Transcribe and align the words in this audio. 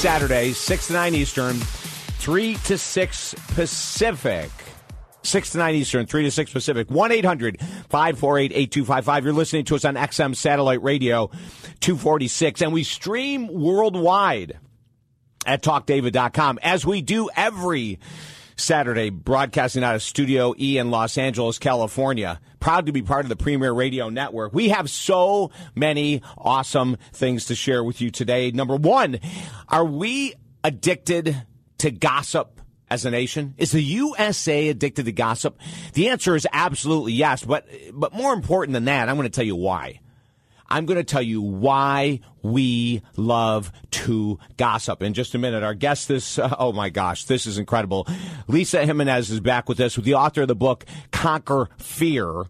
every 0.00 0.08
Saturday, 0.08 0.52
6 0.52 0.86
to 0.86 0.92
9 0.94 1.14
Eastern, 1.14 1.56
3 1.56 2.54
to 2.54 2.78
6 2.78 3.34
Pacific. 3.48 4.50
6 5.22 5.50
to 5.50 5.58
9 5.58 5.74
Eastern, 5.74 6.06
3 6.06 6.22
to 6.22 6.30
6 6.30 6.52
Pacific. 6.52 6.90
1 6.90 7.12
800 7.12 7.60
548 7.60 8.52
8255. 8.52 9.24
You're 9.24 9.34
listening 9.34 9.64
to 9.66 9.74
us 9.76 9.84
on 9.84 9.96
XM 9.96 10.34
Satellite 10.34 10.82
Radio 10.82 11.26
246, 11.80 12.62
and 12.62 12.72
we 12.72 12.82
stream 12.82 13.48
worldwide 13.48 14.58
at 15.44 15.62
talkdavid.com 15.62 16.58
as 16.62 16.86
we 16.86 17.02
do 17.02 17.28
every 17.36 17.98
Saturday, 18.60 19.10
broadcasting 19.10 19.82
out 19.82 19.94
of 19.94 20.02
Studio 20.02 20.54
E 20.58 20.78
in 20.78 20.90
Los 20.90 21.18
Angeles, 21.18 21.58
California. 21.58 22.40
Proud 22.60 22.86
to 22.86 22.92
be 22.92 23.02
part 23.02 23.24
of 23.24 23.28
the 23.28 23.36
Premier 23.36 23.72
Radio 23.72 24.08
Network. 24.08 24.52
We 24.52 24.68
have 24.68 24.90
so 24.90 25.50
many 25.74 26.22
awesome 26.36 26.96
things 27.12 27.46
to 27.46 27.54
share 27.54 27.82
with 27.82 28.00
you 28.00 28.10
today. 28.10 28.50
Number 28.50 28.76
one, 28.76 29.18
are 29.68 29.84
we 29.84 30.34
addicted 30.62 31.44
to 31.78 31.90
gossip? 31.90 32.60
as 32.90 33.04
a 33.04 33.10
nation? 33.10 33.54
Is 33.56 33.70
the 33.70 33.80
USA 33.80 34.68
addicted 34.68 35.04
to 35.04 35.12
gossip? 35.12 35.58
The 35.92 36.08
answer 36.08 36.34
is 36.34 36.44
absolutely 36.52 37.12
yes. 37.12 37.44
But 37.44 37.68
but 37.92 38.12
more 38.12 38.32
important 38.32 38.72
than 38.72 38.86
that, 38.86 39.08
I'm 39.08 39.14
going 39.14 39.28
to 39.28 39.30
tell 39.30 39.46
you 39.46 39.54
why. 39.54 40.00
I'm 40.70 40.86
going 40.86 40.98
to 40.98 41.04
tell 41.04 41.22
you 41.22 41.42
why 41.42 42.20
we 42.42 43.02
love 43.16 43.72
to 43.90 44.38
gossip 44.56 45.02
in 45.02 45.14
just 45.14 45.34
a 45.34 45.38
minute. 45.38 45.62
Our 45.62 45.74
guest 45.74 46.08
this, 46.08 46.38
uh, 46.38 46.54
oh 46.58 46.72
my 46.72 46.90
gosh, 46.90 47.24
this 47.24 47.46
is 47.46 47.58
incredible. 47.58 48.06
Lisa 48.46 48.84
Jimenez 48.84 49.30
is 49.30 49.40
back 49.40 49.68
with 49.68 49.80
us 49.80 49.96
with 49.96 50.04
the 50.04 50.14
author 50.14 50.42
of 50.42 50.48
the 50.48 50.54
book, 50.54 50.84
Conquer 51.10 51.68
Fear. 51.78 52.44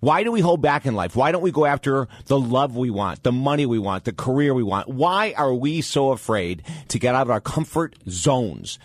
Why 0.00 0.22
do 0.22 0.30
we 0.30 0.40
hold 0.40 0.60
back 0.60 0.84
in 0.84 0.94
life? 0.94 1.16
Why 1.16 1.32
don't 1.32 1.42
we 1.42 1.50
go 1.50 1.64
after 1.64 2.08
the 2.26 2.38
love 2.38 2.76
we 2.76 2.90
want, 2.90 3.22
the 3.22 3.32
money 3.32 3.64
we 3.64 3.78
want, 3.78 4.04
the 4.04 4.12
career 4.12 4.52
we 4.52 4.62
want? 4.62 4.88
Why 4.88 5.32
are 5.36 5.54
we 5.54 5.80
so 5.80 6.10
afraid 6.10 6.62
to 6.88 6.98
get 6.98 7.14
out 7.14 7.22
of 7.22 7.30
our 7.30 7.40
comfort 7.40 7.96
zones? 8.08 8.78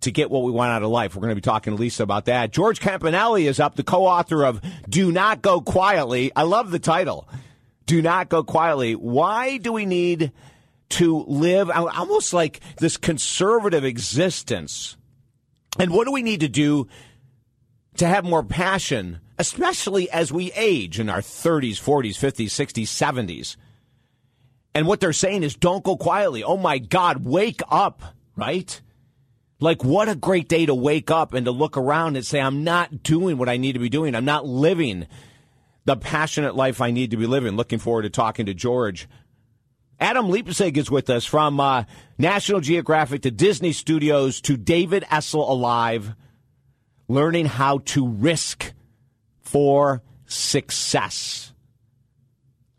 to 0.00 0.10
get 0.10 0.32
what 0.32 0.42
we 0.42 0.50
want 0.50 0.72
out 0.72 0.82
of 0.82 0.90
life. 0.90 1.14
We're 1.14 1.20
going 1.20 1.30
to 1.30 1.36
be 1.36 1.40
talking 1.40 1.76
to 1.76 1.80
Lisa 1.80 2.02
about 2.02 2.24
that. 2.24 2.50
George 2.50 2.80
Cappannelli 2.80 3.44
is 3.44 3.60
up, 3.60 3.76
the 3.76 3.84
co-author 3.84 4.44
of 4.44 4.60
Do 4.88 5.12
Not 5.12 5.42
Go 5.42 5.60
Quietly. 5.60 6.32
I 6.34 6.42
love 6.42 6.72
the 6.72 6.80
title. 6.80 7.28
Do 7.86 8.02
Not 8.02 8.28
Go 8.28 8.42
Quietly. 8.42 8.94
Why 8.94 9.58
do 9.58 9.72
we 9.72 9.86
need 9.86 10.32
to 10.90 11.24
live 11.24 11.70
almost 11.70 12.32
like 12.32 12.60
this 12.76 12.96
conservative 12.96 13.84
existence? 13.84 14.96
And 15.78 15.90
what 15.90 16.06
do 16.06 16.12
we 16.12 16.22
need 16.22 16.40
to 16.40 16.48
do 16.48 16.88
to 17.96 18.06
have 18.06 18.24
more 18.24 18.42
passion, 18.42 19.20
especially 19.38 20.10
as 20.10 20.32
we 20.32 20.52
age 20.52 21.00
in 21.00 21.08
our 21.08 21.20
30s, 21.20 21.80
40s, 21.80 22.18
50s, 22.18 22.46
60s, 22.46 22.84
70s? 22.84 23.56
And 24.74 24.86
what 24.86 25.00
they're 25.00 25.12
saying 25.12 25.42
is 25.42 25.54
don't 25.54 25.84
go 25.84 25.96
quietly. 25.96 26.44
Oh 26.44 26.56
my 26.56 26.78
God, 26.78 27.24
wake 27.24 27.60
up, 27.70 28.02
right? 28.36 28.80
Like, 29.60 29.84
what 29.84 30.08
a 30.08 30.16
great 30.16 30.48
day 30.48 30.66
to 30.66 30.74
wake 30.74 31.10
up 31.10 31.34
and 31.34 31.44
to 31.46 31.52
look 31.52 31.76
around 31.76 32.16
and 32.16 32.26
say, 32.26 32.40
I'm 32.40 32.64
not 32.64 33.02
doing 33.02 33.38
what 33.38 33.48
I 33.48 33.58
need 33.58 33.74
to 33.74 33.78
be 33.78 33.88
doing. 33.88 34.14
I'm 34.14 34.24
not 34.24 34.44
living 34.44 35.06
the 35.84 35.96
passionate 35.96 36.54
life 36.54 36.80
I 36.80 36.90
need 36.90 37.10
to 37.10 37.16
be 37.16 37.26
living. 37.26 37.56
Looking 37.56 37.78
forward 37.78 38.02
to 38.02 38.10
talking 38.10 38.46
to 38.46 38.54
George. 38.54 39.08
Adam 40.00 40.28
Leipzig 40.28 40.76
is 40.78 40.90
with 40.90 41.08
us 41.10 41.24
from 41.24 41.60
uh, 41.60 41.84
National 42.18 42.60
Geographic 42.60 43.22
to 43.22 43.30
Disney 43.30 43.72
Studios 43.72 44.40
to 44.42 44.56
David 44.56 45.04
Essel 45.04 45.48
Alive, 45.48 46.14
learning 47.06 47.46
how 47.46 47.78
to 47.78 48.06
risk 48.06 48.72
for 49.40 50.02
success 50.26 51.52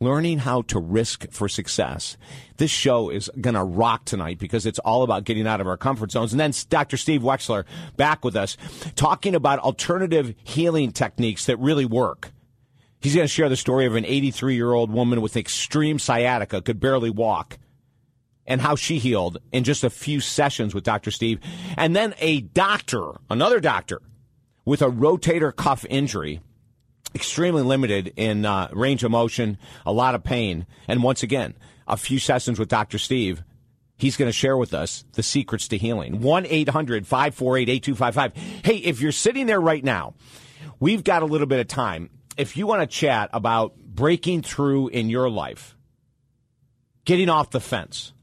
learning 0.04 0.40
how 0.40 0.62
to 0.64 0.80
risk 0.80 1.26
for 1.32 1.48
success. 1.48 2.18
This 2.58 2.70
show 2.70 3.10
is 3.10 3.32
going 3.40 3.56
to 3.56 3.64
rock 3.64 4.06
tonight 4.06 4.38
because 4.38 4.66
it's 4.66 4.80
all 4.80 5.02
about 5.04 5.24
getting 5.24 5.48
out 5.48 5.62
of 5.62 5.68
our 5.68 5.78
comfort 5.78 6.12
zones. 6.12 6.34
And 6.34 6.40
then 6.40 6.54
Dr. 6.70 6.98
Steve 6.98 7.22
Wexler 7.22 7.64
back 7.96 8.24
with 8.24 8.36
us 8.36 8.58
talking 8.96 9.34
about 9.34 9.60
alternative 9.60 10.36
healing 10.44 10.92
techniques 10.92 11.46
that 11.46 11.58
really 11.58 11.86
work. 11.86 12.32
He's 13.04 13.16
going 13.16 13.26
to 13.26 13.34
share 13.34 13.50
the 13.50 13.58
story 13.58 13.86
of 13.86 13.96
an 13.96 14.06
83 14.06 14.56
year 14.56 14.72
old 14.72 14.90
woman 14.90 15.22
with 15.22 15.36
extreme 15.36 16.00
sciatica, 16.00 16.62
could 16.62 16.80
barely 16.80 17.10
walk, 17.10 17.60
and 18.48 18.62
how 18.62 18.78
she 18.78 18.98
healed 18.98 19.40
in 19.52 19.66
just 19.66 19.84
a 19.84 19.90
few 19.90 20.22
sessions 20.22 20.74
with 20.74 20.86
Dr. 20.86 21.12
Steve. 21.12 21.42
And 21.76 21.94
then 21.94 22.16
a 22.20 22.40
doctor, 22.40 23.12
another 23.30 23.60
doctor, 23.60 24.02
with 24.64 24.82
a 24.82 24.90
rotator 24.90 25.54
cuff 25.54 25.86
injury 25.90 26.40
extremely 27.14 27.62
limited 27.62 28.14
in 28.16 28.46
uh, 28.46 28.70
range 28.72 29.04
of 29.04 29.12
motion, 29.12 29.58
a 29.86 29.92
lot 29.92 30.16
of 30.16 30.24
pain. 30.24 30.66
And 30.88 31.04
once 31.04 31.24
again, 31.24 31.56
a 31.88 31.98
few 31.98 32.20
sessions 32.20 32.58
with 32.58 32.70
Dr. 32.70 32.98
Steve. 32.98 33.44
He's 33.98 34.18
going 34.18 34.30
to 34.30 34.34
share 34.34 34.58
with 34.58 34.74
us 34.74 35.06
the 35.14 35.24
secrets 35.24 35.68
to 35.68 35.78
healing. 35.78 36.22
1 36.22 36.46
800 36.48 37.06
548 37.06 37.70
8255. 37.70 38.64
Hey, 38.66 38.78
if 38.78 39.02
you're 39.02 39.12
sitting 39.12 39.46
there 39.46 39.62
right 39.62 39.84
now, 39.84 40.16
we've 40.80 41.04
got 41.04 41.22
a 41.22 41.26
little 41.26 41.48
bit 41.48 41.60
of 41.60 41.68
time. 41.68 42.10
If 42.38 42.58
you 42.58 42.68
want 42.68 42.82
to 42.82 42.88
chat 42.88 43.30
about 43.34 43.78
breaking 43.78 44.42
through 44.42 44.90
in 44.90 45.10
your 45.10 45.30
life, 45.30 45.76
getting 47.06 47.30
off 47.30 47.52
the 47.52 47.60
fence, 47.60 48.14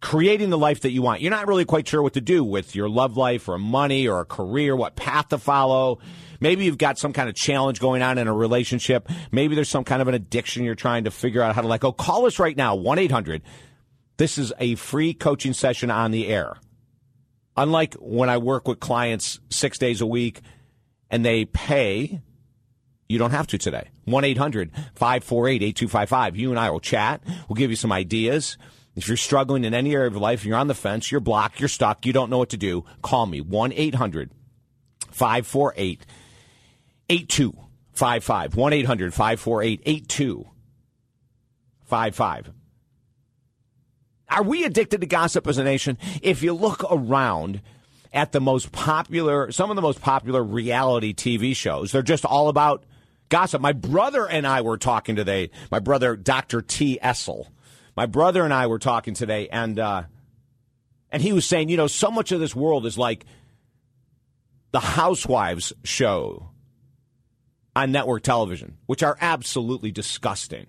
creating 0.00 0.50
the 0.50 0.58
life 0.58 0.80
that 0.80 0.90
you 0.90 1.02
want, 1.02 1.20
you're 1.20 1.30
not 1.30 1.48
really 1.48 1.64
quite 1.64 1.88
sure 1.88 2.02
what 2.02 2.14
to 2.14 2.20
do 2.20 2.44
with 2.44 2.74
your 2.74 2.88
love 2.88 3.16
life 3.16 3.48
or 3.48 3.58
money 3.58 4.06
or 4.06 4.20
a 4.20 4.24
career, 4.24 4.76
what 4.76 4.96
path 4.96 5.28
to 5.28 5.38
follow 5.38 5.98
Maybe 6.40 6.64
you've 6.64 6.78
got 6.78 6.98
some 6.98 7.12
kind 7.12 7.28
of 7.28 7.34
challenge 7.34 7.80
going 7.80 8.00
on 8.00 8.16
in 8.16 8.26
a 8.26 8.32
relationship. 8.32 9.08
Maybe 9.30 9.54
there's 9.54 9.68
some 9.68 9.84
kind 9.84 10.00
of 10.00 10.08
an 10.08 10.14
addiction 10.14 10.64
you're 10.64 10.74
trying 10.74 11.04
to 11.04 11.10
figure 11.10 11.42
out 11.42 11.54
how 11.54 11.60
to 11.60 11.68
let 11.68 11.80
go. 11.80 11.92
Call 11.92 12.26
us 12.26 12.38
right 12.38 12.56
now, 12.56 12.74
1 12.74 12.98
800. 12.98 13.42
This 14.16 14.38
is 14.38 14.52
a 14.58 14.74
free 14.76 15.12
coaching 15.12 15.52
session 15.52 15.90
on 15.90 16.10
the 16.10 16.28
air. 16.28 16.56
Unlike 17.56 17.96
when 18.00 18.30
I 18.30 18.38
work 18.38 18.66
with 18.66 18.80
clients 18.80 19.38
six 19.50 19.76
days 19.76 20.00
a 20.00 20.06
week 20.06 20.40
and 21.10 21.24
they 21.24 21.44
pay, 21.44 22.20
you 23.08 23.18
don't 23.18 23.32
have 23.32 23.46
to 23.48 23.58
today. 23.58 23.90
1 24.04 24.24
800 24.24 24.70
548 24.94 25.62
8255. 25.62 26.36
You 26.36 26.50
and 26.50 26.58
I 26.58 26.70
will 26.70 26.80
chat. 26.80 27.22
We'll 27.48 27.56
give 27.56 27.70
you 27.70 27.76
some 27.76 27.92
ideas. 27.92 28.56
If 28.96 29.06
you're 29.08 29.16
struggling 29.16 29.64
in 29.64 29.74
any 29.74 29.94
area 29.94 30.08
of 30.08 30.14
your 30.14 30.22
life, 30.22 30.44
you're 30.44 30.56
on 30.56 30.68
the 30.68 30.74
fence, 30.74 31.10
you're 31.10 31.20
blocked, 31.20 31.60
you're 31.60 31.68
stuck, 31.68 32.04
you 32.04 32.12
don't 32.12 32.30
know 32.30 32.38
what 32.38 32.50
to 32.50 32.56
do, 32.56 32.84
call 33.02 33.26
me 33.26 33.40
1 33.40 33.72
800 33.72 34.30
548 35.10 36.06
8255. 37.08 38.56
1 38.56 38.72
800 38.72 39.14
548 39.14 39.82
8255. 39.86 42.52
Are 44.28 44.42
we 44.44 44.64
addicted 44.64 45.00
to 45.00 45.06
gossip 45.06 45.48
as 45.48 45.58
a 45.58 45.64
nation? 45.64 45.98
If 46.22 46.42
you 46.42 46.52
look 46.52 46.84
around 46.90 47.62
at 48.12 48.32
the 48.32 48.40
most 48.40 48.72
popular, 48.72 49.52
some 49.52 49.70
of 49.70 49.76
the 49.76 49.82
most 49.82 50.00
popular 50.00 50.42
reality 50.42 51.14
TV 51.14 51.54
shows, 51.54 51.92
they're 51.92 52.02
just 52.02 52.24
all 52.24 52.48
about 52.48 52.84
gossip. 53.28 53.62
My 53.62 53.72
brother 53.72 54.28
and 54.28 54.46
I 54.46 54.60
were 54.60 54.78
talking 54.78 55.16
today. 55.16 55.50
My 55.70 55.78
brother, 55.78 56.16
Dr. 56.16 56.60
T. 56.60 56.98
Essel. 57.02 57.46
My 57.96 58.06
brother 58.06 58.44
and 58.44 58.52
I 58.52 58.66
were 58.66 58.78
talking 58.78 59.14
today, 59.14 59.48
and 59.48 59.78
uh, 59.78 60.04
and 61.10 61.22
he 61.22 61.32
was 61.32 61.44
saying, 61.44 61.68
you 61.68 61.76
know, 61.76 61.86
so 61.86 62.10
much 62.10 62.32
of 62.32 62.40
this 62.40 62.54
world 62.54 62.86
is 62.86 62.96
like 62.96 63.24
the 64.72 64.80
Housewives 64.80 65.72
show 65.84 66.50
on 67.74 67.92
network 67.92 68.22
television, 68.22 68.76
which 68.86 69.02
are 69.02 69.16
absolutely 69.20 69.90
disgusting. 69.90 70.66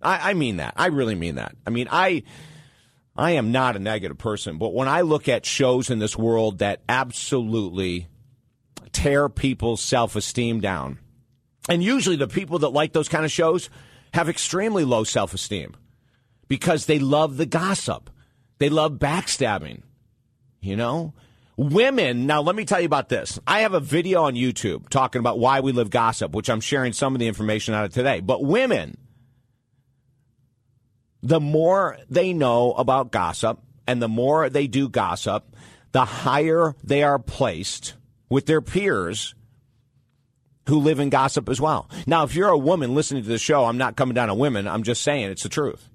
I, 0.00 0.30
I 0.30 0.34
mean 0.34 0.56
that. 0.56 0.74
I 0.76 0.86
really 0.86 1.14
mean 1.14 1.36
that. 1.36 1.56
I 1.66 1.70
mean, 1.70 1.88
I. 1.90 2.22
I 3.16 3.32
am 3.32 3.52
not 3.52 3.76
a 3.76 3.80
negative 3.80 4.18
person, 4.18 4.58
but 4.58 4.72
when 4.72 4.88
I 4.88 5.02
look 5.02 5.28
at 5.28 5.44
shows 5.44 5.90
in 5.90 5.98
this 5.98 6.16
world 6.16 6.58
that 6.58 6.80
absolutely 6.88 8.08
tear 8.92 9.28
people's 9.28 9.82
self 9.82 10.16
esteem 10.16 10.60
down, 10.60 10.98
and 11.68 11.82
usually 11.82 12.16
the 12.16 12.28
people 12.28 12.60
that 12.60 12.70
like 12.70 12.92
those 12.92 13.08
kind 13.08 13.24
of 13.24 13.30
shows 13.30 13.68
have 14.14 14.28
extremely 14.28 14.84
low 14.84 15.04
self 15.04 15.34
esteem 15.34 15.76
because 16.48 16.86
they 16.86 16.98
love 16.98 17.36
the 17.36 17.46
gossip, 17.46 18.10
they 18.58 18.68
love 18.68 18.92
backstabbing, 18.92 19.82
you 20.60 20.76
know? 20.76 21.14
Women, 21.58 22.26
now 22.26 22.40
let 22.40 22.56
me 22.56 22.64
tell 22.64 22.80
you 22.80 22.86
about 22.86 23.10
this. 23.10 23.38
I 23.46 23.60
have 23.60 23.74
a 23.74 23.80
video 23.80 24.22
on 24.22 24.34
YouTube 24.34 24.88
talking 24.88 25.20
about 25.20 25.38
why 25.38 25.60
we 25.60 25.72
live 25.72 25.90
gossip, 25.90 26.32
which 26.32 26.48
I'm 26.48 26.62
sharing 26.62 26.94
some 26.94 27.14
of 27.14 27.20
the 27.20 27.28
information 27.28 27.74
out 27.74 27.84
of 27.84 27.92
today. 27.92 28.20
But 28.20 28.42
women, 28.42 28.96
the 31.22 31.40
more 31.40 31.98
they 32.10 32.32
know 32.32 32.72
about 32.72 33.12
gossip 33.12 33.60
and 33.86 34.02
the 34.02 34.08
more 34.08 34.48
they 34.48 34.66
do 34.66 34.88
gossip, 34.88 35.56
the 35.92 36.04
higher 36.04 36.74
they 36.82 37.02
are 37.02 37.18
placed 37.18 37.94
with 38.28 38.46
their 38.46 38.60
peers 38.60 39.34
who 40.68 40.78
live 40.78 41.00
in 41.00 41.10
gossip 41.10 41.48
as 41.48 41.60
well. 41.60 41.88
Now, 42.06 42.24
if 42.24 42.34
you're 42.34 42.48
a 42.48 42.58
woman 42.58 42.94
listening 42.94 43.22
to 43.22 43.28
the 43.28 43.38
show, 43.38 43.64
I'm 43.64 43.78
not 43.78 43.96
coming 43.96 44.14
down 44.14 44.30
on 44.30 44.38
women. 44.38 44.68
I'm 44.68 44.82
just 44.82 45.02
saying 45.02 45.30
it's 45.30 45.42
the 45.42 45.48
truth. 45.48 45.88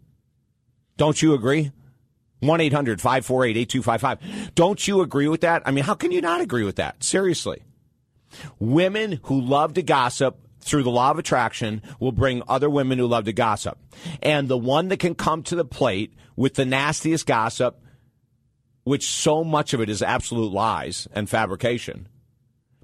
Don't 0.98 1.22
you 1.22 1.34
agree? 1.34 1.72
1 2.40 2.62
800 2.62 3.02
548 3.02 3.58
8255. 3.58 4.56
Don't 4.56 4.88
you 4.88 5.02
agree 5.02 5.28
with 5.28 5.42
that? 5.42 5.64
I 5.66 5.72
mean, 5.72 5.84
how 5.84 5.96
can 5.96 6.12
you 6.12 6.22
not 6.22 6.42
agree 6.42 6.64
with 6.64 6.76
that? 6.76 7.04
Seriously. 7.04 7.64
Women 8.60 9.20
who 9.24 9.40
love 9.40 9.74
to 9.76 9.82
gossip 9.82 10.47
through 10.68 10.84
the 10.84 10.92
law 10.92 11.12
of 11.12 11.20
attraction 11.20 11.82
will 12.00 12.12
bring 12.12 12.44
other 12.48 12.70
women 12.70 13.00
who 13.00 13.08
love 13.08 13.26
to 13.26 13.34
gossip. 13.34 13.78
And 14.22 14.48
the 14.48 14.58
one 14.58 14.90
that 14.90 15.00
can 15.00 15.16
come 15.16 15.44
to 15.44 15.56
the 15.56 15.66
plate 15.66 16.14
with 16.36 16.56
the 16.56 16.66
nastiest 16.66 17.26
gossip, 17.26 17.82
which 18.84 19.08
so 19.08 19.44
much 19.44 19.74
of 19.74 19.82
it 19.82 19.90
is 19.90 20.02
absolute 20.02 20.52
lies 20.52 21.08
and 21.14 21.30
fabrication, 21.30 22.08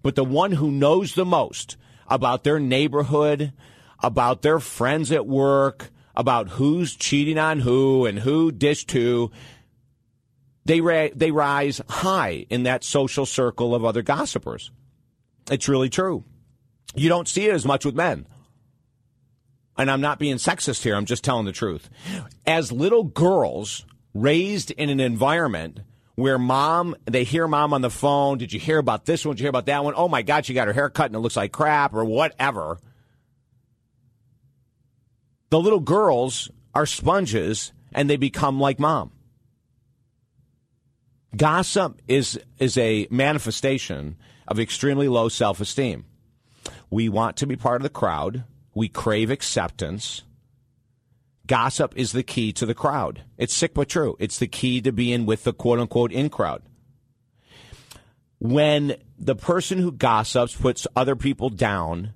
but 0.01 0.15
the 0.15 0.24
one 0.24 0.53
who 0.53 0.71
knows 0.71 1.15
the 1.15 1.25
most 1.25 1.77
about 2.07 2.44
their 2.44 2.59
neighborhood, 2.59 3.53
about 4.01 4.41
their 4.41 4.59
friends 4.59 5.12
at 5.12 5.25
work, 5.25 5.89
about 6.15 6.50
who's 6.50 6.95
cheating 6.95 7.38
on 7.38 7.59
who 7.59 8.06
and 8.06 8.19
who 8.19 8.51
dished 8.51 8.91
who, 8.91 9.31
they, 10.65 10.81
ra- 10.81 11.09
they 11.15 11.31
rise 11.31 11.81
high 11.89 12.45
in 12.50 12.63
that 12.63 12.83
social 12.83 13.25
circle 13.25 13.74
of 13.74 13.83
other 13.83 14.01
gossipers. 14.01 14.71
It's 15.50 15.68
really 15.68 15.89
true. 15.89 16.24
You 16.95 17.09
don't 17.09 17.27
see 17.27 17.47
it 17.47 17.53
as 17.53 17.65
much 17.65 17.85
with 17.85 17.95
men. 17.95 18.25
And 19.77 19.89
I'm 19.89 20.01
not 20.01 20.19
being 20.19 20.35
sexist 20.35 20.83
here, 20.83 20.95
I'm 20.95 21.06
just 21.06 21.24
telling 21.24 21.45
the 21.45 21.51
truth. 21.51 21.89
As 22.45 22.71
little 22.71 23.03
girls 23.03 23.85
raised 24.13 24.71
in 24.71 24.89
an 24.89 25.00
environment 25.00 25.80
where 26.15 26.38
mom, 26.38 26.95
they 27.06 27.24
hear 27.24 27.47
mom 27.47 27.74
on 27.74 27.81
the 27.81 27.89
phone, 27.89 28.38
did 28.38 28.53
you 28.53 28.59
hear 28.59 28.77
about 28.77 29.06
this 29.06 29.25
one? 29.25 29.35
Did 29.35 29.41
you 29.41 29.44
hear 29.45 29.50
about 29.50 29.65
that 29.65 29.83
one? 29.83 29.95
Oh 29.97 30.07
my 30.07 30.21
God, 30.21 30.45
she 30.45 30.53
got 30.53 30.68
her 30.68 30.74
hair 30.74 30.89
cut 30.89 31.07
and 31.07 31.15
it 31.15 31.19
looks 31.19 31.35
like 31.35 31.51
crap 31.51 31.94
or 31.94 32.06
whatever. 32.06 32.77
The 35.50 35.59
little 35.59 35.80
girls 35.80 36.51
are 36.75 36.85
sponges 36.85 37.74
and 37.91 38.09
they 38.09 38.18
become 38.18 38.59
like 38.59 38.80
mom. 38.80 39.12
Gossip 41.35 42.00
is, 42.07 42.39
is 42.59 42.77
a 42.77 43.07
manifestation 43.09 44.18
of 44.47 44.59
extremely 44.59 45.07
low 45.07 45.30
self 45.30 45.59
esteem. 45.62 46.06
We 46.94 47.10
want 47.10 47.38
to 47.38 47.48
be 47.48 47.56
part 47.56 47.78
of 47.78 47.84
the 47.84 47.90
crowd. 47.90 48.44
We 48.75 48.88
crave 48.88 49.31
acceptance. 49.31 50.22
Gossip 51.48 51.98
is 51.98 52.12
the 52.12 52.22
key 52.22 52.54
to 52.54 52.68
the 52.68 52.75
crowd. 52.75 53.24
It's 53.36 53.56
sick 53.56 53.74
but 53.74 53.90
true. 53.90 54.16
It's 54.19 54.38
the 54.38 54.45
key 54.45 54.80
to 54.81 54.92
being 54.92 55.25
with 55.25 55.44
the 55.44 55.54
quote 55.54 55.80
unquote 55.80 56.12
in 56.12 56.30
crowd. 56.30 56.62
When 58.38 58.98
the 59.18 59.36
person 59.36 59.80
who 59.80 59.92
gossips 59.92 60.56
puts 60.56 60.86
other 60.95 61.16
people 61.16 61.50
down, 61.50 62.13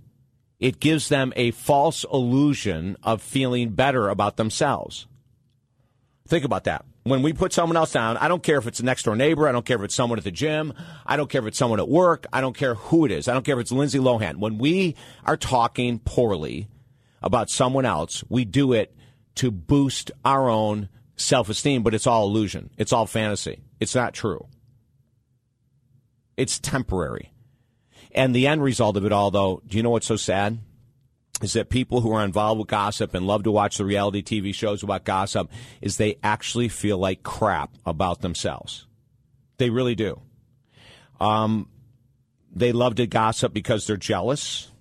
it 0.60 0.80
gives 0.80 1.10
them 1.10 1.34
a 1.36 1.50
false 1.50 2.06
illusion 2.14 2.98
of 3.02 3.24
feeling 3.24 3.72
better 3.72 4.10
about 4.10 4.38
themselves. 4.38 5.08
Think 6.28 6.46
about 6.46 6.66
that 6.66 6.86
when 7.10 7.22
we 7.22 7.34
put 7.34 7.54
someone 7.54 7.78
else 7.78 7.92
down, 7.92 8.18
I 8.18 8.28
don't 8.28 8.42
care 8.42 8.58
if 8.58 8.68
it's 8.68 8.80
a 8.80 8.86
next 8.86 9.04
door 9.04 9.16
neighbor. 9.16 9.48
I 9.48 9.52
don't 9.52 9.66
care 9.66 9.78
if 9.78 9.84
it's 9.84 9.96
someone 9.96 10.18
at 10.18 10.24
the 10.24 10.32
gym. 10.32 10.74
I 11.06 11.18
don't 11.18 11.30
care 11.30 11.42
if 11.42 11.48
it's 11.48 11.58
someone 11.58 11.80
at 11.80 11.90
work. 11.90 12.26
I 12.34 12.42
don't 12.42 12.56
care 12.56 12.76
who 12.76 13.06
it 13.06 13.12
is. 13.12 13.28
I 13.28 13.34
don't 13.34 13.44
care 13.44 13.56
if 13.56 13.62
it's 13.62 13.72
Lindsay 13.72 14.00
Lohan. 14.00 14.38
When 14.38 14.58
we 14.58 14.96
are 15.26 15.38
talking 15.38 16.00
poorly 16.00 16.68
about 17.22 17.50
someone 17.50 17.86
else, 17.86 18.24
we 18.30 18.46
do 18.46 18.74
it 18.74 18.96
to 19.36 19.52
boost 19.52 20.12
our 20.26 20.50
own 20.50 20.90
self 21.16 21.50
esteem, 21.50 21.84
but 21.84 21.94
it's 21.94 22.08
all 22.08 22.28
illusion. 22.28 22.72
It's 22.78 22.94
all 22.94 23.06
fantasy. 23.06 23.62
It's 23.80 23.96
not 23.96 24.14
true. 24.14 24.48
It's 26.36 26.60
temporary. 26.60 27.32
And 28.12 28.34
the 28.34 28.48
end 28.48 28.64
result 28.64 28.98
of 28.98 29.06
it 29.06 29.12
all, 29.12 29.32
though, 29.32 29.62
do 29.66 29.78
you 29.78 29.84
know 29.84 29.90
what's 29.90 30.08
so 30.08 30.16
sad? 30.16 30.60
Is 31.42 31.54
that 31.54 31.70
people 31.70 32.02
who 32.02 32.12
are 32.14 32.24
involved 32.24 32.60
with 32.60 32.68
gossip 32.68 33.14
and 33.14 33.28
love 33.28 33.44
to 33.44 33.52
watch 33.52 33.78
the 33.78 33.86
reality 33.86 34.24
TV 34.24 34.54
shows 34.54 34.82
about 34.82 35.04
gossip 35.04 35.50
is 35.82 35.98
they 35.98 36.18
actually 36.24 36.68
feel 36.68 36.98
like 36.98 37.24
crap 37.24 37.72
about 37.86 38.22
themselves. 38.22 38.88
They 39.58 39.70
really 39.70 39.96
do. 39.96 40.22
Um, 41.20 41.70
they 42.52 42.72
love 42.72 42.96
to 42.96 43.08
gossip 43.08 43.54
because 43.54 43.86
they're 43.86 43.98
jealous. 43.98 44.72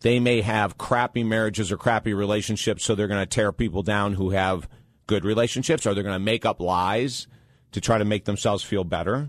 They 0.00 0.18
may 0.18 0.40
have 0.42 0.78
crappy 0.78 1.24
marriages 1.24 1.70
or 1.70 1.76
crappy 1.76 2.14
relationships, 2.14 2.84
so 2.84 2.94
they're 2.94 3.08
going 3.08 3.22
to 3.22 3.26
tear 3.26 3.52
people 3.52 3.82
down 3.82 4.14
who 4.14 4.30
have 4.30 4.68
good 5.06 5.24
relationships, 5.24 5.86
or 5.86 5.94
they're 5.94 6.04
going 6.04 6.14
to 6.14 6.18
make 6.18 6.46
up 6.46 6.60
lies 6.60 7.26
to 7.72 7.80
try 7.80 7.98
to 7.98 8.04
make 8.04 8.24
themselves 8.24 8.62
feel 8.62 8.84
better. 8.84 9.28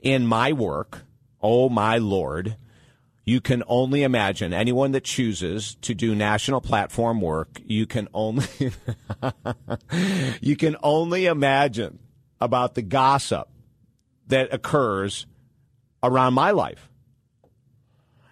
In 0.00 0.26
my 0.26 0.52
work, 0.52 1.02
oh 1.42 1.68
my 1.68 1.98
lord, 1.98 2.56
you 3.24 3.40
can 3.40 3.62
only 3.66 4.02
imagine 4.02 4.52
anyone 4.52 4.92
that 4.92 5.04
chooses 5.04 5.76
to 5.82 5.94
do 5.94 6.14
national 6.14 6.60
platform 6.60 7.20
work 7.20 7.60
you 7.64 7.86
can 7.86 8.08
only 8.14 8.46
you 10.40 10.56
can 10.56 10.76
only 10.82 11.26
imagine 11.26 11.98
about 12.40 12.74
the 12.74 12.82
gossip 12.82 13.48
that 14.26 14.52
occurs 14.52 15.26
around 16.02 16.34
my 16.34 16.50
life 16.50 16.90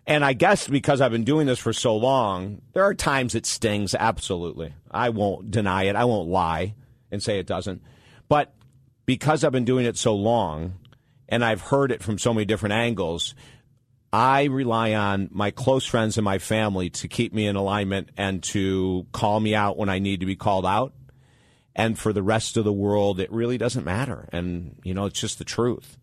and 0.09 0.25
I 0.25 0.33
guess 0.33 0.67
because 0.67 1.03
I've 1.03 1.13
been 1.13 1.25
doing 1.25 1.47
this 1.47 1.59
for 1.59 1.75
so 1.75 1.95
long, 1.95 2.63
there 2.73 2.83
are 2.83 2.95
times 2.95 3.35
it 3.35 3.45
stings, 3.45 3.95
absolutely. 3.95 4.73
I 4.91 5.11
won't 5.11 5.51
deny 5.51 5.83
it. 5.83 5.97
I 5.97 6.07
won't 6.07 6.31
lie 6.31 6.75
and 7.11 7.23
say 7.23 7.39
it 7.39 7.47
doesn't. 7.47 7.83
But 8.27 8.55
because 9.05 9.45
I've 9.45 9.53
been 9.53 9.67
doing 9.67 9.85
it 9.85 9.99
so 9.99 10.15
long 10.15 10.79
and 11.29 11.45
I've 11.45 11.61
heard 11.61 11.93
it 11.93 12.03
from 12.03 12.17
so 12.17 12.33
many 12.33 12.47
different 12.47 12.73
angles, 12.73 13.35
I 14.13 14.45
rely 14.45 14.95
on 14.95 15.29
my 15.33 15.51
close 15.51 15.85
friends 15.85 16.17
and 16.17 16.25
my 16.25 16.39
family 16.39 16.91
to 16.91 17.09
keep 17.09 17.35
me 17.35 17.47
in 17.47 17.57
alignment 17.57 18.11
and 18.17 18.43
to 18.45 19.07
call 19.13 19.39
me 19.39 19.55
out 19.55 19.77
when 19.77 19.89
I 19.89 19.99
need 19.99 20.21
to 20.21 20.27
be 20.27 20.37
called 20.37 20.65
out. 20.65 20.95
And 21.77 21.99
for 21.99 22.13
the 22.13 22.23
rest 22.23 22.57
of 22.57 22.65
the 22.65 22.73
world, 22.73 23.21
it 23.21 23.31
really 23.31 23.59
doesn't 23.59 23.85
matter. 23.85 24.29
And, 24.33 24.77
you 24.83 24.95
know, 24.95 25.05
it's 25.05 25.21
just 25.21 25.39
the 25.39 25.45
truth. 25.45 25.97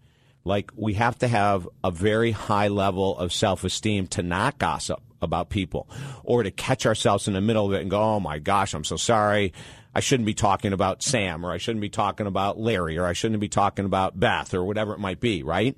Like, 0.45 0.71
we 0.75 0.93
have 0.93 1.17
to 1.19 1.27
have 1.27 1.67
a 1.83 1.89
very 1.89 2.31
high 2.31 2.67
level 2.67 3.17
of 3.17 3.33
self 3.33 3.63
esteem 3.63 4.07
to 4.07 4.21
not 4.21 4.59
gossip 4.59 5.01
about 5.21 5.49
people 5.49 5.89
or 6.23 6.43
to 6.43 6.51
catch 6.51 6.85
ourselves 6.85 7.27
in 7.27 7.33
the 7.33 7.41
middle 7.41 7.65
of 7.65 7.73
it 7.73 7.81
and 7.81 7.89
go, 7.89 8.01
oh 8.01 8.19
my 8.19 8.39
gosh, 8.39 8.73
I'm 8.73 8.83
so 8.83 8.95
sorry. 8.95 9.53
I 9.93 9.99
shouldn't 10.01 10.27
be 10.27 10.33
talking 10.33 10.71
about 10.71 11.01
Sam 11.01 11.45
or 11.45 11.51
I 11.51 11.57
shouldn't 11.57 11.81
be 11.81 11.89
talking 11.89 12.27
about 12.27 12.59
Larry 12.59 12.97
or 12.97 13.05
I 13.05 13.13
shouldn't 13.13 13.39
be 13.39 13.49
talking 13.49 13.85
about 13.85 14.19
Beth 14.19 14.53
or 14.53 14.63
whatever 14.63 14.93
it 14.93 14.99
might 14.99 15.19
be, 15.19 15.41
right? 15.41 15.75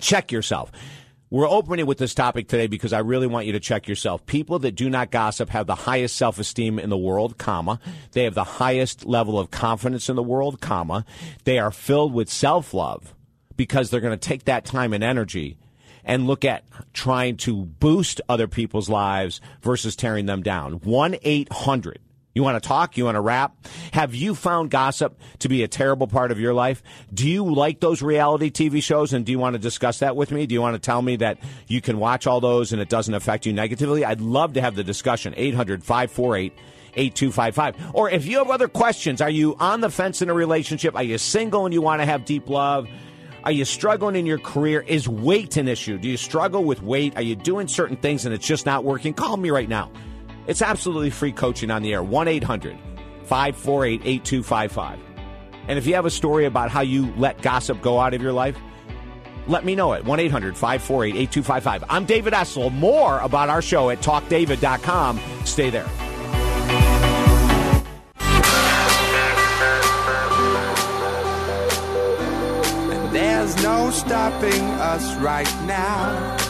Check 0.00 0.32
yourself. 0.32 0.72
We're 1.30 1.48
opening 1.48 1.84
with 1.84 1.98
this 1.98 2.14
topic 2.14 2.48
today 2.48 2.68
because 2.68 2.94
I 2.94 3.00
really 3.00 3.26
want 3.26 3.44
you 3.44 3.52
to 3.52 3.60
check 3.60 3.86
yourself. 3.86 4.24
People 4.24 4.60
that 4.60 4.72
do 4.72 4.88
not 4.88 5.10
gossip 5.10 5.50
have 5.50 5.66
the 5.66 5.74
highest 5.74 6.16
self-esteem 6.16 6.78
in 6.78 6.88
the 6.88 6.96
world, 6.96 7.36
comma. 7.36 7.80
They 8.12 8.24
have 8.24 8.32
the 8.32 8.44
highest 8.44 9.04
level 9.04 9.38
of 9.38 9.50
confidence 9.50 10.08
in 10.08 10.16
the 10.16 10.22
world, 10.22 10.62
comma. 10.62 11.04
They 11.44 11.58
are 11.58 11.70
filled 11.70 12.14
with 12.14 12.30
self-love 12.30 13.14
because 13.56 13.90
they're 13.90 14.00
going 14.00 14.18
to 14.18 14.28
take 14.28 14.44
that 14.44 14.64
time 14.64 14.94
and 14.94 15.04
energy 15.04 15.58
and 16.02 16.26
look 16.26 16.46
at 16.46 16.64
trying 16.94 17.36
to 17.38 17.66
boost 17.66 18.22
other 18.26 18.48
people's 18.48 18.88
lives 18.88 19.42
versus 19.60 19.96
tearing 19.96 20.24
them 20.24 20.42
down. 20.42 20.74
1 20.80 21.16
800 21.20 21.98
you 22.38 22.44
want 22.44 22.62
to 22.62 22.66
talk? 22.66 22.96
You 22.96 23.04
want 23.04 23.16
to 23.16 23.20
rap? 23.20 23.66
Have 23.92 24.14
you 24.14 24.34
found 24.34 24.70
gossip 24.70 25.20
to 25.40 25.48
be 25.48 25.64
a 25.64 25.68
terrible 25.68 26.06
part 26.06 26.30
of 26.30 26.38
your 26.38 26.54
life? 26.54 26.82
Do 27.12 27.28
you 27.28 27.52
like 27.52 27.80
those 27.80 28.00
reality 28.00 28.50
TV 28.50 28.82
shows 28.82 29.12
and 29.12 29.26
do 29.26 29.32
you 29.32 29.38
want 29.38 29.54
to 29.54 29.58
discuss 29.58 29.98
that 29.98 30.14
with 30.14 30.30
me? 30.30 30.46
Do 30.46 30.54
you 30.54 30.60
want 30.60 30.74
to 30.74 30.78
tell 30.78 31.02
me 31.02 31.16
that 31.16 31.38
you 31.66 31.80
can 31.80 31.98
watch 31.98 32.26
all 32.26 32.40
those 32.40 32.72
and 32.72 32.80
it 32.80 32.88
doesn't 32.88 33.12
affect 33.12 33.44
you 33.44 33.52
negatively? 33.52 34.04
I'd 34.04 34.20
love 34.20 34.52
to 34.52 34.60
have 34.60 34.76
the 34.76 34.84
discussion. 34.84 35.34
800 35.36 35.82
548 35.82 36.52
8255. 36.94 37.94
Or 37.94 38.08
if 38.08 38.24
you 38.26 38.38
have 38.38 38.50
other 38.50 38.68
questions, 38.68 39.20
are 39.20 39.30
you 39.30 39.56
on 39.58 39.80
the 39.80 39.90
fence 39.90 40.22
in 40.22 40.30
a 40.30 40.34
relationship? 40.34 40.94
Are 40.94 41.02
you 41.02 41.18
single 41.18 41.64
and 41.66 41.74
you 41.74 41.82
want 41.82 42.00
to 42.00 42.06
have 42.06 42.24
deep 42.24 42.48
love? 42.48 42.88
Are 43.44 43.52
you 43.52 43.64
struggling 43.64 44.16
in 44.16 44.26
your 44.26 44.38
career? 44.38 44.80
Is 44.80 45.08
weight 45.08 45.56
an 45.56 45.68
issue? 45.68 45.98
Do 45.98 46.08
you 46.08 46.16
struggle 46.16 46.64
with 46.64 46.82
weight? 46.82 47.16
Are 47.16 47.22
you 47.22 47.36
doing 47.36 47.68
certain 47.68 47.96
things 47.96 48.26
and 48.26 48.34
it's 48.34 48.46
just 48.46 48.64
not 48.66 48.84
working? 48.84 49.14
Call 49.14 49.36
me 49.36 49.50
right 49.50 49.68
now. 49.68 49.90
It's 50.48 50.62
absolutely 50.62 51.10
free 51.10 51.30
coaching 51.30 51.70
on 51.70 51.82
the 51.82 51.92
air. 51.92 52.02
1 52.02 52.26
800 52.26 52.76
548 53.24 54.00
8255. 54.02 54.98
And 55.68 55.78
if 55.78 55.86
you 55.86 55.94
have 55.94 56.06
a 56.06 56.10
story 56.10 56.46
about 56.46 56.70
how 56.70 56.80
you 56.80 57.12
let 57.16 57.42
gossip 57.42 57.82
go 57.82 58.00
out 58.00 58.14
of 58.14 58.22
your 58.22 58.32
life, 58.32 58.56
let 59.46 59.66
me 59.66 59.76
know 59.76 59.92
at 59.92 60.04
1 60.04 60.18
800 60.18 60.56
548 60.56 61.14
8255. 61.14 61.84
I'm 61.90 62.06
David 62.06 62.32
Essel. 62.32 62.72
More 62.72 63.18
about 63.20 63.50
our 63.50 63.60
show 63.60 63.90
at 63.90 64.00
talkdavid.com. 64.00 65.20
Stay 65.44 65.68
there. 65.68 65.86
There's 73.12 73.62
no 73.62 73.90
stopping 73.90 74.62
us 74.80 75.14
right 75.16 75.66
now. 75.66 76.47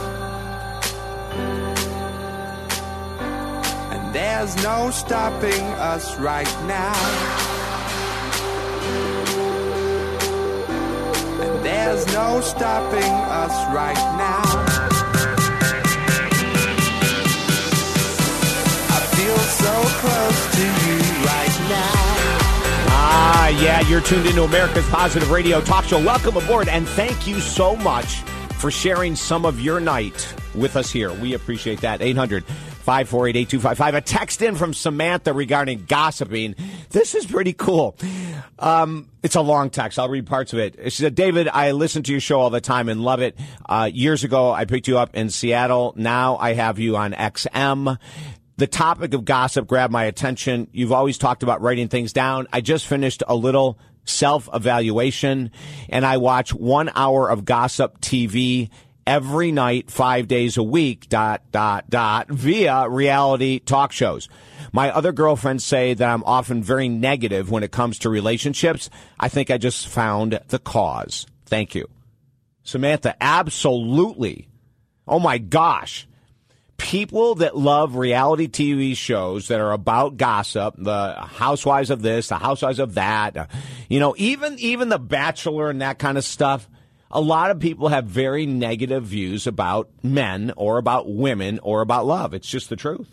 There's 4.12 4.56
no 4.62 4.90
stopping 4.90 5.60
us 5.76 6.16
right 6.18 6.46
now. 6.66 6.94
And 11.42 11.64
there's 11.64 12.06
no 12.14 12.40
stopping 12.40 13.02
us 13.02 13.52
right 13.74 13.94
now. 14.16 14.42
I 18.88 19.00
feel 19.14 19.38
so 19.38 19.74
close 20.00 20.40
to 20.56 20.64
you 20.86 20.98
right 21.26 21.56
now. 21.68 22.08
Ah, 22.90 23.48
yeah, 23.60 23.80
you're 23.88 24.00
tuned 24.00 24.26
into 24.26 24.44
America's 24.44 24.88
Positive 24.88 25.30
Radio 25.30 25.60
Talk 25.60 25.84
Show. 25.84 26.02
Welcome 26.02 26.38
aboard, 26.38 26.68
and 26.68 26.88
thank 26.88 27.26
you 27.26 27.40
so 27.40 27.76
much 27.76 28.22
for 28.58 28.70
sharing 28.70 29.14
some 29.14 29.44
of 29.44 29.60
your 29.60 29.80
night 29.80 30.34
with 30.54 30.76
us 30.76 30.90
here. 30.90 31.12
We 31.12 31.34
appreciate 31.34 31.82
that. 31.82 32.00
800 32.00 32.44
548 32.88 33.36
8255. 33.36 33.94
A 33.94 34.00
text 34.00 34.40
in 34.40 34.54
from 34.54 34.72
Samantha 34.72 35.34
regarding 35.34 35.84
gossiping. 35.84 36.54
This 36.88 37.14
is 37.14 37.26
pretty 37.26 37.52
cool. 37.52 37.94
Um, 38.58 39.10
it's 39.22 39.34
a 39.34 39.42
long 39.42 39.68
text. 39.68 39.98
I'll 39.98 40.08
read 40.08 40.26
parts 40.26 40.54
of 40.54 40.58
it. 40.58 40.76
She 40.84 41.02
said, 41.02 41.14
David, 41.14 41.48
I 41.48 41.72
listen 41.72 42.02
to 42.04 42.12
your 42.12 42.22
show 42.22 42.40
all 42.40 42.48
the 42.48 42.62
time 42.62 42.88
and 42.88 43.02
love 43.02 43.20
it. 43.20 43.38
Uh, 43.68 43.90
years 43.92 44.24
ago, 44.24 44.52
I 44.52 44.64
picked 44.64 44.88
you 44.88 44.96
up 44.96 45.14
in 45.14 45.28
Seattle. 45.28 45.92
Now 45.96 46.38
I 46.38 46.54
have 46.54 46.78
you 46.78 46.96
on 46.96 47.12
XM. 47.12 47.98
The 48.56 48.66
topic 48.66 49.12
of 49.12 49.26
gossip 49.26 49.66
grabbed 49.66 49.92
my 49.92 50.04
attention. 50.04 50.68
You've 50.72 50.92
always 50.92 51.18
talked 51.18 51.42
about 51.42 51.60
writing 51.60 51.88
things 51.88 52.14
down. 52.14 52.48
I 52.54 52.62
just 52.62 52.86
finished 52.86 53.22
a 53.28 53.36
little 53.36 53.78
self 54.06 54.48
evaluation 54.54 55.50
and 55.90 56.06
I 56.06 56.16
watch 56.16 56.54
one 56.54 56.90
hour 56.94 57.28
of 57.28 57.44
gossip 57.44 58.00
TV 58.00 58.70
every 59.08 59.50
night, 59.50 59.90
five 59.90 60.28
days 60.28 60.58
a 60.58 60.62
week, 60.62 61.08
dot, 61.08 61.40
dot, 61.50 61.88
dot, 61.88 62.28
via 62.28 62.86
reality 62.90 63.58
talk 63.58 63.90
shows. 63.90 64.28
My 64.70 64.90
other 64.90 65.12
girlfriends 65.12 65.64
say 65.64 65.94
that 65.94 66.06
I'm 66.06 66.22
often 66.24 66.62
very 66.62 66.90
negative 66.90 67.50
when 67.50 67.62
it 67.62 67.72
comes 67.72 68.00
to 68.00 68.10
relationships. 68.10 68.90
I 69.18 69.30
think 69.30 69.50
I 69.50 69.56
just 69.56 69.88
found 69.88 70.38
the 70.48 70.58
cause. 70.58 71.26
Thank 71.46 71.74
you. 71.74 71.88
Samantha, 72.64 73.16
absolutely. 73.18 74.46
Oh 75.06 75.18
my 75.18 75.38
gosh. 75.38 76.06
People 76.76 77.36
that 77.36 77.56
love 77.56 77.96
reality 77.96 78.46
TV 78.46 78.94
shows 78.94 79.48
that 79.48 79.58
are 79.58 79.72
about 79.72 80.18
gossip, 80.18 80.74
the 80.76 81.14
housewives 81.14 81.88
of 81.88 82.02
this, 82.02 82.28
the 82.28 82.36
housewives 82.36 82.78
of 82.78 82.94
that, 82.94 83.50
you 83.88 84.00
know, 84.00 84.14
even, 84.18 84.58
even 84.58 84.90
the 84.90 84.98
bachelor 84.98 85.70
and 85.70 85.80
that 85.80 85.98
kind 85.98 86.18
of 86.18 86.24
stuff 86.24 86.68
a 87.10 87.20
lot 87.20 87.50
of 87.50 87.60
people 87.60 87.88
have 87.88 88.04
very 88.04 88.46
negative 88.46 89.04
views 89.04 89.46
about 89.46 89.90
men 90.02 90.52
or 90.56 90.78
about 90.78 91.10
women 91.10 91.58
or 91.62 91.80
about 91.80 92.06
love. 92.06 92.34
It's 92.34 92.48
just 92.48 92.68
the 92.68 92.76
truth. 92.76 93.08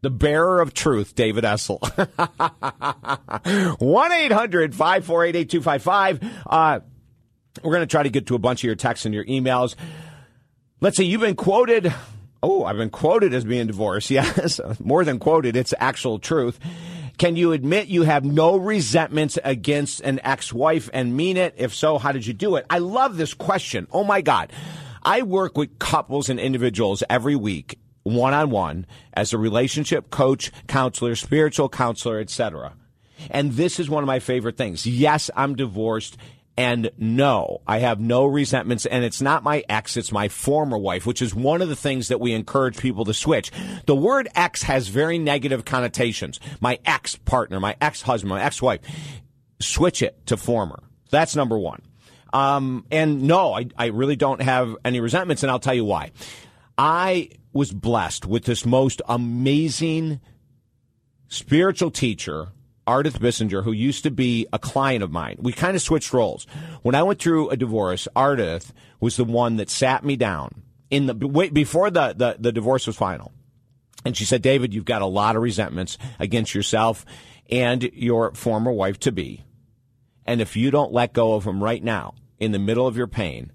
The 0.00 0.10
bearer 0.10 0.60
of 0.60 0.74
truth, 0.74 1.14
David 1.14 1.44
Essel. 1.44 1.80
1 3.80 4.12
800 4.12 4.74
548 4.74 5.36
8255. 5.36 6.32
Uh, 6.46 6.80
we're 7.62 7.72
going 7.72 7.82
to 7.82 7.86
try 7.86 8.02
to 8.02 8.10
get 8.10 8.26
to 8.26 8.34
a 8.34 8.38
bunch 8.38 8.60
of 8.60 8.64
your 8.64 8.74
texts 8.74 9.06
and 9.06 9.14
your 9.14 9.24
emails. 9.24 9.76
Let's 10.80 10.96
see, 10.96 11.04
you've 11.04 11.20
been 11.20 11.36
quoted. 11.36 11.92
Oh, 12.42 12.64
I've 12.64 12.76
been 12.76 12.90
quoted 12.90 13.32
as 13.32 13.44
being 13.44 13.66
divorced. 13.66 14.10
Yes, 14.10 14.60
more 14.78 15.04
than 15.04 15.18
quoted. 15.18 15.56
It's 15.56 15.72
actual 15.78 16.18
truth. 16.18 16.58
Can 17.16 17.36
you 17.36 17.52
admit 17.52 17.88
you 17.88 18.02
have 18.02 18.24
no 18.24 18.56
resentments 18.56 19.38
against 19.44 20.00
an 20.00 20.20
ex 20.24 20.52
wife 20.52 20.90
and 20.92 21.16
mean 21.16 21.36
it? 21.36 21.54
If 21.56 21.74
so, 21.74 21.98
how 21.98 22.12
did 22.12 22.26
you 22.26 22.34
do 22.34 22.56
it? 22.56 22.66
I 22.68 22.78
love 22.78 23.16
this 23.16 23.34
question. 23.34 23.86
Oh 23.92 24.04
my 24.04 24.20
God. 24.20 24.52
I 25.02 25.22
work 25.22 25.56
with 25.56 25.78
couples 25.78 26.28
and 26.28 26.40
individuals 26.40 27.02
every 27.10 27.36
week, 27.36 27.78
one 28.02 28.34
on 28.34 28.50
one, 28.50 28.86
as 29.12 29.32
a 29.32 29.38
relationship 29.38 30.10
coach, 30.10 30.50
counselor, 30.66 31.14
spiritual 31.14 31.68
counselor, 31.68 32.18
etc. 32.20 32.74
And 33.30 33.52
this 33.52 33.78
is 33.78 33.90
one 33.90 34.02
of 34.02 34.06
my 34.06 34.18
favorite 34.18 34.56
things. 34.56 34.86
Yes, 34.86 35.30
I'm 35.36 35.56
divorced. 35.56 36.16
And 36.56 36.90
no, 36.98 37.62
I 37.66 37.78
have 37.78 37.98
no 37.98 38.24
resentments. 38.26 38.86
And 38.86 39.04
it's 39.04 39.20
not 39.20 39.42
my 39.42 39.64
ex, 39.68 39.96
it's 39.96 40.12
my 40.12 40.28
former 40.28 40.78
wife, 40.78 41.04
which 41.04 41.20
is 41.20 41.34
one 41.34 41.62
of 41.62 41.68
the 41.68 41.76
things 41.76 42.08
that 42.08 42.20
we 42.20 42.32
encourage 42.32 42.78
people 42.78 43.04
to 43.06 43.14
switch. 43.14 43.50
The 43.86 43.96
word 43.96 44.28
ex 44.36 44.62
has 44.62 44.88
very 44.88 45.18
negative 45.18 45.64
connotations. 45.64 46.38
My 46.60 46.78
ex 46.84 47.16
partner, 47.16 47.58
my 47.58 47.76
ex 47.80 48.02
husband, 48.02 48.30
my 48.30 48.42
ex 48.42 48.62
wife. 48.62 48.80
Switch 49.60 50.02
it 50.02 50.26
to 50.26 50.36
former. 50.36 50.82
That's 51.10 51.34
number 51.34 51.58
one. 51.58 51.82
Um, 52.32 52.86
and 52.90 53.22
no, 53.22 53.54
I, 53.54 53.66
I 53.76 53.86
really 53.86 54.16
don't 54.16 54.42
have 54.42 54.76
any 54.84 55.00
resentments. 55.00 55.42
And 55.42 55.50
I'll 55.50 55.60
tell 55.60 55.74
you 55.74 55.84
why. 55.84 56.12
I 56.76 57.30
was 57.52 57.72
blessed 57.72 58.26
with 58.26 58.44
this 58.44 58.66
most 58.66 59.00
amazing 59.08 60.20
spiritual 61.28 61.90
teacher 61.90 62.48
Ardith 62.86 63.18
Bissinger, 63.18 63.64
who 63.64 63.72
used 63.72 64.02
to 64.02 64.10
be 64.10 64.46
a 64.52 64.58
client 64.58 65.02
of 65.02 65.10
mine. 65.10 65.36
We 65.40 65.52
kind 65.52 65.74
of 65.74 65.82
switched 65.82 66.12
roles. 66.12 66.46
When 66.82 66.94
I 66.94 67.02
went 67.02 67.20
through 67.20 67.50
a 67.50 67.56
divorce, 67.56 68.06
Ardith 68.14 68.72
was 69.00 69.16
the 69.16 69.24
one 69.24 69.56
that 69.56 69.70
sat 69.70 70.04
me 70.04 70.16
down 70.16 70.62
in 70.90 71.06
the 71.06 71.14
before 71.14 71.90
the, 71.90 72.14
the, 72.16 72.36
the 72.38 72.52
divorce 72.52 72.86
was 72.86 72.96
final. 72.96 73.32
And 74.04 74.16
she 74.16 74.24
said, 74.26 74.42
David, 74.42 74.74
you've 74.74 74.84
got 74.84 75.02
a 75.02 75.06
lot 75.06 75.34
of 75.34 75.42
resentments 75.42 75.96
against 76.18 76.54
yourself 76.54 77.06
and 77.50 77.82
your 77.82 78.34
former 78.34 78.70
wife 78.70 79.00
to 79.00 79.12
be. 79.12 79.44
And 80.26 80.40
if 80.40 80.56
you 80.56 80.70
don't 80.70 80.92
let 80.92 81.14
go 81.14 81.34
of 81.34 81.44
them 81.44 81.62
right 81.62 81.82
now, 81.82 82.14
in 82.38 82.52
the 82.52 82.58
middle 82.58 82.86
of 82.86 82.96
your 82.96 83.06
pain, 83.06 83.52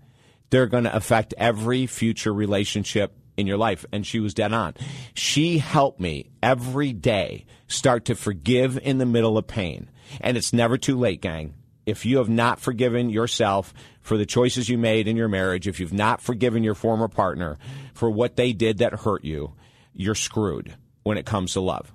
they're 0.50 0.67
going 0.67 0.86
to 0.86 0.95
affect 0.95 1.33
every 1.38 1.86
future 1.86 2.33
relationship 2.33 3.15
in 3.39 3.48
your 3.48 3.58
life. 3.58 3.86
And 3.91 4.05
she 4.05 4.19
was 4.19 4.34
dead 4.34 4.53
on. 4.53 4.74
She 5.13 5.58
helped 5.58 6.00
me 6.00 6.29
every 6.43 6.93
day 6.93 7.46
start 7.67 8.05
to 8.05 8.15
forgive 8.15 8.77
in 8.77 8.98
the 8.98 9.05
middle 9.05 9.38
of 9.38 9.48
pain. 9.48 9.89
And 10.22 10.38
it's 10.38 10.53
never 10.53 10.77
too 10.77 10.98
late, 10.98 11.22
gang. 11.22 11.53
If 11.86 12.05
you 12.05 12.17
have 12.17 12.29
not 12.29 12.60
forgiven 12.60 13.10
yourself 13.10 13.74
for 14.01 14.17
the 14.17 14.25
choices 14.25 14.69
you 14.69 14.77
made 14.77 15.08
in 15.08 15.17
your 15.17 15.27
marriage, 15.27 15.67
if 15.67 15.79
you've 15.79 15.93
not 15.93 16.22
forgiven 16.22 16.63
your 16.63 16.75
former 16.75 17.08
partner 17.08 17.58
for 17.93 18.10
what 18.10 18.36
they 18.36 18.53
did 18.53 18.79
that 18.79 18.93
hurt 18.93 19.24
you, 19.24 19.53
you're 19.93 20.15
screwed 20.15 20.75
when 21.03 21.17
it 21.17 21.25
comes 21.25 21.53
to 21.53 21.62
love. 21.62 21.91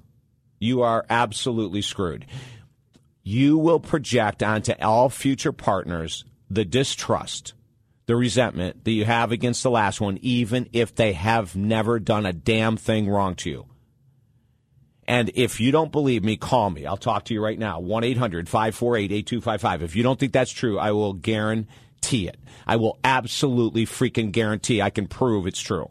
You 0.58 0.82
are 0.82 1.04
absolutely 1.08 1.82
screwed. 1.82 2.26
You 3.22 3.58
will 3.58 3.80
project 3.80 4.42
onto 4.42 4.72
all 4.80 5.08
future 5.10 5.52
partners 5.52 6.24
the 6.50 6.64
distrust 6.64 7.54
the 8.06 8.16
resentment 8.16 8.84
that 8.84 8.92
you 8.92 9.04
have 9.04 9.32
against 9.32 9.62
the 9.62 9.70
last 9.70 10.00
one, 10.00 10.18
even 10.20 10.68
if 10.72 10.94
they 10.94 11.12
have 11.12 11.56
never 11.56 11.98
done 11.98 12.26
a 12.26 12.32
damn 12.32 12.76
thing 12.76 13.08
wrong 13.08 13.34
to 13.36 13.50
you. 13.50 13.66
And 15.06 15.30
if 15.34 15.60
you 15.60 15.70
don't 15.70 15.92
believe 15.92 16.24
me, 16.24 16.36
call 16.36 16.70
me. 16.70 16.86
I'll 16.86 16.96
talk 16.96 17.24
to 17.26 17.34
you 17.34 17.42
right 17.42 17.58
now. 17.58 17.80
1 17.80 18.04
800 18.04 18.48
548 18.48 19.12
8255. 19.12 19.82
If 19.82 19.96
you 19.96 20.02
don't 20.02 20.18
think 20.18 20.32
that's 20.32 20.50
true, 20.50 20.78
I 20.78 20.92
will 20.92 21.12
guarantee 21.12 22.28
it. 22.28 22.38
I 22.66 22.76
will 22.76 22.98
absolutely 23.04 23.84
freaking 23.84 24.32
guarantee 24.32 24.80
I 24.80 24.90
can 24.90 25.06
prove 25.06 25.46
it's 25.46 25.60
true. 25.60 25.90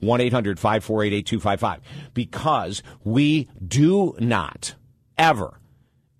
1 0.00 0.20
800 0.20 0.58
548 0.58 1.12
8255. 1.12 1.80
Because 2.12 2.82
we 3.02 3.48
do 3.66 4.14
not 4.18 4.74
ever 5.16 5.58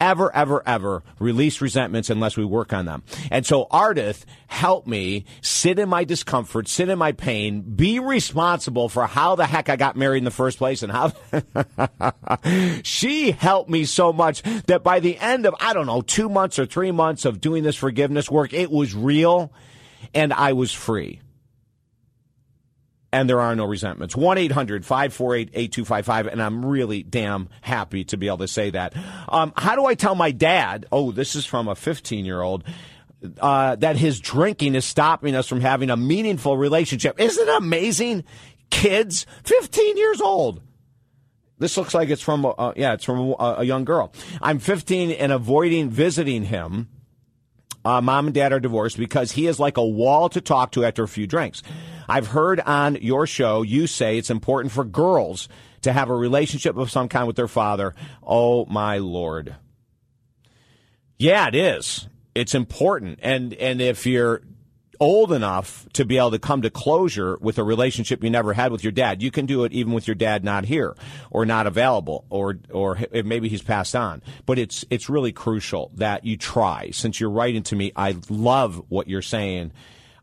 ever, 0.00 0.34
ever, 0.34 0.62
ever 0.66 1.02
release 1.18 1.60
resentments 1.60 2.10
unless 2.10 2.36
we 2.36 2.44
work 2.44 2.72
on 2.72 2.86
them. 2.86 3.02
And 3.30 3.46
so 3.46 3.66
Ardith 3.70 4.24
helped 4.46 4.88
me. 4.88 5.26
Sit 5.42 5.78
in 5.78 5.88
my 5.88 6.04
discomfort, 6.04 6.66
sit 6.68 6.88
in 6.88 6.98
my 6.98 7.12
pain, 7.12 7.60
be 7.60 7.98
responsible 7.98 8.88
for 8.88 9.06
how 9.06 9.36
the 9.36 9.46
heck 9.46 9.68
I 9.68 9.76
got 9.76 9.96
married 9.96 10.18
in 10.18 10.24
the 10.24 10.30
first 10.30 10.58
place 10.58 10.82
and 10.82 10.90
how 10.90 11.12
she 12.82 13.32
helped 13.32 13.70
me 13.70 13.84
so 13.84 14.12
much 14.12 14.42
that 14.66 14.82
by 14.82 15.00
the 15.00 15.18
end 15.18 15.46
of, 15.46 15.54
I 15.60 15.74
don't 15.74 15.86
know, 15.86 16.00
two 16.00 16.28
months 16.28 16.58
or 16.58 16.66
three 16.66 16.90
months 16.90 17.24
of 17.24 17.40
doing 17.40 17.62
this 17.62 17.76
forgiveness 17.76 18.30
work, 18.30 18.52
it 18.52 18.70
was 18.70 18.94
real 18.94 19.52
and 20.14 20.32
I 20.32 20.54
was 20.54 20.72
free 20.72 21.20
and 23.12 23.28
there 23.28 23.40
are 23.40 23.56
no 23.56 23.64
resentments. 23.64 24.14
1 24.14 24.38
800 24.38 24.84
548 24.84 25.50
8255. 25.52 26.26
And 26.28 26.42
I'm 26.42 26.64
really 26.64 27.02
damn 27.02 27.48
happy 27.60 28.04
to 28.04 28.16
be 28.16 28.28
able 28.28 28.38
to 28.38 28.48
say 28.48 28.70
that. 28.70 28.94
Um, 29.28 29.52
how 29.56 29.74
do 29.74 29.86
I 29.86 29.94
tell 29.94 30.14
my 30.14 30.30
dad? 30.30 30.86
Oh, 30.92 31.10
this 31.10 31.34
is 31.34 31.46
from 31.46 31.68
a 31.68 31.74
15 31.74 32.24
year 32.24 32.40
old. 32.40 32.64
Uh, 33.38 33.76
that 33.76 33.96
his 33.96 34.18
drinking 34.18 34.74
is 34.74 34.86
stopping 34.86 35.34
us 35.34 35.46
from 35.46 35.60
having 35.60 35.90
a 35.90 35.96
meaningful 35.96 36.56
relationship. 36.56 37.20
Isn't 37.20 37.48
it 37.48 37.54
amazing? 37.54 38.24
Kids, 38.70 39.26
15 39.44 39.98
years 39.98 40.22
old. 40.22 40.62
This 41.58 41.76
looks 41.76 41.92
like 41.92 42.08
it's 42.08 42.22
from, 42.22 42.46
uh, 42.46 42.72
yeah, 42.76 42.94
it's 42.94 43.04
from 43.04 43.34
a, 43.38 43.56
a, 43.58 43.64
young 43.64 43.84
girl. 43.84 44.14
I'm 44.40 44.58
15 44.58 45.10
and 45.10 45.32
avoiding 45.32 45.90
visiting 45.90 46.44
him. 46.44 46.88
Uh, 47.84 48.00
mom 48.00 48.26
and 48.26 48.34
dad 48.34 48.52
are 48.52 48.60
divorced 48.60 48.98
because 48.98 49.32
he 49.32 49.46
is 49.46 49.58
like 49.58 49.76
a 49.76 49.86
wall 49.86 50.28
to 50.28 50.40
talk 50.40 50.72
to 50.72 50.84
after 50.84 51.02
a 51.02 51.08
few 51.08 51.26
drinks. 51.26 51.62
I've 52.08 52.26
heard 52.26 52.60
on 52.60 52.96
your 52.96 53.26
show 53.26 53.62
you 53.62 53.86
say 53.86 54.18
it's 54.18 54.30
important 54.30 54.72
for 54.72 54.84
girls 54.84 55.48
to 55.82 55.92
have 55.92 56.10
a 56.10 56.14
relationship 56.14 56.76
of 56.76 56.90
some 56.90 57.08
kind 57.08 57.26
with 57.26 57.36
their 57.36 57.48
father. 57.48 57.94
Oh 58.22 58.66
my 58.66 58.98
lord. 58.98 59.56
Yeah, 61.18 61.48
it 61.48 61.54
is. 61.54 62.08
It's 62.34 62.54
important. 62.54 63.18
And 63.22 63.54
and 63.54 63.80
if 63.80 64.06
you're 64.06 64.42
old 65.00 65.32
enough 65.32 65.88
to 65.94 66.04
be 66.04 66.18
able 66.18 66.30
to 66.30 66.38
come 66.38 66.62
to 66.62 66.70
closure 66.70 67.38
with 67.40 67.58
a 67.58 67.64
relationship 67.64 68.22
you 68.22 68.30
never 68.30 68.52
had 68.52 68.70
with 68.70 68.84
your 68.84 68.92
dad, 68.92 69.22
you 69.22 69.30
can 69.30 69.46
do 69.46 69.64
it 69.64 69.72
even 69.72 69.92
with 69.92 70.06
your 70.06 70.14
dad 70.14 70.44
not 70.44 70.66
here 70.66 70.94
or 71.30 71.46
not 71.46 71.66
available 71.66 72.26
or 72.28 72.58
or 72.70 72.98
maybe 73.24 73.48
he's 73.48 73.62
passed 73.62 73.96
on. 73.96 74.22
But 74.46 74.58
it's 74.58 74.84
it's 74.90 75.08
really 75.08 75.32
crucial 75.32 75.90
that 75.94 76.24
you 76.24 76.36
try. 76.36 76.90
Since 76.90 77.18
you're 77.18 77.30
writing 77.30 77.62
to 77.64 77.76
me, 77.76 77.92
I 77.96 78.16
love 78.28 78.84
what 78.88 79.08
you're 79.08 79.22
saying 79.22 79.72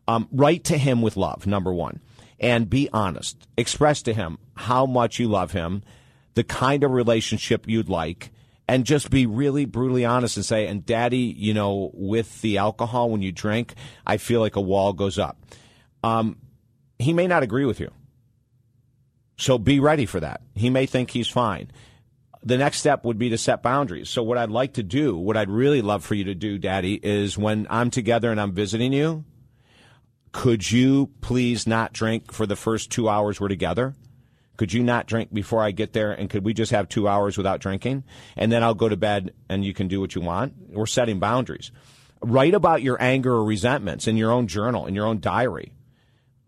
um, 0.08 0.26
write 0.32 0.64
to 0.64 0.78
him 0.78 1.02
with 1.02 1.18
love, 1.18 1.46
number 1.46 1.72
one, 1.72 2.00
and 2.40 2.68
be 2.68 2.88
honest. 2.92 3.46
Express 3.58 4.02
to 4.02 4.14
him 4.14 4.38
how 4.54 4.86
much 4.86 5.18
you 5.18 5.28
love 5.28 5.52
him, 5.52 5.82
the 6.34 6.42
kind 6.42 6.82
of 6.82 6.92
relationship 6.92 7.68
you'd 7.68 7.90
like, 7.90 8.30
and 8.68 8.84
just 8.84 9.10
be 9.10 9.26
really 9.26 9.64
brutally 9.64 10.04
honest 10.04 10.36
and 10.36 10.44
say, 10.44 10.66
and 10.66 10.84
daddy, 10.84 11.34
you 11.36 11.54
know, 11.54 11.90
with 11.94 12.40
the 12.42 12.58
alcohol 12.58 13.08
when 13.10 13.22
you 13.22 13.32
drink, 13.32 13.74
I 14.06 14.18
feel 14.18 14.40
like 14.40 14.56
a 14.56 14.60
wall 14.60 14.92
goes 14.92 15.18
up. 15.18 15.38
um, 16.04 16.36
he 17.00 17.12
may 17.12 17.28
not 17.28 17.44
agree 17.44 17.64
with 17.64 17.78
you. 17.78 17.92
So 19.36 19.56
be 19.56 19.78
ready 19.78 20.04
for 20.04 20.18
that. 20.18 20.42
He 20.54 20.68
may 20.68 20.84
think 20.84 21.10
he's 21.10 21.28
fine. 21.28 21.70
The 22.42 22.58
next 22.58 22.78
step 22.78 23.04
would 23.04 23.18
be 23.18 23.30
to 23.30 23.38
set 23.38 23.62
boundaries. 23.62 24.08
So, 24.08 24.22
what 24.22 24.36
I'd 24.38 24.50
like 24.50 24.74
to 24.74 24.82
do, 24.82 25.16
what 25.16 25.36
I'd 25.36 25.50
really 25.50 25.80
love 25.82 26.04
for 26.04 26.14
you 26.14 26.24
to 26.24 26.34
do, 26.34 26.58
Daddy, 26.58 26.94
is 26.94 27.38
when 27.38 27.66
I'm 27.70 27.90
together 27.90 28.30
and 28.32 28.40
I'm 28.40 28.52
visiting 28.52 28.92
you, 28.92 29.24
could 30.32 30.70
you 30.70 31.10
please 31.20 31.66
not 31.66 31.92
drink 31.92 32.32
for 32.32 32.46
the 32.46 32.56
first 32.56 32.90
two 32.90 33.08
hours 33.08 33.40
we're 33.40 33.48
together? 33.48 33.94
Could 34.58 34.72
you 34.72 34.82
not 34.82 35.06
drink 35.06 35.32
before 35.32 35.62
I 35.62 35.70
get 35.70 35.94
there? 35.94 36.12
And 36.12 36.28
could 36.28 36.44
we 36.44 36.52
just 36.52 36.72
have 36.72 36.88
two 36.88 37.08
hours 37.08 37.38
without 37.38 37.60
drinking? 37.60 38.04
And 38.36 38.52
then 38.52 38.62
I'll 38.62 38.74
go 38.74 38.88
to 38.88 38.96
bed 38.96 39.32
and 39.48 39.64
you 39.64 39.72
can 39.72 39.88
do 39.88 40.00
what 40.00 40.14
you 40.14 40.20
want. 40.20 40.54
We're 40.68 40.86
setting 40.86 41.20
boundaries. 41.20 41.70
Write 42.20 42.54
about 42.54 42.82
your 42.82 43.00
anger 43.00 43.32
or 43.32 43.44
resentments 43.44 44.08
in 44.08 44.16
your 44.16 44.32
own 44.32 44.48
journal, 44.48 44.86
in 44.86 44.96
your 44.96 45.06
own 45.06 45.20
diary. 45.20 45.72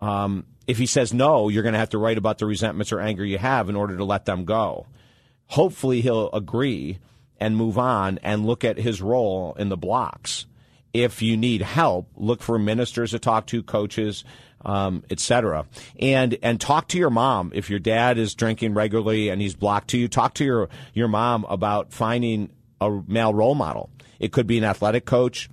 Um, 0.00 0.46
if 0.66 0.76
he 0.76 0.86
says 0.86 1.14
no, 1.14 1.48
you're 1.48 1.62
going 1.62 1.74
to 1.74 1.78
have 1.78 1.90
to 1.90 1.98
write 1.98 2.18
about 2.18 2.38
the 2.38 2.46
resentments 2.46 2.92
or 2.92 3.00
anger 3.00 3.24
you 3.24 3.38
have 3.38 3.68
in 3.68 3.76
order 3.76 3.96
to 3.96 4.04
let 4.04 4.24
them 4.24 4.44
go. 4.44 4.86
Hopefully, 5.46 6.00
he'll 6.00 6.30
agree 6.32 6.98
and 7.38 7.56
move 7.56 7.78
on 7.78 8.18
and 8.22 8.46
look 8.46 8.64
at 8.64 8.76
his 8.76 9.00
role 9.00 9.54
in 9.58 9.68
the 9.68 9.76
blocks. 9.76 10.46
If 10.92 11.22
you 11.22 11.36
need 11.36 11.62
help, 11.62 12.08
look 12.16 12.42
for 12.42 12.58
ministers 12.58 13.12
to 13.12 13.18
talk 13.18 13.46
to, 13.48 13.62
coaches, 13.62 14.24
um, 14.64 15.04
etc. 15.10 15.66
And 15.98 16.38
and 16.42 16.60
talk 16.60 16.88
to 16.88 16.98
your 16.98 17.10
mom 17.10 17.52
if 17.54 17.70
your 17.70 17.78
dad 17.78 18.18
is 18.18 18.34
drinking 18.34 18.74
regularly 18.74 19.28
and 19.28 19.40
he's 19.40 19.54
blocked 19.54 19.90
to 19.90 19.98
you. 19.98 20.08
Talk 20.08 20.34
to 20.34 20.44
your 20.44 20.68
your 20.94 21.08
mom 21.08 21.44
about 21.48 21.92
finding 21.92 22.50
a 22.80 23.02
male 23.06 23.34
role 23.34 23.54
model. 23.54 23.90
It 24.18 24.32
could 24.32 24.46
be 24.46 24.58
an 24.58 24.64
athletic 24.64 25.04
coach, 25.04 25.48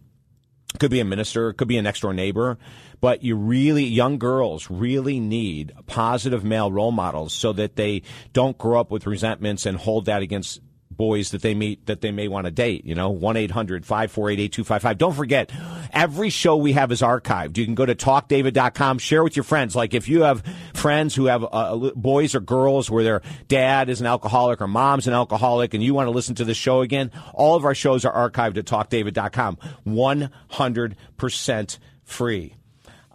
could 0.79 0.91
be 0.91 0.99
a 0.99 1.05
minister, 1.05 1.53
could 1.53 1.67
be 1.67 1.77
a 1.77 1.81
next 1.81 2.01
door 2.01 2.13
neighbor. 2.13 2.57
But 2.99 3.23
you 3.23 3.35
really, 3.35 3.83
young 3.83 4.17
girls 4.17 4.71
really 4.71 5.19
need 5.19 5.71
positive 5.85 6.43
male 6.43 6.71
role 6.71 6.91
models 6.91 7.31
so 7.31 7.53
that 7.53 7.75
they 7.75 8.01
don't 8.33 8.57
grow 8.57 8.79
up 8.79 8.89
with 8.89 9.05
resentments 9.05 9.67
and 9.67 9.77
hold 9.77 10.05
that 10.05 10.23
against 10.23 10.61
boys 10.97 11.31
that 11.31 11.41
they 11.41 11.53
meet 11.53 11.85
that 11.85 12.01
they 12.01 12.11
may 12.11 12.27
want 12.27 12.45
to 12.45 12.51
date. 12.51 12.85
You 12.85 12.95
know, 12.95 13.09
1 13.09 13.37
800 13.37 13.85
548 13.85 14.39
8255. 14.39 14.97
Don't 14.97 15.13
forget, 15.13 15.51
every 15.93 16.29
show 16.29 16.57
we 16.57 16.73
have 16.73 16.91
is 16.91 17.01
archived. 17.01 17.57
You 17.57 17.65
can 17.65 17.75
go 17.75 17.85
to 17.85 17.95
talkdavid.com, 17.95 18.99
share 18.99 19.23
with 19.23 19.35
your 19.35 19.43
friends. 19.43 19.75
Like 19.75 19.93
if 19.93 20.09
you 20.09 20.23
have 20.23 20.43
friends 20.73 21.15
who 21.15 21.25
have 21.25 21.45
uh, 21.49 21.91
boys 21.95 22.35
or 22.35 22.39
girls 22.39 22.89
where 22.89 23.03
their 23.03 23.21
dad 23.47 23.89
is 23.89 24.01
an 24.01 24.07
alcoholic 24.07 24.61
or 24.61 24.67
mom's 24.67 25.07
an 25.07 25.13
alcoholic 25.13 25.73
and 25.73 25.83
you 25.83 25.93
want 25.93 26.07
to 26.07 26.11
listen 26.11 26.35
to 26.35 26.45
the 26.45 26.53
show 26.53 26.81
again, 26.81 27.11
all 27.33 27.55
of 27.55 27.63
our 27.65 27.75
shows 27.75 28.03
are 28.03 28.29
archived 28.29 28.57
at 28.57 28.65
talkdavid.com. 28.65 29.57
100% 29.85 31.77
free. 32.03 32.55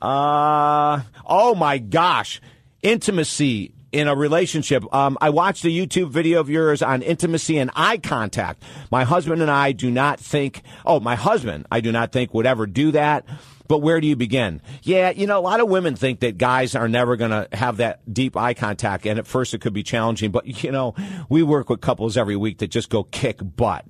Uh, 0.01 1.01
oh 1.27 1.55
my 1.55 1.79
gosh. 1.79 2.41
Intimacy 2.83 3.75
in 3.93 4.09
a 4.09 4.17
relationship. 4.17 4.85
Um, 4.93 5.19
I 5.21 5.31
watched 5.31 5.65
a 5.65 5.69
YouTube 5.69 6.11
video 6.11 6.41
of 6.41 6.49
yours 6.49 6.83
on 6.83 7.03
intimacy 7.03 7.59
and 7.59 7.71
eye 7.77 7.99
contact. 7.99 8.63
My 8.91 9.05
husband 9.05 9.43
and 9.43 9.51
I 9.51 9.73
do 9.73 9.91
not 9.91 10.19
think, 10.19 10.63
oh, 10.85 10.99
my 10.99 11.15
husband, 11.15 11.67
I 11.71 11.81
do 11.81 11.93
not 11.93 12.11
think 12.11 12.33
would 12.35 12.47
ever 12.47 12.67
do 12.67 12.91
that. 12.93 13.27
But 13.69 13.79
where 13.79 14.01
do 14.01 14.07
you 14.07 14.17
begin? 14.17 14.61
Yeah, 14.83 15.11
you 15.11 15.27
know, 15.27 15.39
a 15.39 15.41
lot 15.41 15.61
of 15.61 15.69
women 15.69 15.95
think 15.95 16.21
that 16.21 16.37
guys 16.37 16.75
are 16.75 16.89
never 16.89 17.17
going 17.17 17.31
to 17.31 17.49
have 17.57 17.79
that 17.79 18.01
deep 18.13 18.37
eye 18.37 18.55
contact. 18.55 19.07
And 19.07 19.19
at 19.19 19.27
first 19.27 19.55
it 19.55 19.61
could 19.61 19.73
be 19.73 19.83
challenging. 19.83 20.31
But, 20.31 20.63
you 20.65 20.73
know, 20.73 20.95
we 21.29 21.43
work 21.43 21.71
with 21.71 21.81
couples 21.81 22.17
every 22.17 22.37
week 22.37 22.59
that 22.59 22.69
just 22.69 22.91
go 22.91 23.05
kick 23.05 23.39
butt 23.41 23.87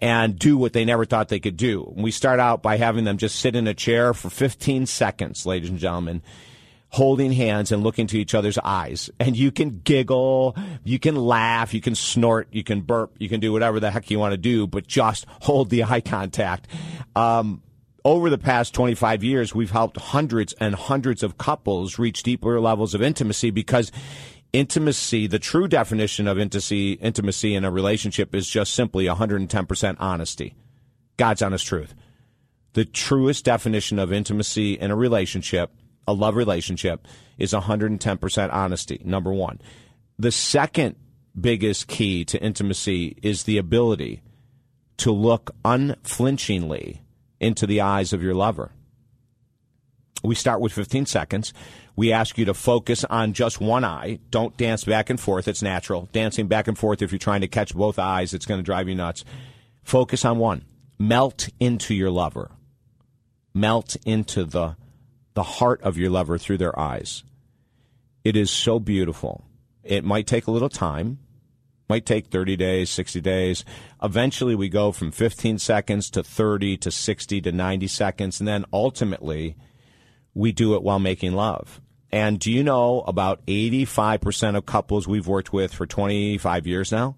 and 0.00 0.38
do 0.38 0.56
what 0.56 0.72
they 0.72 0.84
never 0.84 1.04
thought 1.04 1.28
they 1.28 1.40
could 1.40 1.56
do. 1.56 1.92
We 1.94 2.10
start 2.10 2.40
out 2.40 2.62
by 2.62 2.76
having 2.76 3.04
them 3.04 3.18
just 3.18 3.38
sit 3.38 3.54
in 3.54 3.66
a 3.66 3.74
chair 3.74 4.14
for 4.14 4.30
15 4.30 4.86
seconds, 4.86 5.44
ladies 5.44 5.68
and 5.68 5.78
gentlemen, 5.78 6.22
holding 6.90 7.32
hands 7.32 7.70
and 7.72 7.82
looking 7.82 8.06
to 8.08 8.18
each 8.18 8.34
other's 8.34 8.58
eyes. 8.58 9.10
And 9.18 9.36
you 9.36 9.52
can 9.52 9.80
giggle, 9.80 10.56
you 10.82 10.98
can 10.98 11.16
laugh, 11.16 11.72
you 11.72 11.80
can 11.80 11.94
snort, 11.94 12.48
you 12.50 12.64
can 12.64 12.82
burp, 12.82 13.14
you 13.18 13.28
can 13.28 13.40
do 13.40 13.52
whatever 13.52 13.80
the 13.80 13.90
heck 13.90 14.10
you 14.10 14.18
want 14.18 14.32
to 14.32 14.38
do, 14.38 14.66
but 14.66 14.86
just 14.86 15.26
hold 15.42 15.70
the 15.70 15.84
eye 15.84 16.00
contact. 16.00 16.66
Um, 17.14 17.62
over 18.04 18.30
the 18.30 18.38
past 18.38 18.74
25 18.74 19.22
years, 19.22 19.54
we've 19.54 19.70
helped 19.70 19.98
hundreds 19.98 20.52
and 20.54 20.74
hundreds 20.74 21.22
of 21.22 21.38
couples 21.38 21.98
reach 21.98 22.22
deeper 22.22 22.60
levels 22.60 22.94
of 22.94 23.02
intimacy 23.02 23.50
because 23.50 23.92
intimacy, 24.52 25.26
the 25.26 25.38
true 25.38 25.68
definition 25.68 26.26
of 26.26 26.38
intimacy, 26.38 26.92
intimacy 26.94 27.54
in 27.54 27.64
a 27.64 27.70
relationship 27.70 28.34
is 28.34 28.48
just 28.48 28.74
simply 28.74 29.04
110% 29.06 29.96
honesty. 30.00 30.54
God's 31.16 31.42
honest 31.42 31.66
truth. 31.66 31.94
The 32.72 32.84
truest 32.84 33.44
definition 33.44 33.98
of 33.98 34.12
intimacy 34.12 34.74
in 34.74 34.90
a 34.90 34.96
relationship, 34.96 35.70
a 36.10 36.12
love 36.12 36.36
relationship, 36.36 37.06
is 37.38 37.52
110% 37.52 38.52
honesty, 38.52 39.00
number 39.04 39.32
one. 39.32 39.60
The 40.18 40.32
second 40.32 40.96
biggest 41.38 41.88
key 41.88 42.24
to 42.26 42.42
intimacy 42.42 43.16
is 43.22 43.44
the 43.44 43.58
ability 43.58 44.22
to 44.98 45.12
look 45.12 45.52
unflinchingly 45.64 47.00
into 47.40 47.66
the 47.66 47.80
eyes 47.80 48.12
of 48.12 48.22
your 48.22 48.34
lover. 48.34 48.72
We 50.22 50.34
start 50.34 50.60
with 50.60 50.72
15 50.72 51.06
seconds. 51.06 51.54
We 51.96 52.12
ask 52.12 52.36
you 52.36 52.44
to 52.44 52.54
focus 52.54 53.04
on 53.04 53.32
just 53.32 53.60
one 53.60 53.84
eye. 53.84 54.18
Don't 54.30 54.56
dance 54.56 54.84
back 54.84 55.08
and 55.08 55.18
forth. 55.18 55.48
It's 55.48 55.62
natural. 55.62 56.08
Dancing 56.12 56.46
back 56.46 56.68
and 56.68 56.76
forth, 56.76 57.00
if 57.00 57.12
you're 57.12 57.18
trying 57.18 57.40
to 57.40 57.48
catch 57.48 57.74
both 57.74 57.98
eyes, 57.98 58.34
it's 58.34 58.44
going 58.44 58.60
to 58.60 58.64
drive 58.64 58.88
you 58.88 58.94
nuts. 58.94 59.24
Focus 59.82 60.24
on 60.24 60.38
one. 60.38 60.64
Melt 60.98 61.48
into 61.58 61.94
your 61.94 62.10
lover. 62.10 62.50
Melt 63.54 63.96
into 64.04 64.44
the, 64.44 64.76
the 65.34 65.42
heart 65.42 65.80
of 65.82 65.96
your 65.96 66.10
lover 66.10 66.38
through 66.38 66.58
their 66.58 66.78
eyes. 66.78 67.22
It 68.24 68.36
is 68.36 68.50
so 68.50 68.78
beautiful. 68.78 69.44
It 69.82 70.04
might 70.04 70.26
take 70.26 70.46
a 70.46 70.50
little 70.50 70.68
time. 70.68 71.18
Might 71.88 72.06
take 72.06 72.28
30 72.28 72.56
days, 72.56 72.90
60 72.90 73.20
days. 73.20 73.64
Eventually, 74.02 74.54
we 74.54 74.68
go 74.68 74.92
from 74.92 75.10
15 75.10 75.58
seconds 75.58 76.10
to 76.10 76.22
30 76.22 76.76
to 76.78 76.90
60 76.90 77.40
to 77.40 77.52
90 77.52 77.86
seconds. 77.88 78.40
And 78.40 78.46
then 78.46 78.64
ultimately, 78.72 79.56
we 80.34 80.52
do 80.52 80.74
it 80.74 80.82
while 80.82 81.00
making 81.00 81.32
love. 81.32 81.80
And 82.12 82.38
do 82.38 82.50
you 82.50 82.62
know 82.62 83.02
about 83.02 83.44
85% 83.46 84.56
of 84.56 84.66
couples 84.66 85.08
we've 85.08 85.26
worked 85.26 85.52
with 85.52 85.72
for 85.72 85.86
25 85.86 86.66
years 86.66 86.92
now 86.92 87.16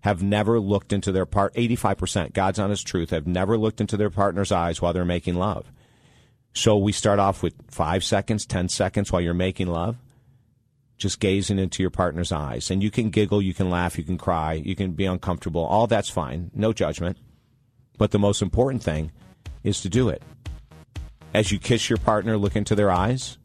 have 0.00 0.22
never 0.22 0.58
looked 0.58 0.92
into 0.92 1.12
their 1.12 1.26
part 1.26 1.54
85%, 1.54 2.32
God's 2.32 2.58
honest 2.58 2.86
truth, 2.86 3.10
have 3.10 3.26
never 3.26 3.56
looked 3.56 3.80
into 3.80 3.96
their 3.96 4.10
partner's 4.10 4.50
eyes 4.50 4.82
while 4.82 4.92
they're 4.92 5.04
making 5.04 5.36
love. 5.36 5.70
So 6.54 6.76
we 6.76 6.92
start 6.92 7.18
off 7.18 7.42
with 7.42 7.54
5 7.68 8.04
seconds, 8.04 8.46
10 8.46 8.68
seconds 8.68 9.10
while 9.10 9.22
you're 9.22 9.34
making 9.34 9.68
love, 9.68 9.96
just 10.98 11.20
gazing 11.20 11.58
into 11.58 11.82
your 11.82 11.90
partner's 11.90 12.32
eyes. 12.32 12.70
And 12.70 12.82
you 12.82 12.90
can 12.90 13.10
giggle, 13.10 13.40
you 13.40 13.54
can 13.54 13.70
laugh, 13.70 13.96
you 13.96 14.04
can 14.04 14.18
cry, 14.18 14.54
you 14.54 14.76
can 14.76 14.92
be 14.92 15.06
uncomfortable. 15.06 15.64
All 15.64 15.86
that's 15.86 16.10
fine. 16.10 16.50
No 16.54 16.72
judgment. 16.72 17.18
But 17.98 18.10
the 18.10 18.18
most 18.18 18.42
important 18.42 18.82
thing 18.82 19.12
is 19.62 19.80
to 19.82 19.88
do 19.88 20.08
it 20.08 20.22
as 21.34 21.50
you 21.50 21.58
kiss 21.58 21.88
your 21.88 21.98
partner, 21.98 22.36
look 22.36 22.56
into 22.56 22.74
their 22.74 22.90
eyes. 22.90 23.38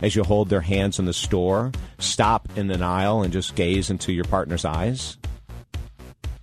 As 0.00 0.16
you 0.16 0.24
hold 0.24 0.48
their 0.48 0.62
hands 0.62 0.98
in 0.98 1.04
the 1.04 1.12
store, 1.12 1.72
stop 1.98 2.48
in 2.56 2.70
an 2.70 2.82
aisle 2.82 3.22
and 3.22 3.32
just 3.32 3.54
gaze 3.54 3.90
into 3.90 4.12
your 4.12 4.24
partner's 4.24 4.64
eyes. 4.64 5.18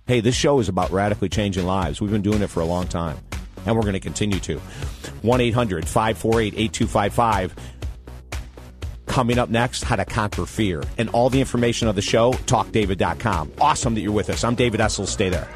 Hey, 0.06 0.20
this 0.20 0.36
show 0.36 0.60
is 0.60 0.68
about 0.68 0.90
radically 0.90 1.28
changing 1.28 1.66
lives. 1.66 2.00
We've 2.00 2.10
been 2.10 2.22
doing 2.22 2.42
it 2.42 2.50
for 2.50 2.60
a 2.60 2.66
long 2.66 2.86
time, 2.86 3.18
and 3.66 3.76
we're 3.76 3.82
going 3.82 3.94
to 3.94 4.00
continue 4.00 4.38
to. 4.40 4.58
1 4.58 5.40
800 5.40 5.86
548 5.88 6.54
8255. 6.54 7.54
Coming 9.06 9.38
up 9.38 9.48
next, 9.48 9.84
how 9.84 9.96
to 9.96 10.04
conquer 10.04 10.46
fear. 10.46 10.82
And 10.98 11.08
all 11.10 11.30
the 11.30 11.40
information 11.40 11.88
of 11.88 11.96
the 11.96 12.02
show, 12.02 12.32
talkdavid.com. 12.32 13.52
Awesome 13.60 13.94
that 13.94 14.02
you're 14.02 14.12
with 14.12 14.30
us. 14.30 14.44
I'm 14.44 14.54
David 14.54 14.80
Essel. 14.80 15.06
Stay 15.06 15.28
there. 15.28 15.48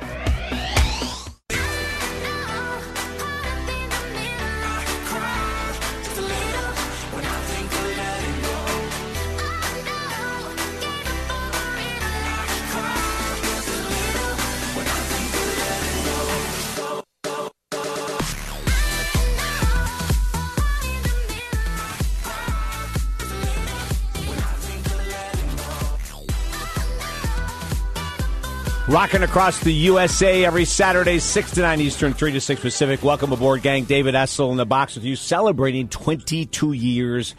Rocking 29.03 29.25
across 29.25 29.59
the 29.59 29.73
USA 29.73 30.45
every 30.45 30.65
Saturday, 30.65 31.19
6 31.19 31.51
to 31.55 31.63
9 31.63 31.81
Eastern, 31.81 32.15
3 32.15 32.31
to 32.35 32.41
6 32.41 32.61
Pacific. 32.61 33.03
Welcome 33.03 33.33
aboard, 33.33 33.61
gang. 33.61 33.83
David 33.83 34.15
Essel 34.15 34.53
in 34.53 34.57
the 34.57 34.65
box 34.65 34.95
with 34.95 35.03
you, 35.03 35.17
celebrating 35.17 35.89
22 35.89 36.71
years 36.71 37.35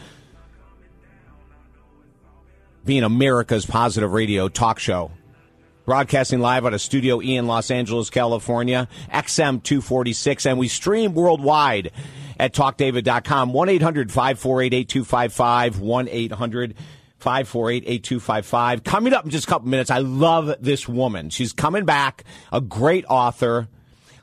being 2.84 3.04
America's 3.04 3.65
positive 3.65 4.12
radio 4.12 4.49
talk 4.49 4.78
show. 4.78 5.12
Broadcasting 5.86 6.41
live 6.41 6.65
out 6.65 6.73
of 6.73 6.82
Studio 6.82 7.21
E 7.21 7.38
in 7.38 7.47
Los 7.47 7.71
Angeles, 7.71 8.10
California, 8.10 8.89
XM 9.10 9.63
246, 9.63 10.45
and 10.45 10.60
we 10.60 10.67
stream 10.67 11.13
worldwide 11.13 11.91
at 12.38 12.54
talkdavid.com. 12.54 13.54
1 13.54 13.69
800 13.69 14.12
548 14.12 14.73
8255. 14.73 15.80
1 15.80 16.10
800 16.10 16.76
548 17.24 17.84
8255. 17.86 18.84
Coming 18.84 19.14
up 19.14 19.26
in 19.26 19.32
just 19.32 19.48
a 19.48 19.50
couple 19.50 19.70
minutes, 19.70 19.90
I 19.90 20.00
love 20.00 20.56
this 20.60 20.88
woman. 20.88 21.30
She's 21.30 21.54
coming 21.54 21.86
back, 21.86 22.24
a 22.52 22.62
great 22.62 23.06
author, 23.10 23.68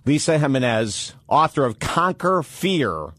Lisa 0.04 0.38
Jimenez, 0.38 1.14
author 1.28 1.64
of 1.64 1.78
Conquer 1.78 2.42
Fear 2.42 3.12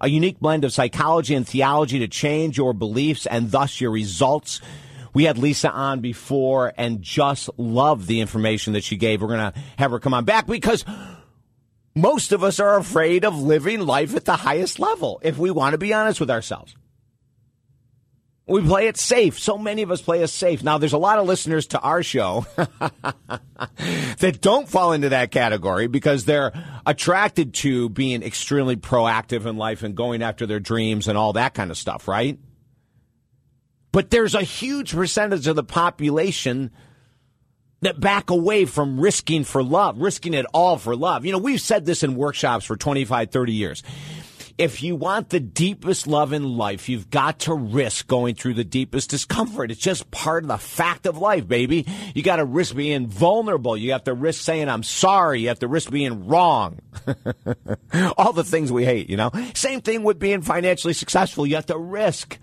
a 0.00 0.08
unique 0.08 0.38
blend 0.40 0.64
of 0.64 0.72
psychology 0.72 1.34
and 1.34 1.46
theology 1.46 2.00
to 2.00 2.08
change 2.08 2.58
your 2.58 2.74
beliefs 2.74 3.26
and 3.26 3.50
thus 3.50 3.80
your 3.80 3.90
results. 3.90 4.60
We 5.14 5.24
had 5.24 5.38
Lisa 5.38 5.70
on 5.70 6.00
before 6.00 6.74
and 6.76 7.00
just 7.00 7.48
love 7.56 8.06
the 8.06 8.20
information 8.20 8.74
that 8.74 8.84
she 8.84 8.96
gave. 8.96 9.22
We're 9.22 9.28
going 9.28 9.52
to 9.52 9.58
have 9.78 9.90
her 9.90 9.98
come 9.98 10.12
on 10.12 10.26
back 10.26 10.46
because 10.46 10.84
most 11.94 12.32
of 12.32 12.44
us 12.44 12.60
are 12.60 12.76
afraid 12.76 13.24
of 13.24 13.40
living 13.40 13.80
life 13.80 14.14
at 14.14 14.26
the 14.26 14.36
highest 14.36 14.78
level, 14.78 15.18
if 15.22 15.38
we 15.38 15.50
want 15.50 15.72
to 15.72 15.78
be 15.78 15.94
honest 15.94 16.20
with 16.20 16.30
ourselves. 16.30 16.76
We 18.48 18.62
play 18.62 18.86
it 18.86 18.96
safe. 18.96 19.40
So 19.40 19.58
many 19.58 19.82
of 19.82 19.90
us 19.90 20.00
play 20.00 20.22
it 20.22 20.28
safe. 20.28 20.62
Now, 20.62 20.78
there's 20.78 20.92
a 20.92 20.98
lot 20.98 21.18
of 21.18 21.26
listeners 21.26 21.66
to 21.68 21.80
our 21.80 22.04
show 22.04 22.46
that 22.56 24.38
don't 24.40 24.68
fall 24.68 24.92
into 24.92 25.08
that 25.08 25.32
category 25.32 25.88
because 25.88 26.26
they're 26.26 26.52
attracted 26.86 27.54
to 27.54 27.88
being 27.88 28.22
extremely 28.22 28.76
proactive 28.76 29.46
in 29.46 29.56
life 29.56 29.82
and 29.82 29.96
going 29.96 30.22
after 30.22 30.46
their 30.46 30.60
dreams 30.60 31.08
and 31.08 31.18
all 31.18 31.32
that 31.32 31.54
kind 31.54 31.72
of 31.72 31.76
stuff, 31.76 32.06
right? 32.06 32.38
But 33.90 34.10
there's 34.10 34.36
a 34.36 34.42
huge 34.42 34.92
percentage 34.92 35.48
of 35.48 35.56
the 35.56 35.64
population 35.64 36.70
that 37.80 37.98
back 37.98 38.30
away 38.30 38.64
from 38.64 39.00
risking 39.00 39.42
for 39.42 39.62
love, 39.62 39.98
risking 39.98 40.34
it 40.34 40.46
all 40.54 40.76
for 40.78 40.94
love. 40.94 41.24
You 41.24 41.32
know, 41.32 41.38
we've 41.38 41.60
said 41.60 41.84
this 41.84 42.04
in 42.04 42.14
workshops 42.14 42.64
for 42.64 42.76
25, 42.76 43.30
30 43.30 43.52
years 43.52 43.82
if 44.58 44.82
you 44.82 44.96
want 44.96 45.30
the 45.30 45.40
deepest 45.40 46.06
love 46.06 46.32
in 46.32 46.44
life, 46.56 46.88
you've 46.88 47.10
got 47.10 47.40
to 47.40 47.54
risk 47.54 48.06
going 48.06 48.34
through 48.34 48.54
the 48.54 48.64
deepest 48.64 49.10
discomfort. 49.10 49.70
It's 49.70 49.80
just 49.80 50.10
part 50.10 50.44
of 50.44 50.48
the 50.48 50.56
fact 50.56 51.06
of 51.06 51.18
life, 51.18 51.46
baby. 51.46 51.86
You 52.14 52.22
got 52.22 52.36
to 52.36 52.44
risk 52.44 52.74
being 52.74 53.06
vulnerable. 53.06 53.76
You 53.76 53.92
have 53.92 54.04
to 54.04 54.14
risk 54.14 54.42
saying, 54.42 54.68
I'm 54.68 54.82
sorry. 54.82 55.40
You 55.40 55.48
have 55.48 55.58
to 55.58 55.68
risk 55.68 55.90
being 55.90 56.26
wrong. 56.26 56.78
All 58.16 58.32
the 58.32 58.44
things 58.44 58.72
we 58.72 58.84
hate, 58.84 59.10
you 59.10 59.16
know? 59.16 59.30
Same 59.54 59.82
thing 59.82 60.02
with 60.02 60.18
being 60.18 60.40
financially 60.40 60.94
successful. 60.94 61.46
You 61.46 61.56
have 61.56 61.66
to 61.66 61.78
risk. 61.78 62.38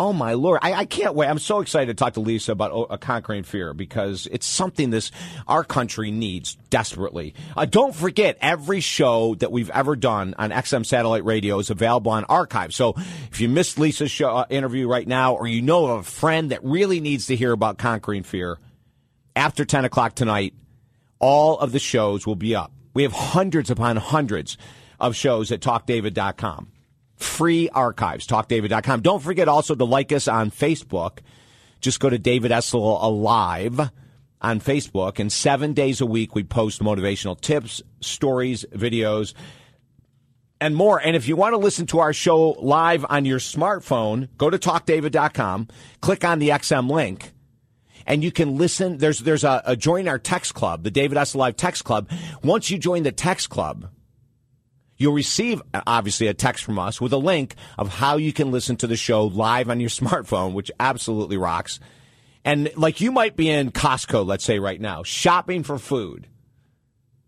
Oh 0.00 0.14
my 0.14 0.32
lord! 0.32 0.60
I, 0.62 0.72
I, 0.72 0.84
can't 0.86 1.14
wait. 1.14 1.28
I'm 1.28 1.38
so 1.38 1.60
excited 1.60 1.88
to 1.88 1.94
talk 2.02 2.14
to 2.14 2.20
Lisa 2.20 2.52
about 2.52 2.72
uh, 2.88 2.96
conquering 2.96 3.42
fear 3.42 3.74
because 3.74 4.26
it's 4.32 4.46
something 4.46 4.88
this 4.88 5.10
our 5.46 5.62
country 5.62 6.10
needs 6.10 6.54
desperately. 6.70 7.34
Uh, 7.54 7.66
don't 7.66 7.94
forget, 7.94 8.38
every 8.40 8.80
show 8.80 9.34
that 9.34 9.52
we've 9.52 9.68
ever 9.68 9.96
done 9.96 10.34
on 10.38 10.52
XM 10.52 10.86
satellite 10.86 11.26
radio 11.26 11.58
is 11.58 11.68
available 11.68 12.12
on 12.12 12.24
archive. 12.24 12.72
So 12.72 12.94
if 13.30 13.42
you 13.42 13.50
missed 13.50 13.78
Lisa's 13.78 14.10
show, 14.10 14.30
uh, 14.30 14.46
interview 14.48 14.88
right 14.88 15.06
now, 15.06 15.34
or 15.34 15.46
you 15.46 15.60
know 15.60 15.84
of 15.84 16.00
a 16.00 16.02
friend 16.02 16.50
that 16.50 16.64
really 16.64 17.00
needs 17.00 17.26
to 17.26 17.36
hear 17.36 17.52
about 17.52 17.76
conquering 17.76 18.22
fear, 18.22 18.56
after 19.36 19.66
10 19.66 19.84
o'clock 19.84 20.14
tonight, 20.14 20.54
all 21.18 21.58
of 21.58 21.72
the 21.72 21.78
shows 21.78 22.26
will 22.26 22.36
be 22.36 22.54
up. 22.54 22.72
We 22.94 23.02
have 23.02 23.12
hundreds 23.12 23.70
upon 23.70 23.98
hundreds 23.98 24.56
of 24.98 25.14
shows 25.14 25.52
at 25.52 25.60
TalkDavid.com 25.60 26.68
free 27.20 27.68
archives, 27.70 28.26
talkdavid.com. 28.26 29.02
Don't 29.02 29.22
forget 29.22 29.48
also 29.48 29.74
to 29.74 29.84
like 29.84 30.12
us 30.12 30.28
on 30.28 30.50
Facebook. 30.50 31.18
Just 31.80 32.00
go 32.00 32.10
to 32.10 32.18
David 32.18 32.50
Essel 32.50 33.02
Alive 33.02 33.90
on 34.42 34.60
Facebook, 34.60 35.18
and 35.18 35.30
seven 35.30 35.74
days 35.74 36.00
a 36.00 36.06
week 36.06 36.34
we 36.34 36.42
post 36.42 36.82
motivational 36.82 37.38
tips, 37.38 37.82
stories, 38.00 38.64
videos, 38.72 39.34
and 40.60 40.74
more. 40.74 41.00
And 41.00 41.14
if 41.14 41.28
you 41.28 41.36
want 41.36 41.52
to 41.52 41.58
listen 41.58 41.86
to 41.86 41.98
our 42.00 42.12
show 42.12 42.50
live 42.50 43.04
on 43.08 43.24
your 43.24 43.38
smartphone, 43.38 44.28
go 44.38 44.50
to 44.50 44.58
talkdavid.com, 44.58 45.68
click 46.00 46.24
on 46.24 46.38
the 46.38 46.50
XM 46.50 46.90
link, 46.90 47.32
and 48.06 48.24
you 48.24 48.32
can 48.32 48.56
listen. 48.56 48.98
There's 48.98 49.20
there's 49.20 49.44
a, 49.44 49.62
a 49.66 49.76
join 49.76 50.08
our 50.08 50.18
text 50.18 50.54
club, 50.54 50.84
the 50.84 50.90
David 50.90 51.18
Essel 51.18 51.36
Live 51.36 51.56
text 51.56 51.84
club. 51.84 52.10
Once 52.42 52.70
you 52.70 52.78
join 52.78 53.02
the 53.02 53.12
text 53.12 53.50
club, 53.50 53.90
You'll 55.00 55.14
receive, 55.14 55.62
obviously, 55.86 56.26
a 56.26 56.34
text 56.34 56.62
from 56.62 56.78
us 56.78 57.00
with 57.00 57.14
a 57.14 57.16
link 57.16 57.54
of 57.78 57.88
how 57.88 58.18
you 58.18 58.34
can 58.34 58.50
listen 58.50 58.76
to 58.76 58.86
the 58.86 58.98
show 58.98 59.24
live 59.24 59.70
on 59.70 59.80
your 59.80 59.88
smartphone, 59.88 60.52
which 60.52 60.70
absolutely 60.78 61.38
rocks. 61.38 61.80
And 62.44 62.70
like 62.76 63.00
you 63.00 63.10
might 63.10 63.34
be 63.34 63.48
in 63.48 63.72
Costco, 63.72 64.26
let's 64.26 64.44
say 64.44 64.58
right 64.58 64.78
now, 64.78 65.02
shopping 65.02 65.64
for 65.64 65.78
food. 65.78 66.28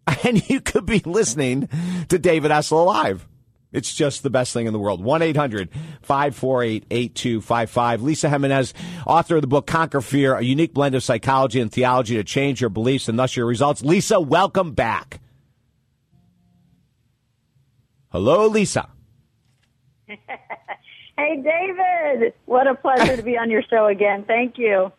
And 0.25 0.49
you 0.51 0.61
could 0.61 0.85
be 0.85 0.99
listening 0.99 1.69
to 2.09 2.19
David 2.19 2.51
Essel 2.51 2.85
Live. 2.85 3.27
It's 3.73 3.95
just 3.95 4.23
the 4.23 4.31
best 4.31 4.53
thing 4.53 4.67
in 4.67 4.73
the 4.73 4.79
world. 4.79 5.03
1 5.03 5.23
800 5.23 5.71
548 6.03 6.85
8255. 6.91 8.03
Lisa 8.03 8.29
Jimenez, 8.29 8.75
author 9.07 9.37
of 9.37 9.41
the 9.41 9.47
book 9.47 9.67
Conquer 9.67 10.01
Fear, 10.01 10.35
a 10.35 10.43
unique 10.43 10.75
blend 10.75 10.95
of 10.95 11.03
psychology 11.03 11.61
and 11.61 11.73
theology 11.73 12.17
to 12.17 12.25
change 12.25 12.61
your 12.61 12.69
beliefs 12.69 13.09
and 13.09 13.19
thus 13.19 13.37
your 13.37 13.47
results. 13.47 13.83
Lisa, 13.83 14.21
welcome 14.21 14.73
back. 14.73 15.21
Hello, 18.13 18.47
Lisa. 18.47 18.91
hey, 20.07 20.17
David. 21.17 22.35
What 22.45 22.67
a 22.67 22.75
pleasure 22.75 23.17
to 23.17 23.23
be 23.23 23.39
on 23.39 23.51
your 23.51 23.63
show 23.63 23.87
again. 23.87 24.25
Thank 24.27 24.59
you. 24.59 24.93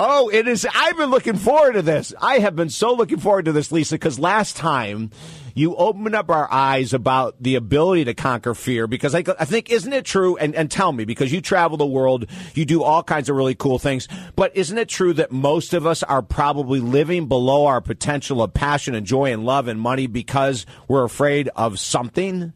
Oh, 0.00 0.28
it 0.28 0.46
is. 0.46 0.64
I've 0.72 0.96
been 0.96 1.10
looking 1.10 1.36
forward 1.36 1.72
to 1.72 1.82
this. 1.82 2.14
I 2.20 2.38
have 2.38 2.54
been 2.54 2.70
so 2.70 2.94
looking 2.94 3.18
forward 3.18 3.46
to 3.46 3.52
this, 3.52 3.72
Lisa, 3.72 3.96
because 3.96 4.16
last 4.16 4.56
time 4.56 5.10
you 5.54 5.74
opened 5.74 6.14
up 6.14 6.30
our 6.30 6.48
eyes 6.52 6.94
about 6.94 7.34
the 7.42 7.56
ability 7.56 8.04
to 8.04 8.14
conquer 8.14 8.54
fear 8.54 8.86
because 8.86 9.12
I, 9.12 9.24
I 9.40 9.44
think, 9.44 9.70
isn't 9.70 9.92
it 9.92 10.04
true? 10.04 10.36
And, 10.36 10.54
and 10.54 10.70
tell 10.70 10.92
me, 10.92 11.04
because 11.04 11.32
you 11.32 11.40
travel 11.40 11.76
the 11.76 11.84
world, 11.84 12.26
you 12.54 12.64
do 12.64 12.84
all 12.84 13.02
kinds 13.02 13.28
of 13.28 13.34
really 13.34 13.56
cool 13.56 13.80
things, 13.80 14.06
but 14.36 14.56
isn't 14.56 14.78
it 14.78 14.88
true 14.88 15.14
that 15.14 15.32
most 15.32 15.74
of 15.74 15.84
us 15.84 16.04
are 16.04 16.22
probably 16.22 16.78
living 16.78 17.26
below 17.26 17.66
our 17.66 17.80
potential 17.80 18.40
of 18.40 18.54
passion 18.54 18.94
and 18.94 19.04
joy 19.04 19.32
and 19.32 19.44
love 19.44 19.66
and 19.66 19.80
money 19.80 20.06
because 20.06 20.64
we're 20.86 21.02
afraid 21.02 21.48
of 21.56 21.80
something? 21.80 22.52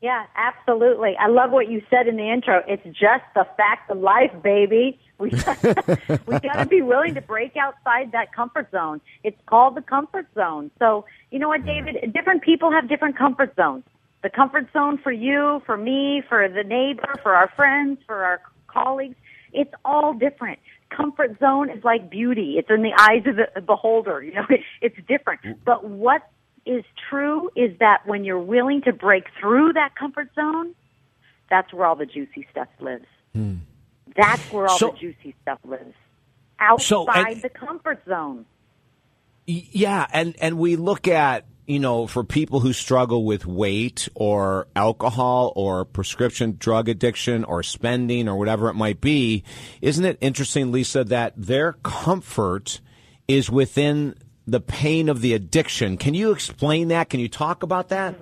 Yeah, 0.00 0.26
absolutely. 0.36 1.16
I 1.18 1.26
love 1.26 1.50
what 1.50 1.68
you 1.68 1.82
said 1.90 2.06
in 2.06 2.16
the 2.16 2.30
intro. 2.30 2.62
It's 2.68 2.84
just 2.84 3.24
the 3.34 3.46
fact 3.56 3.90
of 3.90 3.98
life, 3.98 4.30
baby. 4.42 4.98
We 5.18 5.30
we 6.26 6.38
got 6.38 6.58
to 6.58 6.66
be 6.68 6.82
willing 6.82 7.14
to 7.14 7.20
break 7.20 7.56
outside 7.56 8.12
that 8.12 8.32
comfort 8.32 8.70
zone. 8.70 9.00
It's 9.24 9.40
called 9.46 9.74
the 9.74 9.82
comfort 9.82 10.28
zone. 10.34 10.70
So, 10.78 11.04
you 11.32 11.40
know 11.40 11.48
what, 11.48 11.62
mm-hmm. 11.62 11.86
David? 11.86 12.12
Different 12.12 12.42
people 12.42 12.70
have 12.70 12.88
different 12.88 13.18
comfort 13.18 13.56
zones. 13.56 13.82
The 14.22 14.30
comfort 14.30 14.68
zone 14.72 14.98
for 14.98 15.10
you, 15.10 15.62
for 15.66 15.76
me, 15.76 16.22
for 16.28 16.48
the 16.48 16.62
neighbor, 16.62 17.14
for 17.22 17.34
our 17.34 17.48
friends, 17.56 17.98
for 18.06 18.24
our 18.24 18.40
colleagues, 18.68 19.16
it's 19.52 19.72
all 19.84 20.12
different. 20.12 20.60
Comfort 20.90 21.38
zone 21.40 21.70
is 21.70 21.82
like 21.82 22.08
beauty. 22.08 22.54
It's 22.56 22.70
in 22.70 22.82
the 22.82 22.92
eyes 22.96 23.22
of 23.26 23.36
the 23.36 23.60
beholder. 23.60 24.22
You 24.22 24.34
know, 24.34 24.46
it's 24.80 24.96
different. 25.08 25.42
Mm. 25.42 25.56
But 25.64 25.84
what 25.84 26.22
is 26.68 26.84
true 27.08 27.50
is 27.56 27.76
that 27.80 28.06
when 28.06 28.24
you're 28.24 28.38
willing 28.38 28.82
to 28.82 28.92
break 28.92 29.24
through 29.40 29.72
that 29.72 29.96
comfort 29.96 30.28
zone, 30.34 30.74
that's 31.50 31.72
where 31.72 31.86
all 31.86 31.96
the 31.96 32.06
juicy 32.06 32.46
stuff 32.50 32.68
lives. 32.80 33.06
Hmm. 33.34 33.56
That's 34.16 34.42
where 34.52 34.66
all 34.66 34.78
so, 34.78 34.90
the 34.90 34.98
juicy 34.98 35.34
stuff 35.42 35.58
lives. 35.64 35.94
Outside 36.60 36.84
so, 36.84 37.06
and, 37.08 37.42
the 37.42 37.48
comfort 37.48 38.02
zone. 38.08 38.44
Yeah, 39.46 40.06
and 40.12 40.36
and 40.40 40.58
we 40.58 40.76
look 40.76 41.08
at 41.08 41.46
you 41.68 41.78
know, 41.78 42.06
for 42.06 42.24
people 42.24 42.60
who 42.60 42.72
struggle 42.72 43.24
with 43.24 43.44
weight 43.44 44.08
or 44.14 44.66
alcohol 44.74 45.52
or 45.54 45.84
prescription 45.84 46.56
drug 46.58 46.88
addiction 46.88 47.44
or 47.44 47.62
spending 47.62 48.26
or 48.26 48.36
whatever 48.38 48.70
it 48.70 48.74
might 48.74 49.02
be, 49.02 49.44
isn't 49.82 50.04
it 50.06 50.16
interesting, 50.22 50.72
Lisa, 50.72 51.04
that 51.04 51.34
their 51.36 51.74
comfort 51.74 52.80
is 53.28 53.50
within 53.50 54.14
the 54.48 54.60
pain 54.60 55.10
of 55.10 55.20
the 55.20 55.34
addiction. 55.34 55.98
Can 55.98 56.14
you 56.14 56.32
explain 56.32 56.88
that? 56.88 57.10
Can 57.10 57.20
you 57.20 57.28
talk 57.28 57.62
about 57.62 57.90
that? 57.90 58.16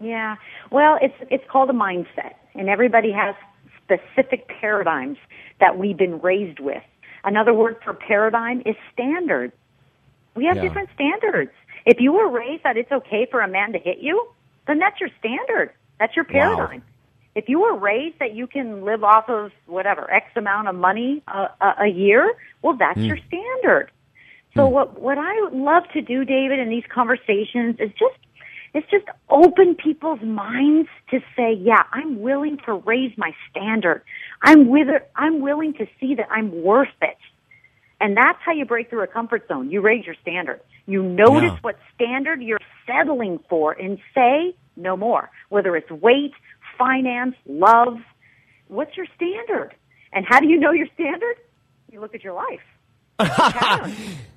Yeah. 0.00 0.36
Well, 0.70 0.98
it's 1.00 1.14
it's 1.30 1.44
called 1.50 1.68
a 1.70 1.74
mindset, 1.74 2.34
and 2.54 2.68
everybody 2.68 3.12
has 3.12 3.34
specific 3.84 4.48
paradigms 4.48 5.18
that 5.60 5.78
we've 5.78 5.96
been 5.96 6.20
raised 6.20 6.58
with. 6.58 6.82
Another 7.22 7.52
word 7.52 7.76
for 7.84 7.92
paradigm 7.92 8.62
is 8.64 8.76
standard. 8.92 9.52
We 10.34 10.46
have 10.46 10.56
yeah. 10.56 10.62
different 10.62 10.88
standards. 10.94 11.50
If 11.84 12.00
you 12.00 12.12
were 12.12 12.28
raised 12.28 12.64
that 12.64 12.76
it's 12.76 12.90
okay 12.90 13.26
for 13.30 13.40
a 13.40 13.48
man 13.48 13.72
to 13.72 13.78
hit 13.78 13.98
you, 13.98 14.28
then 14.66 14.78
that's 14.78 15.00
your 15.00 15.10
standard. 15.18 15.72
That's 15.98 16.16
your 16.16 16.24
paradigm. 16.24 16.80
Wow. 16.80 16.86
If 17.34 17.48
you 17.48 17.60
were 17.60 17.76
raised 17.76 18.18
that 18.18 18.34
you 18.34 18.46
can 18.46 18.84
live 18.84 19.04
off 19.04 19.28
of 19.28 19.52
whatever 19.66 20.10
X 20.10 20.26
amount 20.36 20.68
of 20.68 20.74
money 20.74 21.22
a, 21.28 21.48
a, 21.60 21.74
a 21.84 21.86
year, 21.86 22.34
well, 22.62 22.76
that's 22.76 22.98
mm. 22.98 23.06
your 23.06 23.18
standard. 23.28 23.90
So 24.56 24.66
hmm. 24.66 24.72
what 24.72 25.00
what 25.00 25.18
I 25.18 25.48
love 25.52 25.84
to 25.92 26.02
do, 26.02 26.24
David, 26.24 26.58
in 26.58 26.68
these 26.68 26.84
conversations 26.92 27.76
is 27.78 27.90
just 27.90 28.16
it's 28.74 28.90
just 28.90 29.06
open 29.30 29.74
people's 29.74 30.20
minds 30.20 30.88
to 31.10 31.20
say, 31.34 31.54
yeah, 31.54 31.84
I'm 31.92 32.20
willing 32.20 32.58
to 32.66 32.74
raise 32.74 33.16
my 33.16 33.32
standard. 33.50 34.02
I'm 34.42 34.68
with 34.68 34.88
I'm 35.14 35.40
willing 35.40 35.74
to 35.74 35.86
see 36.00 36.14
that 36.16 36.28
I'm 36.30 36.62
worth 36.62 36.88
it. 37.00 37.16
And 38.00 38.16
that's 38.16 38.38
how 38.44 38.52
you 38.52 38.66
break 38.66 38.90
through 38.90 39.02
a 39.02 39.06
comfort 39.06 39.48
zone. 39.48 39.70
You 39.70 39.80
raise 39.80 40.04
your 40.04 40.16
standard. 40.20 40.60
You 40.86 41.02
notice 41.02 41.52
yeah. 41.52 41.58
what 41.62 41.78
standard 41.94 42.42
you're 42.42 42.60
settling 42.86 43.40
for 43.48 43.72
and 43.72 43.98
say 44.14 44.54
no 44.76 44.96
more. 44.96 45.30
Whether 45.48 45.74
it's 45.76 45.90
weight, 45.90 46.32
finance, 46.76 47.34
love, 47.46 47.96
what's 48.68 48.96
your 48.96 49.06
standard? 49.16 49.74
And 50.12 50.26
how 50.28 50.40
do 50.40 50.48
you 50.48 50.58
know 50.58 50.72
your 50.72 50.88
standard? 50.94 51.36
You 51.90 52.00
look 52.00 52.14
at 52.14 52.22
your 52.22 52.34
life. 52.34 52.60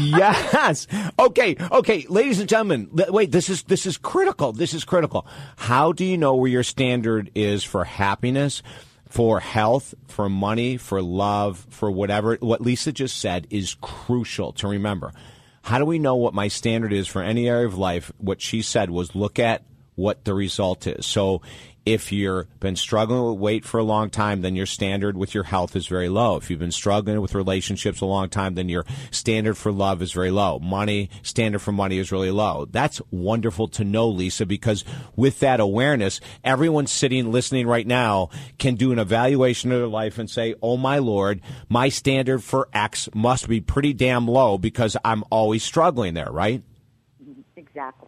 yes. 0.00 0.86
Okay. 1.18 1.56
Okay. 1.72 2.06
Ladies 2.08 2.40
and 2.40 2.48
gentlemen, 2.48 2.88
wait, 2.92 3.32
this 3.32 3.48
is, 3.48 3.62
this 3.64 3.86
is 3.86 3.96
critical. 3.96 4.52
This 4.52 4.74
is 4.74 4.84
critical. 4.84 5.26
How 5.56 5.92
do 5.92 6.04
you 6.04 6.18
know 6.18 6.34
where 6.34 6.50
your 6.50 6.62
standard 6.62 7.30
is 7.34 7.64
for 7.64 7.84
happiness? 7.84 8.62
For 9.08 9.38
health, 9.38 9.94
for 10.08 10.28
money, 10.28 10.76
for 10.76 11.00
love, 11.00 11.64
for 11.70 11.90
whatever, 11.90 12.36
what 12.40 12.60
Lisa 12.60 12.90
just 12.92 13.18
said 13.18 13.46
is 13.50 13.76
crucial 13.80 14.52
to 14.54 14.66
remember. 14.68 15.12
How 15.62 15.78
do 15.78 15.84
we 15.84 15.98
know 16.00 16.16
what 16.16 16.34
my 16.34 16.48
standard 16.48 16.92
is 16.92 17.06
for 17.06 17.22
any 17.22 17.48
area 17.48 17.66
of 17.66 17.78
life? 17.78 18.12
What 18.18 18.42
she 18.42 18.62
said 18.62 18.90
was 18.90 19.14
look 19.14 19.38
at 19.38 19.62
what 19.94 20.24
the 20.24 20.34
result 20.34 20.86
is. 20.86 21.06
So 21.06 21.40
if 21.86 22.10
you've 22.10 22.58
been 22.58 22.74
struggling 22.74 23.24
with 23.30 23.38
weight 23.38 23.64
for 23.64 23.78
a 23.78 23.84
long 23.84 24.10
time, 24.10 24.42
then 24.42 24.56
your 24.56 24.66
standard 24.66 25.16
with 25.16 25.34
your 25.34 25.44
health 25.44 25.76
is 25.76 25.86
very 25.86 26.08
low. 26.08 26.36
If 26.36 26.50
you've 26.50 26.58
been 26.58 26.72
struggling 26.72 27.20
with 27.20 27.34
relationships 27.34 28.00
a 28.00 28.06
long 28.06 28.28
time, 28.28 28.56
then 28.56 28.68
your 28.68 28.84
standard 29.12 29.56
for 29.56 29.70
love 29.70 30.02
is 30.02 30.10
very 30.12 30.32
low. 30.32 30.58
Money, 30.58 31.08
standard 31.22 31.60
for 31.60 31.70
money 31.70 31.98
is 31.98 32.10
really 32.10 32.32
low. 32.32 32.66
That's 32.68 33.00
wonderful 33.12 33.68
to 33.68 33.84
know, 33.84 34.08
Lisa, 34.08 34.44
because 34.44 34.84
with 35.14 35.38
that 35.38 35.60
awareness, 35.60 36.20
everyone 36.42 36.88
sitting 36.88 37.30
listening 37.30 37.68
right 37.68 37.86
now 37.86 38.30
can 38.58 38.74
do 38.74 38.90
an 38.90 38.98
evaluation 38.98 39.70
of 39.70 39.78
their 39.78 39.86
life 39.86 40.18
and 40.18 40.28
say, 40.28 40.56
Oh 40.60 40.76
my 40.76 40.98
Lord, 40.98 41.40
my 41.68 41.88
standard 41.88 42.42
for 42.42 42.68
X 42.72 43.08
must 43.14 43.48
be 43.48 43.60
pretty 43.60 43.92
damn 43.92 44.26
low 44.26 44.58
because 44.58 44.96
I'm 45.04 45.22
always 45.30 45.62
struggling 45.62 46.14
there, 46.14 46.32
right? 46.32 46.62
Exactly. 47.56 48.05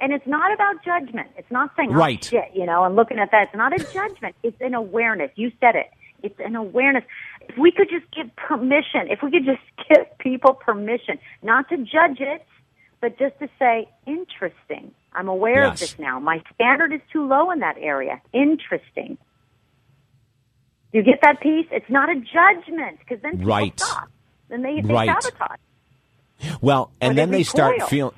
And 0.00 0.12
it's 0.12 0.26
not 0.26 0.52
about 0.52 0.84
judgment. 0.84 1.28
It's 1.36 1.50
not 1.50 1.70
saying, 1.76 1.90
oh, 1.92 1.94
right. 1.94 2.24
shit, 2.30 2.50
you 2.54 2.66
know, 2.66 2.84
I'm 2.84 2.96
looking 2.96 3.18
at 3.18 3.30
that. 3.32 3.44
It's 3.48 3.56
not 3.56 3.72
a 3.74 3.80
judgment. 3.80 4.34
It's 4.42 4.56
an 4.60 4.74
awareness. 4.74 5.30
You 5.36 5.50
said 5.60 5.76
it. 5.76 5.86
It's 6.22 6.38
an 6.40 6.56
awareness. 6.56 7.04
If 7.48 7.56
we 7.58 7.72
could 7.72 7.88
just 7.90 8.06
give 8.14 8.34
permission, 8.36 9.08
if 9.10 9.20
we 9.22 9.30
could 9.30 9.44
just 9.44 9.60
give 9.88 10.06
people 10.18 10.54
permission, 10.54 11.18
not 11.42 11.68
to 11.70 11.76
judge 11.78 12.20
it, 12.20 12.42
but 13.00 13.18
just 13.18 13.38
to 13.40 13.48
say, 13.58 13.88
interesting. 14.06 14.92
I'm 15.12 15.28
aware 15.28 15.64
Yes. 15.64 15.74
of 15.74 15.80
this 15.80 15.90
now. 15.98 16.18
My 16.20 16.42
standard 16.54 16.92
is 16.92 17.00
too 17.12 17.26
low 17.26 17.50
in 17.50 17.60
that 17.60 17.76
area. 17.78 18.20
Interesting. 18.32 19.18
You 20.92 21.02
get 21.02 21.20
that 21.22 21.40
piece? 21.40 21.66
It's 21.70 21.90
not 21.90 22.08
a 22.10 22.16
judgment 22.16 22.98
because 23.00 23.22
then 23.22 23.38
people 23.38 23.46
Right. 23.48 23.74
stop. 23.76 24.08
Then 24.48 24.62
they, 24.62 24.82
they 24.86 24.94
Right. 24.94 25.06
sabotage. 25.06 25.58
Well, 26.60 26.92
and 27.00 27.16
then 27.18 27.30
they 27.30 27.38
they 27.38 27.44
start 27.44 27.82
feeling 27.82 28.14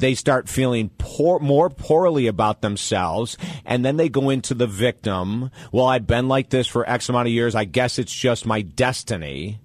they 0.00 0.14
start 0.14 0.48
feeling 0.48 0.90
poor, 0.98 1.38
more 1.40 1.70
poorly 1.70 2.26
about 2.26 2.60
themselves, 2.60 3.36
and 3.64 3.84
then 3.84 3.96
they 3.96 4.08
go 4.08 4.30
into 4.30 4.54
the 4.54 4.66
victim. 4.66 5.50
Well, 5.72 5.86
I've 5.86 6.06
been 6.06 6.28
like 6.28 6.50
this 6.50 6.66
for 6.66 6.88
X 6.88 7.08
amount 7.08 7.28
of 7.28 7.32
years. 7.32 7.54
I 7.54 7.64
guess 7.64 7.98
it's 7.98 8.14
just 8.14 8.46
my 8.46 8.62
destiny. 8.62 9.60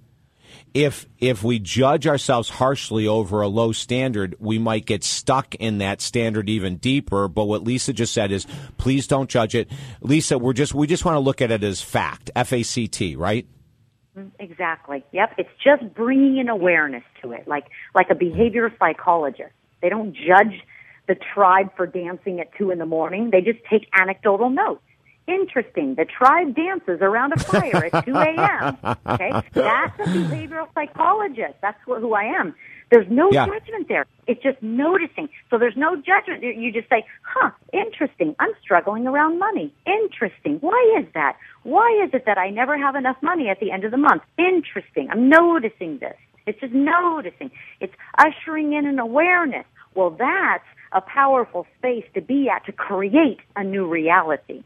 If 0.74 1.06
if 1.20 1.44
we 1.44 1.60
judge 1.60 2.08
ourselves 2.08 2.50
harshly 2.50 3.08
over 3.08 3.42
a 3.42 3.48
low 3.48 3.74
standard, 3.74 4.36
we 4.40 4.58
might 4.58 4.88
get 4.88 5.04
stuck 5.04 5.54
in 5.56 5.78
that 5.78 6.02
standard 6.02 6.50
even 6.50 6.78
deeper. 6.78 7.28
But 7.28 7.46
what 7.46 7.64
Lisa 7.64 7.94
just 7.94 8.12
said 8.12 8.32
is, 8.32 8.48
please 8.78 9.06
don't 9.06 9.30
judge 9.30 9.54
it, 9.54 9.70
Lisa. 10.02 10.40
We're 10.40 10.54
just 10.54 10.74
we 10.74 10.88
just 10.88 11.06
want 11.06 11.16
to 11.16 11.20
look 11.20 11.44
at 11.44 11.52
it 11.52 11.64
as 11.64 11.84
fact, 11.84 12.32
F 12.36 12.52
A 12.54 12.64
C 12.64 12.88
T, 12.88 13.16
right? 13.16 13.46
Exactly. 14.40 15.04
Yep. 15.12 15.36
It's 15.38 15.50
just 15.64 15.94
bringing 15.94 16.40
an 16.40 16.50
awareness 16.50 17.04
to 17.22 17.34
it, 17.34 17.48
like 17.48 17.66
like 17.94 18.10
a 18.10 18.16
behavior 18.16 18.74
psychologist. 18.80 19.54
They 19.84 19.90
don't 19.90 20.14
judge 20.16 20.64
the 21.08 21.16
tribe 21.16 21.70
for 21.76 21.86
dancing 21.86 22.40
at 22.40 22.48
two 22.58 22.72
in 22.72 22.80
the 22.80 22.86
morning. 22.86 23.30
They 23.32 23.42
just 23.42 23.60
take 23.70 23.86
anecdotal 23.94 24.50
notes. 24.50 24.82
Interesting. 25.28 25.96
The 25.96 26.06
tribe 26.06 26.56
dances 26.56 27.00
around 27.02 27.34
a 27.34 27.40
fire 27.40 27.90
at 27.94 28.06
2 28.06 28.14
a.m. 28.16 28.78
Okay. 29.08 29.32
That's 29.54 30.00
a 30.00 30.04
behavioral 30.04 30.68
psychologist. 30.74 31.56
That's 31.62 31.78
wh- 31.86 32.00
who 32.00 32.14
I 32.14 32.24
am. 32.24 32.56
There's 32.92 33.08
no 33.10 33.30
Yeah. 33.32 33.46
judgment 33.46 33.88
there. 33.90 34.06
It's 34.28 34.42
just 34.44 34.62
noticing. 34.62 35.30
So 35.50 35.58
there's 35.58 35.78
no 35.78 35.96
judgment. 35.96 36.44
You 36.44 36.72
just 36.74 36.90
say, 36.90 37.06
huh, 37.24 37.52
interesting. 37.72 38.36
I'm 38.40 38.52
struggling 38.62 39.08
around 39.08 39.40
money. 39.40 39.74
Interesting. 39.86 40.58
Why 40.60 40.98
is 41.00 41.06
that? 41.14 41.38
Why 41.64 42.02
is 42.06 42.14
it 42.14 42.26
that 42.26 42.38
I 42.38 42.50
never 42.50 42.78
have 42.78 42.96
enough 42.96 43.18
money 43.22 43.50
at 43.50 43.60
the 43.62 43.72
end 43.72 43.84
of 43.86 43.92
the 43.92 43.98
month? 43.98 44.24
Interesting. 44.38 45.10
I'm 45.10 45.28
noticing 45.30 46.00
this. 46.00 46.16
It's 46.46 46.60
just 46.60 46.74
noticing. 46.74 47.50
It's 47.80 47.94
ushering 48.18 48.74
in 48.74 48.86
an 48.86 49.00
awareness. 49.00 49.66
Well, 49.96 50.12
that's 50.12 50.64
a 50.92 51.02
powerful 51.02 51.66
space 51.78 52.06
to 52.14 52.22
be 52.22 52.50
at 52.50 52.66
to 52.66 52.72
create 52.72 53.40
a 53.56 53.64
new 53.64 53.88
reality. 53.88 54.64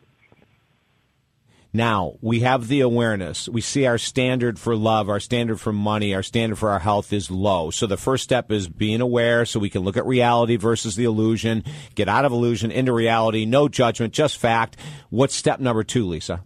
Now 1.74 2.16
we 2.22 2.40
have 2.40 2.68
the 2.68 2.82
awareness. 2.82 3.48
We 3.48 3.62
see 3.62 3.86
our 3.86 3.98
standard 3.98 4.58
for 4.58 4.76
love, 4.76 5.10
our 5.10 5.20
standard 5.20 5.60
for 5.60 5.72
money, 5.72 6.16
our 6.16 6.24
standard 6.24 6.58
for 6.58 6.70
our 6.70 6.80
health 6.80 7.14
is 7.14 7.30
low. 7.30 7.70
So 7.72 7.86
the 7.86 7.98
first 7.98 8.24
step 8.24 8.52
is 8.52 8.68
being 8.68 9.02
aware 9.02 9.46
so 9.46 9.60
we 9.60 9.70
can 9.70 9.84
look 9.84 9.98
at 9.98 10.06
reality 10.06 10.56
versus 10.56 10.96
the 10.96 11.04
illusion, 11.04 11.64
get 11.94 12.10
out 12.10 12.26
of 12.26 12.32
illusion 12.32 12.72
into 12.72 12.94
reality, 12.94 13.46
no 13.46 13.68
judgment, 13.68 14.14
just 14.14 14.38
fact. 14.38 14.78
What's 15.10 15.36
step 15.36 15.60
number 15.60 15.84
two, 15.84 16.08
Lisa? 16.08 16.44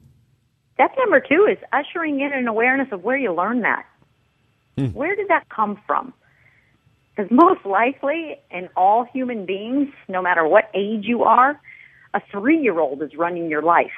Step 0.74 0.92
number 0.98 1.22
two 1.22 1.48
is 1.50 1.58
ushering 1.72 2.20
in 2.20 2.34
an 2.34 2.48
awareness 2.48 2.88
of 2.92 3.04
where 3.04 3.18
you 3.18 3.34
learned 3.34 3.64
that. 3.64 3.86
Hmm. 4.78 4.88
Where 4.88 5.16
did 5.16 5.28
that 5.28 5.48
come 5.50 5.80
from? 5.86 6.14
Because 7.22 7.36
most 7.36 7.66
likely, 7.66 8.38
in 8.50 8.70
all 8.76 9.04
human 9.04 9.46
beings, 9.46 9.90
no 10.08 10.22
matter 10.22 10.48
what 10.48 10.70
age 10.74 11.06
you 11.06 11.24
are, 11.24 11.60
a 12.14 12.22
three 12.32 12.60
year 12.60 12.80
old 12.80 13.02
is 13.04 13.16
running 13.16 13.50
your 13.50 13.62
life. 13.62 13.92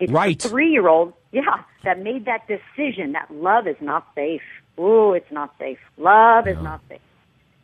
It's 0.00 0.10
Right. 0.10 0.40
three 0.40 0.70
year 0.70 0.88
old, 0.88 1.12
yeah, 1.32 1.64
that 1.84 1.98
made 2.00 2.24
that 2.24 2.46
decision 2.48 3.12
that 3.12 3.30
love 3.30 3.66
is 3.66 3.76
not 3.80 4.06
safe. 4.14 4.42
Ooh, 4.78 5.12
it's 5.12 5.30
not 5.30 5.54
safe. 5.58 5.78
Love 5.98 6.46
is 6.46 6.56
not 6.62 6.80
safe. 6.88 7.00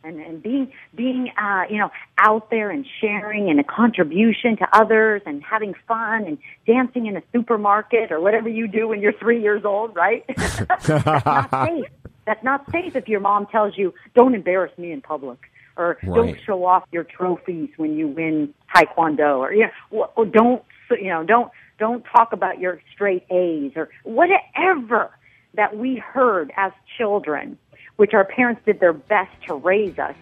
And, 0.03 0.19
and 0.19 0.43
being, 0.43 0.71
being, 0.93 1.31
uh, 1.35 1.63
you 1.67 1.79
know, 1.79 1.89
out 2.19 2.51
there 2.51 2.69
and 2.69 2.85
sharing 3.01 3.49
and 3.49 3.59
a 3.59 3.63
contribution 3.63 4.55
to 4.57 4.67
others 4.71 5.23
and 5.25 5.41
having 5.41 5.73
fun 5.87 6.25
and 6.25 6.37
dancing 6.67 7.07
in 7.07 7.17
a 7.17 7.23
supermarket 7.33 8.11
or 8.11 8.19
whatever 8.19 8.49
you 8.49 8.67
do 8.67 8.87
when 8.89 9.01
you're 9.01 9.13
three 9.13 9.41
years 9.41 9.65
old, 9.65 9.95
right? 9.95 10.23
That's 10.37 11.25
not 11.25 11.49
safe. 11.49 11.87
That's 12.25 12.43
not 12.43 12.69
safe 12.71 12.95
if 12.95 13.07
your 13.07 13.19
mom 13.19 13.45
tells 13.47 13.77
you, 13.77 13.93
don't 14.15 14.33
embarrass 14.35 14.75
me 14.77 14.91
in 14.91 15.01
public. 15.01 15.39
Or 15.77 15.97
don't 16.05 16.37
show 16.45 16.63
off 16.65 16.83
your 16.93 17.03
trophies 17.03 17.69
when 17.75 17.97
you 17.97 18.07
win 18.07 18.53
taekwondo 18.73 19.39
or, 19.39 19.53
you 19.53 19.67
know, 19.91 20.09
or 20.15 20.25
don't, 20.25 20.63
you 20.89 21.09
know, 21.09 21.25
don't, 21.25 21.51
don't 21.77 22.05
talk 22.15 22.31
about 22.31 22.59
your 22.59 22.79
straight 22.93 23.25
A's 23.29 23.73
or 23.75 23.89
whatever 24.03 25.11
that 25.55 25.75
we 25.75 25.97
heard 25.97 26.53
as 26.55 26.71
children, 26.97 27.57
which 27.97 28.13
our 28.13 28.23
parents 28.23 28.61
did 28.65 28.79
their 28.79 28.93
best 28.93 29.31
to 29.47 29.53
raise 29.55 29.99
us. 29.99 30.15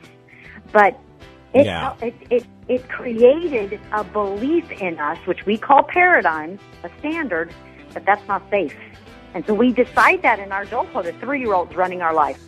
But 0.72 1.00
it, 1.54 1.68
Yeah. 1.68 1.94
it, 2.02 2.16
it, 2.32 2.46
it 2.68 2.90
created 2.90 3.80
a 3.92 4.04
belief 4.04 4.72
in 4.72 5.00
us, 5.00 5.20
which 5.28 5.46
we 5.46 5.60
call 5.60 5.84
paradigms, 5.84 6.60
a 6.84 6.90
standard, 6.98 7.54
that 7.92 8.06
that's 8.06 8.28
not 8.28 8.42
safe. 8.50 8.76
And 9.34 9.46
so 9.46 9.54
we 9.54 9.72
decide 9.72 10.22
that 10.22 10.40
in 10.40 10.52
our 10.52 10.64
adulthood, 10.64 11.06
as 11.06 11.16
three 11.16 11.40
year 11.40 11.54
olds 11.54 11.74
running 11.76 12.02
our 12.02 12.14
life. 12.14 12.42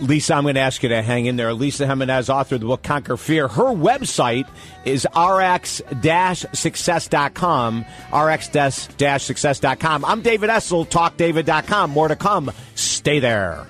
Lisa, 0.00 0.34
I'm 0.34 0.44
going 0.44 0.54
to 0.54 0.60
ask 0.60 0.82
you 0.82 0.88
to 0.88 1.02
hang 1.02 1.26
in 1.26 1.36
there. 1.36 1.52
Lisa 1.52 1.86
Jimenez, 1.86 2.30
author 2.30 2.54
of 2.56 2.62
the 2.62 2.66
book 2.66 2.82
Conquer 2.82 3.16
Fear. 3.16 3.46
Her 3.48 3.64
website 3.64 4.48
is 4.84 5.06
rx-success.com, 5.14 7.84
rx-success.com. 8.12 10.04
I'm 10.04 10.22
David 10.22 10.50
Essel, 10.50 10.88
talkdavid.com. 10.88 11.90
More 11.90 12.08
to 12.08 12.16
come. 12.16 12.50
Stay 12.74 13.20
there. 13.20 13.66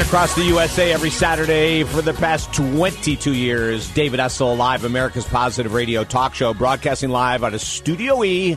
Across 0.00 0.36
the 0.36 0.44
USA 0.44 0.90
every 0.90 1.10
Saturday 1.10 1.84
for 1.84 2.00
the 2.00 2.14
past 2.14 2.52
22 2.54 3.34
years. 3.34 3.92
David 3.92 4.20
Essel, 4.20 4.56
live, 4.56 4.84
America's 4.84 5.26
Positive 5.26 5.74
Radio 5.74 6.02
talk 6.02 6.34
show, 6.34 6.54
broadcasting 6.54 7.10
live 7.10 7.44
out 7.44 7.52
of 7.52 7.60
Studio 7.60 8.24
E, 8.24 8.56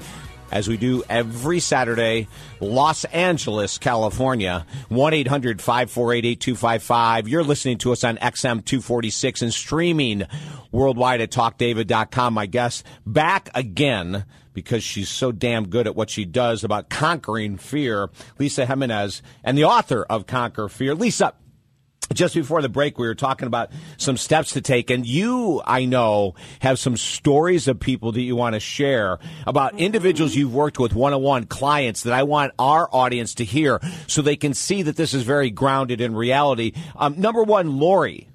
as 0.51 0.69
we 0.69 0.77
do 0.77 1.03
every 1.09 1.59
Saturday, 1.59 2.29
Los 2.61 3.03
Angeles, 3.05 3.77
California. 3.77 4.65
1 4.87 5.13
800 5.13 5.61
548 5.61 6.25
8255. 6.25 7.27
You're 7.27 7.43
listening 7.43 7.79
to 7.79 7.91
us 7.91 8.05
on 8.05 8.15
XM 8.15 8.63
246 8.63 9.41
and 9.41 9.53
streaming 9.53 10.23
worldwide 10.71 11.19
at 11.19 11.31
talkdavid.com. 11.31 12.33
My 12.33 12.45
guest 12.45 12.85
back 13.05 13.49
again 13.53 14.23
because 14.55 14.83
she's 14.83 15.09
so 15.09 15.31
damn 15.31 15.67
good 15.69 15.85
at 15.85 15.95
what 15.95 16.09
she 16.09 16.25
does 16.25 16.63
about 16.63 16.89
conquering 16.89 17.57
fear. 17.57 18.09
Lisa 18.39 18.65
Jimenez, 18.65 19.21
and 19.43 19.55
the 19.55 19.65
author 19.65 20.03
of 20.09 20.25
Conquer 20.25 20.67
Fear. 20.67 20.95
Lisa, 20.95 21.33
just 22.13 22.35
before 22.35 22.61
the 22.61 22.69
break, 22.69 22.97
we 22.97 23.07
were 23.07 23.15
talking 23.15 23.47
about 23.47 23.71
some 23.97 24.17
steps 24.17 24.53
to 24.53 24.61
take, 24.61 24.89
and 24.89 25.05
you, 25.05 25.61
I 25.65 25.85
know, 25.85 26.35
have 26.59 26.79
some 26.79 26.97
stories 26.97 27.67
of 27.67 27.79
people 27.79 28.11
that 28.13 28.21
you 28.21 28.35
want 28.35 28.53
to 28.53 28.59
share 28.59 29.19
about 29.47 29.79
individuals 29.79 30.35
you've 30.35 30.53
worked 30.53 30.79
with 30.79 30.93
one 30.93 31.13
on 31.13 31.21
one, 31.21 31.45
clients 31.45 32.03
that 32.03 32.13
I 32.13 32.23
want 32.23 32.53
our 32.59 32.87
audience 32.91 33.35
to 33.35 33.45
hear 33.45 33.79
so 34.07 34.21
they 34.21 34.35
can 34.35 34.53
see 34.53 34.83
that 34.83 34.95
this 34.95 35.13
is 35.13 35.23
very 35.23 35.49
grounded 35.49 35.99
in 35.99 36.15
reality. 36.15 36.73
Um, 36.95 37.19
number 37.19 37.43
one, 37.43 37.79
Lori 37.79 38.29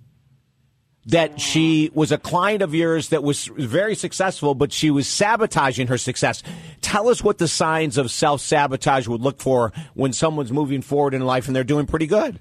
that 1.11 1.41
she 1.41 1.91
was 1.95 2.13
a 2.13 2.19
client 2.19 2.63
of 2.63 2.75
yours 2.75 3.09
that 3.09 3.23
was 3.23 3.47
very 3.47 3.95
successful, 3.95 4.55
but 4.55 4.73
she 4.73 4.91
was 4.91 5.07
sabotaging 5.07 5.87
her 5.89 5.99
success. 5.99 6.43
Tell 6.81 7.09
us 7.09 7.23
what 7.23 7.39
the 7.39 7.49
signs 7.49 7.99
of 7.99 8.11
self 8.11 8.41
sabotage 8.41 9.07
would 9.07 9.21
look 9.21 9.41
for 9.41 9.73
when 9.95 10.13
someone's 10.13 10.53
moving 10.53 10.83
forward 10.83 11.15
in 11.15 11.23
life 11.23 11.47
and 11.47 11.55
they're 11.55 11.65
doing 11.65 11.87
pretty 11.87 12.07
good. 12.07 12.41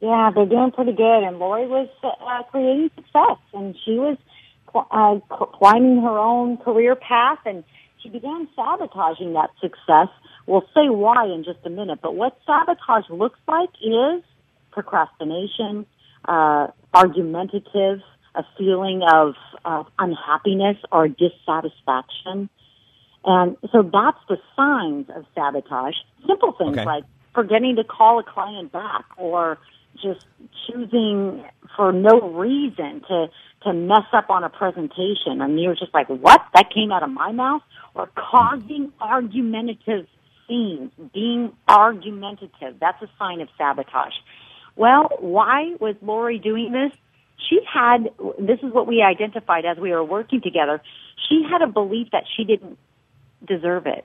Yeah, 0.00 0.30
they're 0.34 0.46
doing 0.46 0.72
pretty 0.72 0.92
good. 0.92 1.22
And 1.24 1.38
Lori 1.38 1.66
was 1.66 1.88
uh, 2.02 2.42
creating 2.50 2.90
success, 2.94 3.38
and 3.52 3.76
she 3.84 3.92
was 3.92 4.16
uh, 4.74 5.18
climbing 5.58 6.00
her 6.02 6.18
own 6.18 6.56
career 6.56 6.96
path, 6.96 7.38
and 7.44 7.64
she 8.02 8.08
began 8.08 8.48
sabotaging 8.56 9.34
that 9.34 9.50
success. 9.60 10.08
We'll 10.46 10.66
say 10.74 10.88
why 10.88 11.26
in 11.26 11.44
just 11.44 11.58
a 11.64 11.70
minute, 11.70 12.00
but 12.02 12.14
what 12.14 12.38
sabotage 12.46 13.10
looks 13.10 13.38
like 13.46 13.70
is 13.82 14.22
procrastination, 14.72 15.86
uh, 16.24 16.68
argumentative, 16.94 18.00
a 18.34 18.44
feeling 18.56 19.02
of 19.02 19.34
uh, 19.64 19.84
unhappiness 19.98 20.76
or 20.92 21.08
dissatisfaction. 21.08 22.48
And 23.24 23.56
so 23.72 23.82
that's 23.82 24.18
the 24.28 24.38
signs 24.56 25.08
of 25.14 25.26
sabotage. 25.34 25.94
Simple 26.26 26.52
things 26.52 26.78
Okay. 26.78 26.84
like 26.84 27.04
forgetting 27.34 27.76
to 27.76 27.84
call 27.84 28.18
a 28.18 28.22
client 28.24 28.72
back 28.72 29.04
or 29.16 29.58
just 30.02 30.24
choosing 30.66 31.44
for 31.76 31.92
no 31.92 32.20
reason 32.30 33.02
to 33.08 33.28
to 33.64 33.74
mess 33.74 34.06
up 34.14 34.30
on 34.30 34.42
a 34.42 34.48
presentation 34.48 35.42
and 35.42 35.60
you're 35.60 35.74
just 35.74 35.92
like, 35.92 36.08
What? 36.08 36.40
That 36.54 36.70
came 36.72 36.92
out 36.92 37.02
of 37.02 37.10
my 37.10 37.32
mouth? 37.32 37.62
Or 37.94 38.08
causing 38.14 38.92
argumentative 39.00 40.06
scenes, 40.48 40.92
being 41.12 41.52
argumentative. 41.68 42.76
That's 42.80 43.02
a 43.02 43.08
sign 43.18 43.40
of 43.40 43.48
sabotage. 43.58 44.14
Well, 44.76 45.10
why 45.18 45.74
was 45.80 45.96
Lori 46.02 46.38
doing 46.38 46.72
this? 46.72 46.92
She 47.48 47.60
had, 47.72 48.10
this 48.38 48.58
is 48.62 48.72
what 48.72 48.86
we 48.86 49.02
identified 49.02 49.64
as 49.64 49.78
we 49.78 49.90
were 49.90 50.04
working 50.04 50.40
together. 50.40 50.80
She 51.28 51.42
had 51.48 51.62
a 51.62 51.66
belief 51.66 52.08
that 52.12 52.24
she 52.36 52.44
didn't 52.44 52.78
deserve 53.46 53.86
it. 53.86 54.04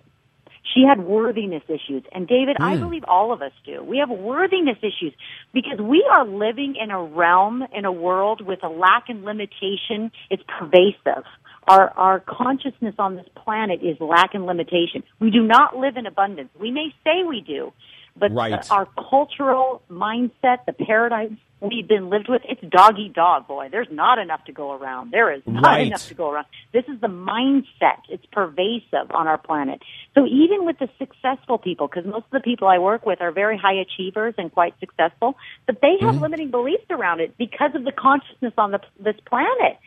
She 0.73 0.83
had 0.83 0.99
worthiness 0.99 1.63
issues. 1.67 2.03
And 2.11 2.27
David, 2.27 2.57
I 2.59 2.75
hmm. 2.75 2.81
believe 2.81 3.03
all 3.07 3.31
of 3.31 3.41
us 3.41 3.51
do. 3.65 3.83
We 3.83 3.99
have 3.99 4.09
worthiness 4.09 4.77
issues 4.81 5.13
because 5.53 5.79
we 5.79 6.05
are 6.11 6.25
living 6.25 6.75
in 6.75 6.91
a 6.91 7.01
realm, 7.01 7.63
in 7.73 7.85
a 7.85 7.91
world 7.91 8.41
with 8.41 8.63
a 8.63 8.67
lack 8.67 9.09
and 9.09 9.23
limitation. 9.23 10.11
It's 10.29 10.43
pervasive. 10.59 11.23
Our, 11.67 11.89
our 11.91 12.19
consciousness 12.19 12.95
on 12.99 13.15
this 13.15 13.25
planet 13.35 13.81
is 13.81 13.99
lack 13.99 14.35
and 14.35 14.45
limitation. 14.45 15.03
We 15.19 15.31
do 15.31 15.41
not 15.41 15.77
live 15.77 15.97
in 15.97 16.05
abundance. 16.05 16.49
We 16.59 16.71
may 16.71 16.93
say 17.03 17.23
we 17.27 17.41
do, 17.41 17.73
but 18.15 18.31
Right. 18.33 18.61
the- 18.61 18.73
our 18.73 18.85
cultural 19.09 19.81
mindset, 19.89 20.65
the 20.65 20.73
paradigm 20.73 21.37
we've 21.61 21.87
been 21.87 22.09
lived 22.09 22.27
with, 22.27 22.41
it's 22.45 22.61
dog 22.61 22.99
eat 22.99 23.13
dog, 23.13 23.47
boy. 23.47 23.69
There's 23.69 23.89
not 23.89 24.19
enough 24.19 24.43
to 24.45 24.51
go 24.51 24.73
around. 24.73 25.11
There 25.11 25.31
is 25.31 25.41
not 25.47 25.63
Right. 25.63 25.87
enough 25.87 26.07
to 26.09 26.13
go 26.13 26.29
around. 26.29 26.45
This 26.73 26.85
is 26.87 26.99
the 26.99 27.07
mindset. 27.07 28.01
It's 28.09 28.25
pervasive 28.27 29.11
on 29.11 29.27
our 29.27 29.37
planet. 29.37 29.81
So 30.13 30.25
even 30.27 30.65
with 30.65 30.77
the 30.79 30.89
successful 30.99 31.57
people, 31.57 31.87
because 31.87 32.05
most 32.05 32.25
of 32.25 32.31
the 32.31 32.39
people 32.41 32.67
I 32.67 32.77
work 32.77 33.05
with 33.05 33.21
are 33.21 33.31
very 33.31 33.57
high 33.57 33.73
achievers 33.73 34.35
and 34.37 34.51
quite 34.53 34.77
successful, 34.79 35.37
but 35.65 35.81
they 35.81 35.97
have 36.01 36.15
mm-hmm. 36.15 36.21
limiting 36.23 36.51
beliefs 36.51 36.85
around 36.89 37.21
it 37.21 37.37
because 37.37 37.73
of 37.73 37.83
the 37.83 37.91
consciousness 37.91 38.53
on 38.57 38.71
the, 38.71 38.81
this 38.99 39.15
planet. 39.25 39.77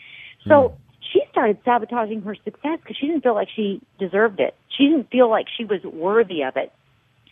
So 0.47 0.71
mm. 0.71 0.75
she 1.13 1.23
started 1.31 1.59
sabotaging 1.65 2.23
her 2.23 2.35
success 2.45 2.79
because 2.81 2.97
she 2.97 3.07
didn't 3.07 3.23
feel 3.23 3.35
like 3.35 3.49
she 3.55 3.81
deserved 3.99 4.41
it. 4.41 4.55
She 4.69 4.89
didn't 4.89 5.11
feel 5.11 5.29
like 5.29 5.47
she 5.55 5.65
was 5.65 5.83
worthy 5.83 6.43
of 6.43 6.57
it. 6.57 6.73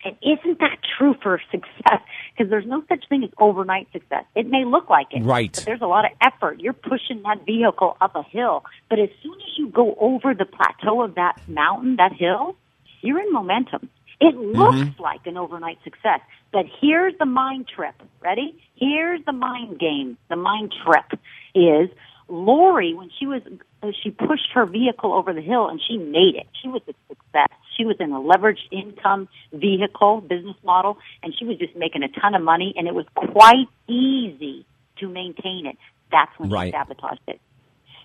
And 0.06 0.16
isn't 0.22 0.60
that 0.60 0.78
true 0.96 1.16
for 1.20 1.40
success? 1.50 2.00
Because 2.30 2.48
there's 2.48 2.66
no 2.66 2.84
such 2.88 3.08
thing 3.08 3.24
as 3.24 3.30
overnight 3.38 3.88
success. 3.92 4.22
It 4.36 4.46
may 4.46 4.64
look 4.64 4.88
like 4.88 5.08
it. 5.10 5.24
Right. 5.24 5.52
But 5.52 5.64
there's 5.64 5.80
a 5.80 5.86
lot 5.86 6.04
of 6.04 6.12
effort. 6.20 6.60
You're 6.60 6.74
pushing 6.74 7.22
that 7.24 7.44
vehicle 7.44 7.96
up 8.00 8.14
a 8.14 8.22
hill. 8.22 8.62
But 8.88 9.00
as 9.00 9.08
soon 9.20 9.34
as 9.34 9.58
you 9.58 9.68
go 9.68 9.96
over 9.98 10.32
the 10.32 10.44
plateau 10.44 11.02
of 11.02 11.16
that 11.16 11.40
mountain, 11.48 11.96
that 11.96 12.12
hill, 12.12 12.54
you're 13.00 13.18
in 13.18 13.32
momentum. 13.32 13.90
It 14.20 14.36
mm-hmm. 14.36 14.56
looks 14.56 15.00
like 15.00 15.26
an 15.26 15.36
overnight 15.36 15.78
success. 15.82 16.20
But 16.52 16.66
here's 16.80 17.14
the 17.18 17.26
mind 17.26 17.66
trip. 17.66 18.00
Ready? 18.22 18.54
Here's 18.76 19.24
the 19.24 19.32
mind 19.32 19.80
game. 19.80 20.18
The 20.30 20.36
mind 20.36 20.72
trip 20.84 21.20
is 21.52 21.90
Lori, 22.28 22.92
when 22.94 23.10
she 23.18 23.26
was, 23.26 23.42
uh, 23.82 23.88
she 24.02 24.10
pushed 24.10 24.48
her 24.54 24.66
vehicle 24.66 25.12
over 25.12 25.32
the 25.32 25.40
hill 25.40 25.68
and 25.68 25.80
she 25.86 25.96
made 25.96 26.34
it. 26.34 26.46
She 26.60 26.68
was 26.68 26.82
a 26.88 26.94
success. 27.08 27.48
She 27.76 27.84
was 27.84 27.96
in 28.00 28.10
a 28.12 28.18
leveraged 28.20 28.66
income 28.72 29.28
vehicle 29.52 30.22
business 30.22 30.56
model 30.64 30.98
and 31.22 31.32
she 31.38 31.44
was 31.44 31.56
just 31.58 31.76
making 31.76 32.02
a 32.02 32.08
ton 32.08 32.34
of 32.34 32.42
money 32.42 32.74
and 32.76 32.88
it 32.88 32.94
was 32.94 33.06
quite 33.14 33.68
easy 33.88 34.64
to 34.98 35.08
maintain 35.08 35.66
it. 35.66 35.76
That's 36.10 36.32
when 36.38 36.50
Right. 36.50 36.72
she 36.72 36.78
sabotaged 36.78 37.20
it. 37.28 37.40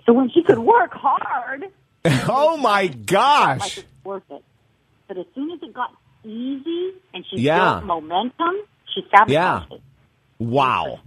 So 0.06 0.14
when 0.14 0.30
she 0.32 0.44
could 0.44 0.60
work 0.60 0.92
hard, 0.94 1.66
Oh 2.28 2.58
my 2.58 2.82
like 2.84 3.06
gosh. 3.06 3.78
it's 3.78 3.88
worth 4.04 4.24
it. 4.30 4.44
But 5.08 5.18
as 5.18 5.26
soon 5.36 5.52
as 5.52 5.60
it 5.64 5.74
got 5.74 5.92
easy 6.24 6.92
and 7.14 7.26
she 7.30 7.38
Yeah. 7.38 7.76
built 7.76 7.86
momentum, 7.86 8.56
she 8.94 9.02
sabotaged 9.10 9.32
Yeah. 9.32 9.64
it. 9.72 9.82
Wow. 10.40 11.00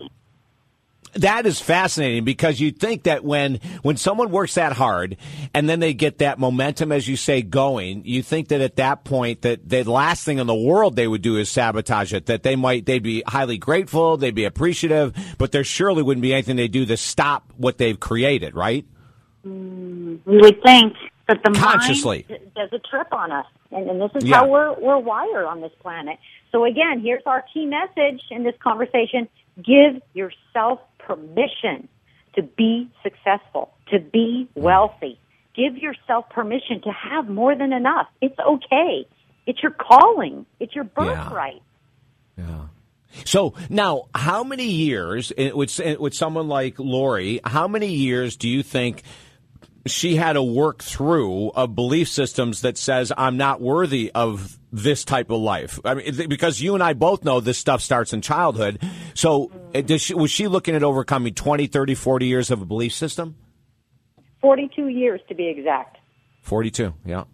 That 1.16 1.46
is 1.46 1.60
fascinating 1.60 2.24
because 2.24 2.58
you 2.60 2.72
think 2.72 3.04
that 3.04 3.24
when 3.24 3.60
when 3.82 3.96
someone 3.96 4.30
works 4.30 4.54
that 4.54 4.72
hard 4.72 5.16
and 5.54 5.68
then 5.68 5.78
they 5.80 5.94
get 5.94 6.18
that 6.18 6.38
momentum, 6.38 6.90
as 6.92 7.06
you 7.06 7.16
say, 7.16 7.40
going, 7.42 8.04
you 8.04 8.22
think 8.22 8.48
that 8.48 8.60
at 8.60 8.76
that 8.76 9.04
point 9.04 9.42
that 9.42 9.68
the 9.68 9.84
last 9.84 10.24
thing 10.24 10.38
in 10.38 10.46
the 10.46 10.54
world 10.54 10.96
they 10.96 11.06
would 11.06 11.22
do 11.22 11.36
is 11.36 11.48
sabotage 11.50 12.12
it. 12.12 12.26
That 12.26 12.42
they 12.42 12.56
might 12.56 12.86
they'd 12.86 13.02
be 13.02 13.22
highly 13.26 13.58
grateful, 13.58 14.16
they'd 14.16 14.34
be 14.34 14.44
appreciative, 14.44 15.14
but 15.38 15.52
there 15.52 15.64
surely 15.64 16.02
wouldn't 16.02 16.22
be 16.22 16.32
anything 16.32 16.56
they 16.56 16.68
do 16.68 16.84
to 16.86 16.96
stop 16.96 17.52
what 17.56 17.78
they've 17.78 17.98
created, 18.00 18.54
right? 18.56 18.84
Mm, 19.46 20.18
we 20.24 20.38
would 20.38 20.62
think 20.62 20.94
that 21.28 21.38
the 21.44 21.50
Consciously. 21.52 22.26
mind 22.28 22.40
does 22.54 22.70
a 22.72 22.78
trip 22.80 23.12
on 23.12 23.30
us, 23.30 23.46
and, 23.70 23.88
and 23.88 24.00
this 24.00 24.10
is 24.16 24.24
Yeah. 24.24 24.38
how 24.38 24.48
we're 24.48 24.72
we're 24.80 24.98
wired 24.98 25.44
on 25.46 25.60
this 25.60 25.72
planet. 25.80 26.18
So 26.50 26.64
again, 26.64 27.00
here's 27.00 27.22
our 27.26 27.44
key 27.52 27.66
message 27.66 28.20
in 28.30 28.42
this 28.42 28.54
conversation: 28.62 29.28
give 29.56 30.02
yourself 30.12 30.80
permission 30.98 31.88
to 32.34 32.42
be 32.42 32.90
successful, 33.02 33.72
to 33.90 33.98
be 33.98 34.48
wealthy. 34.54 35.18
Give 35.54 35.76
yourself 35.76 36.28
permission 36.30 36.80
to 36.82 36.90
have 36.90 37.28
more 37.28 37.54
than 37.54 37.72
enough. 37.72 38.08
It's 38.20 38.38
okay. 38.38 39.06
It's 39.46 39.62
your 39.62 39.72
calling. 39.72 40.46
It's 40.58 40.74
your 40.74 40.84
birthright. 40.84 41.62
Yeah. 42.36 42.66
So 43.24 43.54
now, 43.68 44.08
how 44.14 44.42
many 44.42 44.66
years 44.66 45.32
eh, 45.38 45.52
with 45.52 45.78
eh, 45.78 45.94
with 45.98 46.14
someone 46.14 46.48
like 46.48 46.80
Lori? 46.80 47.40
How 47.44 47.68
many 47.68 47.88
years 47.88 48.36
do 48.36 48.48
you 48.48 48.64
think 48.64 49.04
she 49.86 50.16
had 50.16 50.34
to 50.34 50.42
work 50.42 50.82
through 50.82 51.50
of 51.50 51.74
belief 51.74 52.08
systems 52.08 52.62
that 52.62 52.78
says 52.78 53.12
I'm 53.16 53.36
not 53.36 53.60
worthy 53.60 54.10
of 54.14 54.58
this 54.72 55.04
type 55.04 55.30
of 55.30 55.40
life? 55.40 55.78
I 55.84 55.94
mean, 55.94 56.28
because 56.28 56.60
you 56.60 56.74
and 56.74 56.82
I 56.82 56.94
both 56.94 57.24
know 57.24 57.40
this 57.40 57.58
stuff 57.58 57.82
starts 57.82 58.12
in 58.12 58.20
childhood. 58.20 58.80
So, 59.14 59.50
does 59.72 60.02
she, 60.02 60.14
was 60.14 60.30
she 60.30 60.48
looking 60.48 60.74
at 60.74 60.82
overcoming 60.82 61.34
20, 61.34 61.66
30, 61.66 61.94
40 61.94 62.26
years 62.26 62.50
of 62.50 62.62
a 62.62 62.64
belief 62.64 62.92
system? 62.92 63.36
Forty-two 64.40 64.88
years 64.88 65.20
to 65.28 65.34
be 65.34 65.48
exact. 65.48 65.96
42, 66.42 66.92
yeah. 67.06 67.24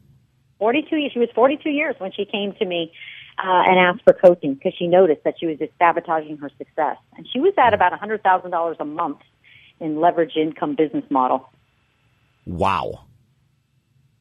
42 0.60 0.96
years. 0.96 1.12
She 1.12 1.18
was 1.18 1.28
42 1.34 1.68
years 1.70 1.96
when 1.98 2.12
she 2.12 2.24
came 2.24 2.52
to 2.60 2.64
me 2.64 2.92
uh, 3.38 3.62
and 3.66 3.78
asked 3.78 4.04
for 4.04 4.12
coaching 4.12 4.54
because 4.54 4.72
she 4.78 4.86
noticed 4.86 5.24
that 5.24 5.34
she 5.40 5.46
was 5.46 5.58
just 5.58 5.72
sabotaging 5.78 6.36
her 6.36 6.50
success. 6.58 6.96
And 7.16 7.26
she 7.32 7.40
was 7.40 7.54
at 7.58 7.74
about 7.74 7.92
$100,000 7.92 8.76
a 8.78 8.84
month 8.84 9.18
in 9.80 10.00
leverage 10.00 10.36
income 10.36 10.76
business 10.76 11.04
model. 11.10 11.48
Wow. 12.50 13.04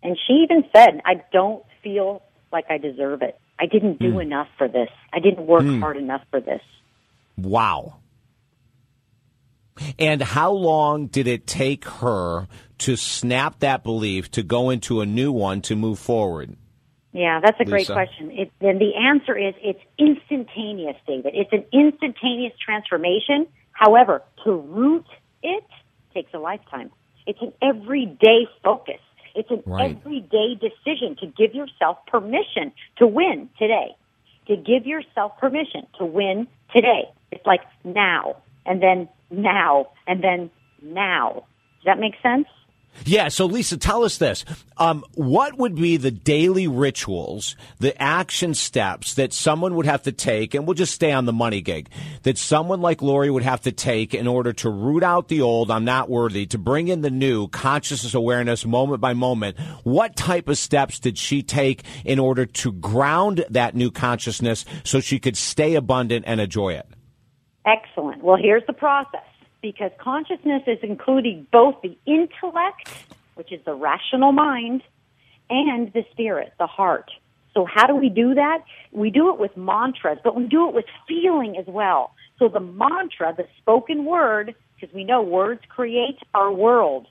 And 0.03 0.17
she 0.27 0.33
even 0.43 0.63
said, 0.73 1.01
I 1.03 1.23
don't 1.33 1.63
feel 1.83 2.21
like 2.51 2.65
I 2.69 2.77
deserve 2.77 3.21
it. 3.23 3.39
I 3.59 3.65
didn't 3.65 3.99
do 3.99 4.13
hmm. 4.13 4.21
enough 4.21 4.47
for 4.57 4.67
this. 4.67 4.89
I 5.11 5.19
didn't 5.19 5.45
work 5.47 5.63
hmm. 5.63 5.81
hard 5.81 5.97
enough 5.97 6.21
for 6.29 6.39
this. 6.39 6.61
Wow. 7.37 7.95
And 9.97 10.21
how 10.21 10.51
long 10.51 11.07
did 11.07 11.27
it 11.27 11.47
take 11.47 11.85
her 11.85 12.47
to 12.79 12.95
snap 12.95 13.59
that 13.59 13.83
belief 13.83 14.29
to 14.31 14.43
go 14.43 14.69
into 14.69 15.01
a 15.01 15.05
new 15.05 15.31
one 15.31 15.61
to 15.63 15.75
move 15.75 15.99
forward? 15.99 16.55
Yeah, 17.11 17.39
that's 17.43 17.59
a 17.59 17.65
great 17.65 17.87
question. 17.87 18.29
It, 18.31 18.51
and 18.61 18.79
the 18.79 18.91
answer 18.95 19.35
is 19.35 19.55
it's 19.61 19.79
instantaneous, 19.97 20.95
David. 21.07 21.33
It's 21.33 21.51
an 21.51 21.65
instantaneous 21.73 22.53
transformation. 22.63 23.47
However, 23.71 24.21
to 24.43 24.51
root 24.51 25.05
it 25.41 25.63
takes 26.13 26.33
a 26.33 26.37
lifetime. 26.37 26.91
It's 27.25 27.41
an 27.41 27.53
everyday 27.61 28.47
focus. 28.63 28.99
It's 29.35 29.49
an 29.51 29.63
Right. 29.65 29.95
everyday 29.95 30.55
decision 30.55 31.15
to 31.17 31.27
give 31.27 31.53
yourself 31.53 32.05
permission 32.07 32.71
to 32.97 33.07
win 33.07 33.49
today. 33.57 33.95
To 34.47 34.55
give 34.57 34.87
yourself 34.87 35.37
permission 35.37 35.85
to 35.97 36.05
win 36.05 36.47
today. 36.73 37.09
It's 37.31 37.45
like 37.45 37.61
now, 37.83 38.37
and 38.65 38.81
then 38.81 39.07
now, 39.29 39.87
and 40.07 40.23
then 40.23 40.49
now. 40.81 41.43
Does 41.77 41.85
that 41.85 41.99
make 41.99 42.19
sense? 42.21 42.47
Yeah, 43.05 43.29
so 43.29 43.45
Lisa, 43.45 43.77
tell 43.77 44.03
us 44.03 44.17
this. 44.17 44.45
Um, 44.77 45.03
what 45.13 45.57
would 45.57 45.75
be 45.75 45.97
the 45.97 46.11
daily 46.11 46.67
rituals, 46.67 47.55
the 47.79 47.99
action 48.01 48.53
steps 48.53 49.13
that 49.15 49.33
someone 49.33 49.75
would 49.75 49.85
have 49.85 50.03
to 50.03 50.11
take, 50.11 50.53
and 50.53 50.65
we'll 50.65 50.73
just 50.73 50.93
stay 50.93 51.11
on 51.11 51.25
the 51.25 51.33
money 51.33 51.61
gig, 51.61 51.89
that 52.23 52.37
someone 52.37 52.81
like 52.81 53.01
Lori 53.01 53.29
would 53.29 53.43
have 53.43 53.61
to 53.61 53.71
take 53.71 54.13
in 54.13 54.27
order 54.27 54.53
to 54.53 54.69
root 54.69 55.03
out 55.03 55.27
the 55.27 55.41
old, 55.41 55.71
I'm 55.71 55.85
not 55.85 56.09
worthy, 56.09 56.45
to 56.47 56.57
bring 56.57 56.87
in 56.87 57.01
the 57.01 57.09
new, 57.09 57.47
consciousness 57.47 58.13
awareness, 58.13 58.65
moment 58.65 59.01
by 59.01 59.13
moment? 59.13 59.59
What 59.83 60.15
type 60.15 60.49
of 60.49 60.57
steps 60.57 60.99
did 60.99 61.17
she 61.17 61.41
take 61.41 61.83
in 62.05 62.19
order 62.19 62.45
to 62.45 62.71
ground 62.71 63.45
that 63.49 63.75
new 63.75 63.91
consciousness 63.91 64.65
so 64.83 64.99
she 64.99 65.19
could 65.19 65.37
stay 65.37 65.75
abundant 65.75 66.25
and 66.27 66.41
enjoy 66.41 66.73
it? 66.73 66.87
Excellent. 67.65 68.23
Well, 68.23 68.37
here's 68.41 68.65
the 68.67 68.73
process 68.73 69.21
because 69.61 69.91
consciousness 69.99 70.63
is 70.67 70.79
including 70.83 71.47
both 71.51 71.75
the 71.81 71.97
intellect, 72.05 72.89
which 73.35 73.51
is 73.51 73.59
the 73.65 73.73
rational 73.73 74.31
mind, 74.31 74.83
and 75.49 75.91
the 75.93 76.03
spirit, 76.11 76.53
the 76.59 76.67
heart. 76.67 77.11
So 77.53 77.65
how 77.65 77.87
do 77.87 77.95
we 77.95 78.09
do 78.09 78.35
that? 78.35 78.63
We 78.91 79.09
do 79.09 79.33
it 79.33 79.39
with 79.39 79.57
mantras, 79.57 80.19
but 80.23 80.35
we 80.35 80.45
do 80.45 80.69
it 80.69 80.75
with 80.75 80.85
feeling 81.07 81.57
as 81.57 81.65
well. 81.67 82.13
So 82.37 82.47
the 82.47 82.59
mantra, 82.59 83.33
the 83.35 83.47
spoken 83.57 84.05
word, 84.05 84.55
because 84.75 84.93
we 84.93 85.03
know 85.03 85.21
words 85.21 85.61
create 85.67 86.19
our 86.33 86.51
world, 86.51 87.07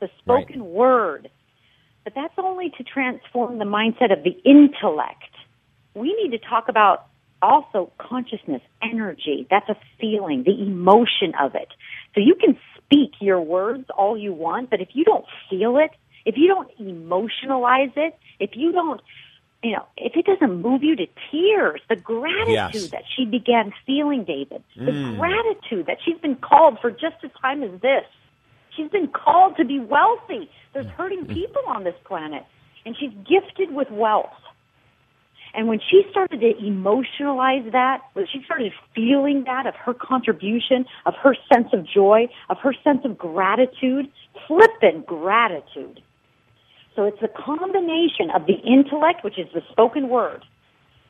the 0.00 0.08
spoken 0.18 0.72
word, 0.72 1.28
but 2.04 2.14
that's 2.14 2.32
only 2.38 2.70
to 2.78 2.84
transform 2.84 3.58
the 3.58 3.64
mindset 3.64 4.10
of 4.10 4.24
the 4.24 4.36
intellect. 4.44 5.34
We 5.94 6.14
need 6.14 6.30
to 6.30 6.38
talk 6.38 6.68
about 6.68 7.09
also 7.42 7.90
consciousness, 7.98 8.62
energy. 8.82 9.46
That's 9.50 9.68
a 9.68 9.76
feeling, 10.00 10.44
the 10.44 10.60
emotion 10.62 11.32
of 11.40 11.54
it. 11.54 11.68
So 12.14 12.20
you 12.20 12.34
can 12.34 12.58
speak 12.76 13.12
your 13.20 13.40
words 13.40 13.86
all 13.96 14.18
you 14.18 14.32
want, 14.32 14.70
but 14.70 14.80
if 14.80 14.88
you 14.92 15.04
don't 15.04 15.24
feel 15.48 15.76
it, 15.78 15.90
if 16.24 16.36
you 16.36 16.48
don't 16.48 16.70
emotionalize 16.78 17.96
it, 17.96 18.18
if 18.38 18.50
you 18.54 18.72
don't, 18.72 19.00
you 19.62 19.72
know, 19.72 19.86
if 19.96 20.12
it 20.16 20.26
doesn't 20.26 20.60
move 20.60 20.82
you 20.82 20.96
to 20.96 21.06
tears, 21.30 21.80
the 21.88 21.96
gratitude 21.96 22.48
Yes. 22.82 22.90
that 22.90 23.04
she 23.16 23.24
began 23.24 23.72
feeling, 23.86 24.24
David, 24.24 24.62
the 24.76 24.92
mm. 24.92 25.18
gratitude 25.18 25.86
that 25.86 25.98
she's 26.04 26.18
been 26.18 26.36
called 26.36 26.78
for 26.80 26.90
just 26.90 27.16
a 27.22 27.28
time 27.40 27.62
as 27.62 27.80
this. 27.80 28.04
She's 28.76 28.90
been 28.90 29.08
called 29.08 29.56
to 29.56 29.64
be 29.64 29.80
wealthy. 29.80 30.50
There's 30.72 30.86
mm. 30.86 30.92
hurting 30.92 31.26
mm. 31.26 31.34
people 31.34 31.62
on 31.66 31.84
this 31.84 31.96
planet, 32.04 32.44
and 32.84 32.96
she's 32.98 33.12
gifted 33.28 33.74
with 33.74 33.90
wealth. 33.90 34.32
And 35.54 35.66
when 35.68 35.80
she 35.90 36.02
started 36.10 36.40
to 36.40 36.52
emotionalize 36.62 37.70
that, 37.72 38.02
when 38.12 38.26
she 38.32 38.42
started 38.44 38.72
feeling 38.94 39.44
that 39.46 39.66
of 39.66 39.74
her 39.76 39.94
contribution, 39.94 40.86
of 41.06 41.14
her 41.22 41.36
sense 41.52 41.68
of 41.72 41.86
joy, 41.86 42.28
of 42.48 42.58
her 42.58 42.74
sense 42.84 43.00
of 43.04 43.18
gratitude, 43.18 44.10
flippant 44.46 45.06
gratitude. 45.06 46.02
So 46.96 47.04
it's 47.04 47.20
the 47.20 47.28
combination 47.28 48.30
of 48.34 48.46
the 48.46 48.54
intellect, 48.54 49.24
which 49.24 49.38
is 49.38 49.46
the 49.54 49.62
spoken 49.70 50.08
word. 50.08 50.44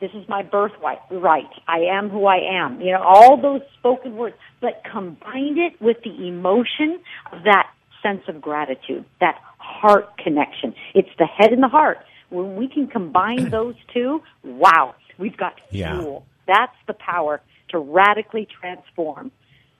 This 0.00 0.10
is 0.14 0.26
my 0.28 0.42
birthright. 0.42 0.98
Right. 1.10 1.50
I 1.68 1.80
am 1.80 2.08
who 2.08 2.26
I 2.26 2.38
am. 2.38 2.80
You 2.80 2.92
know, 2.92 3.02
all 3.02 3.40
those 3.40 3.60
spoken 3.78 4.16
words, 4.16 4.36
but 4.60 4.82
combined 4.90 5.58
it 5.58 5.80
with 5.80 5.98
the 6.02 6.26
emotion 6.26 7.00
of 7.32 7.44
that 7.44 7.70
sense 8.02 8.22
of 8.28 8.40
gratitude, 8.40 9.04
that 9.20 9.36
heart 9.58 10.16
connection. 10.16 10.74
It's 10.94 11.10
the 11.18 11.26
head 11.26 11.52
and 11.52 11.62
the 11.62 11.68
heart. 11.68 11.98
When 12.30 12.56
we 12.56 12.68
can 12.68 12.86
combine 12.86 13.50
those 13.50 13.74
two, 13.92 14.22
wow, 14.42 14.94
we've 15.18 15.36
got 15.36 15.60
Yeah. 15.70 15.98
fuel. 15.98 16.26
That's 16.46 16.76
the 16.86 16.94
power 16.94 17.40
to 17.68 17.78
radically 17.78 18.46
transform 18.60 19.30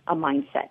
a 0.06 0.14
mindset. 0.14 0.68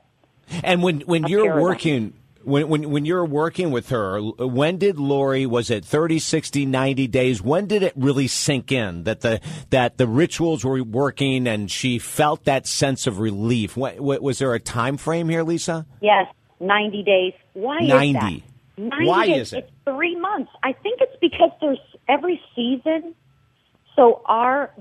And 0.64 0.82
when 0.82 1.02
when 1.02 1.28
you're 1.28 1.44
paradigm. 1.44 1.62
working 1.64 2.14
when, 2.44 2.70
when 2.70 2.90
when 2.90 3.06
you're 3.06 3.26
working 3.26 3.72
with 3.72 3.90
her, 3.90 4.22
when 4.22 4.78
did 4.78 4.98
Lori 4.98 5.46
was 5.46 5.70
it 5.70 5.84
30, 5.86 6.20
60, 6.20 6.66
90 6.66 7.08
days? 7.08 7.42
When 7.42 7.68
did 7.68 7.84
it 7.84 7.94
really 7.96 8.28
sink 8.28 8.72
in 8.72 9.04
that 9.04 9.22
the 9.22 9.42
that 9.70 9.98
the 9.98 10.08
rituals 10.08 10.64
were 10.64 10.82
working 10.84 11.48
and 11.48 11.70
she 11.70 12.00
felt 12.00 12.46
that 12.46 12.66
sense 12.66 13.08
of 13.08 13.20
relief? 13.20 13.76
What, 13.76 14.00
was 14.00 14.40
there 14.40 14.54
a 14.54 14.60
time 14.60 14.98
frame 14.98 15.30
here, 15.30 15.44
Lisa? 15.44 15.86
Yes, 16.02 16.28
90 16.60 17.04
days. 17.04 17.34
Why 17.54 17.80
is 17.82 17.90
90. 17.90 18.44
That? 18.84 18.90
90 18.96 19.06
Why 19.08 19.26
days. 19.28 19.48
is 19.48 19.54
it? 19.54 19.72
Three 19.86 20.16
months. 20.16 20.52
I 20.64 20.74
think 20.74 21.00
it's 21.02 21.16
because 21.22 21.52
there's 21.62 21.80
every 22.08 22.42
season. 22.56 23.16
So 23.96 24.22
our 24.26 24.72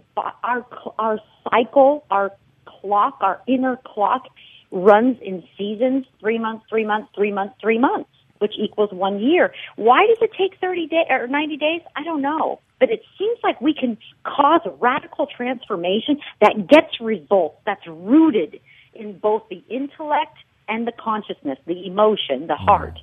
our 0.43 0.67
our 0.99 1.19
cycle, 1.51 2.05
our 2.11 2.33
clock, 2.67 3.19
our 3.21 3.41
inner 3.47 3.79
clock 3.85 4.25
runs 4.71 5.17
in 5.23 5.43
seasons. 5.57 6.07
Three 6.21 6.39
months, 6.39 6.65
three 6.69 6.85
months, 6.87 7.11
three 7.15 7.33
months, 7.33 7.55
three 7.61 7.79
months, 7.79 8.11
which 8.39 8.53
equals 8.59 8.91
one 8.93 9.21
year. 9.21 9.53
Why 9.77 10.07
does 10.07 10.19
it 10.21 10.31
take 10.39 10.61
30 10.61 10.87
days 10.87 11.07
or 11.11 11.27
90 11.27 11.57
days? 11.57 11.81
I 11.97 12.05
don't 12.05 12.23
know. 12.23 12.61
But 12.81 12.91
it 12.91 13.03
seems 13.19 13.39
like 13.43 13.61
we 13.61 13.75
can 13.75 13.99
cause 14.25 14.61
radical 14.81 15.27
transformation 15.27 16.21
that 16.41 16.69
gets 16.69 17.01
results, 17.01 17.57
that's 17.67 17.85
rooted 17.89 18.61
in 18.95 19.19
both 19.19 19.43
the 19.51 19.65
intellect 19.69 20.37
and 20.69 20.87
the 20.87 20.93
consciousness, 20.93 21.59
the 21.67 21.87
emotion, 21.87 22.47
the 22.47 22.55
heart. 22.57 22.99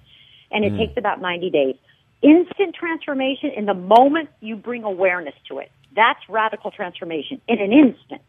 And 0.52 0.64
it 0.64 0.74
mm. 0.74 0.78
takes 0.78 0.98
about 0.98 1.22
90 1.22 1.50
days. 1.50 1.76
Instant 2.22 2.76
transformation 2.76 3.52
in 3.56 3.66
the 3.66 3.74
moment 3.74 4.30
you 4.40 4.56
bring 4.56 4.84
awareness 4.84 5.36
to 5.50 5.60
it. 5.60 5.72
That's 5.96 6.20
radical 6.30 6.72
transformation 6.72 7.42
in 7.48 7.60
an 7.60 7.72
instant. 7.72 8.22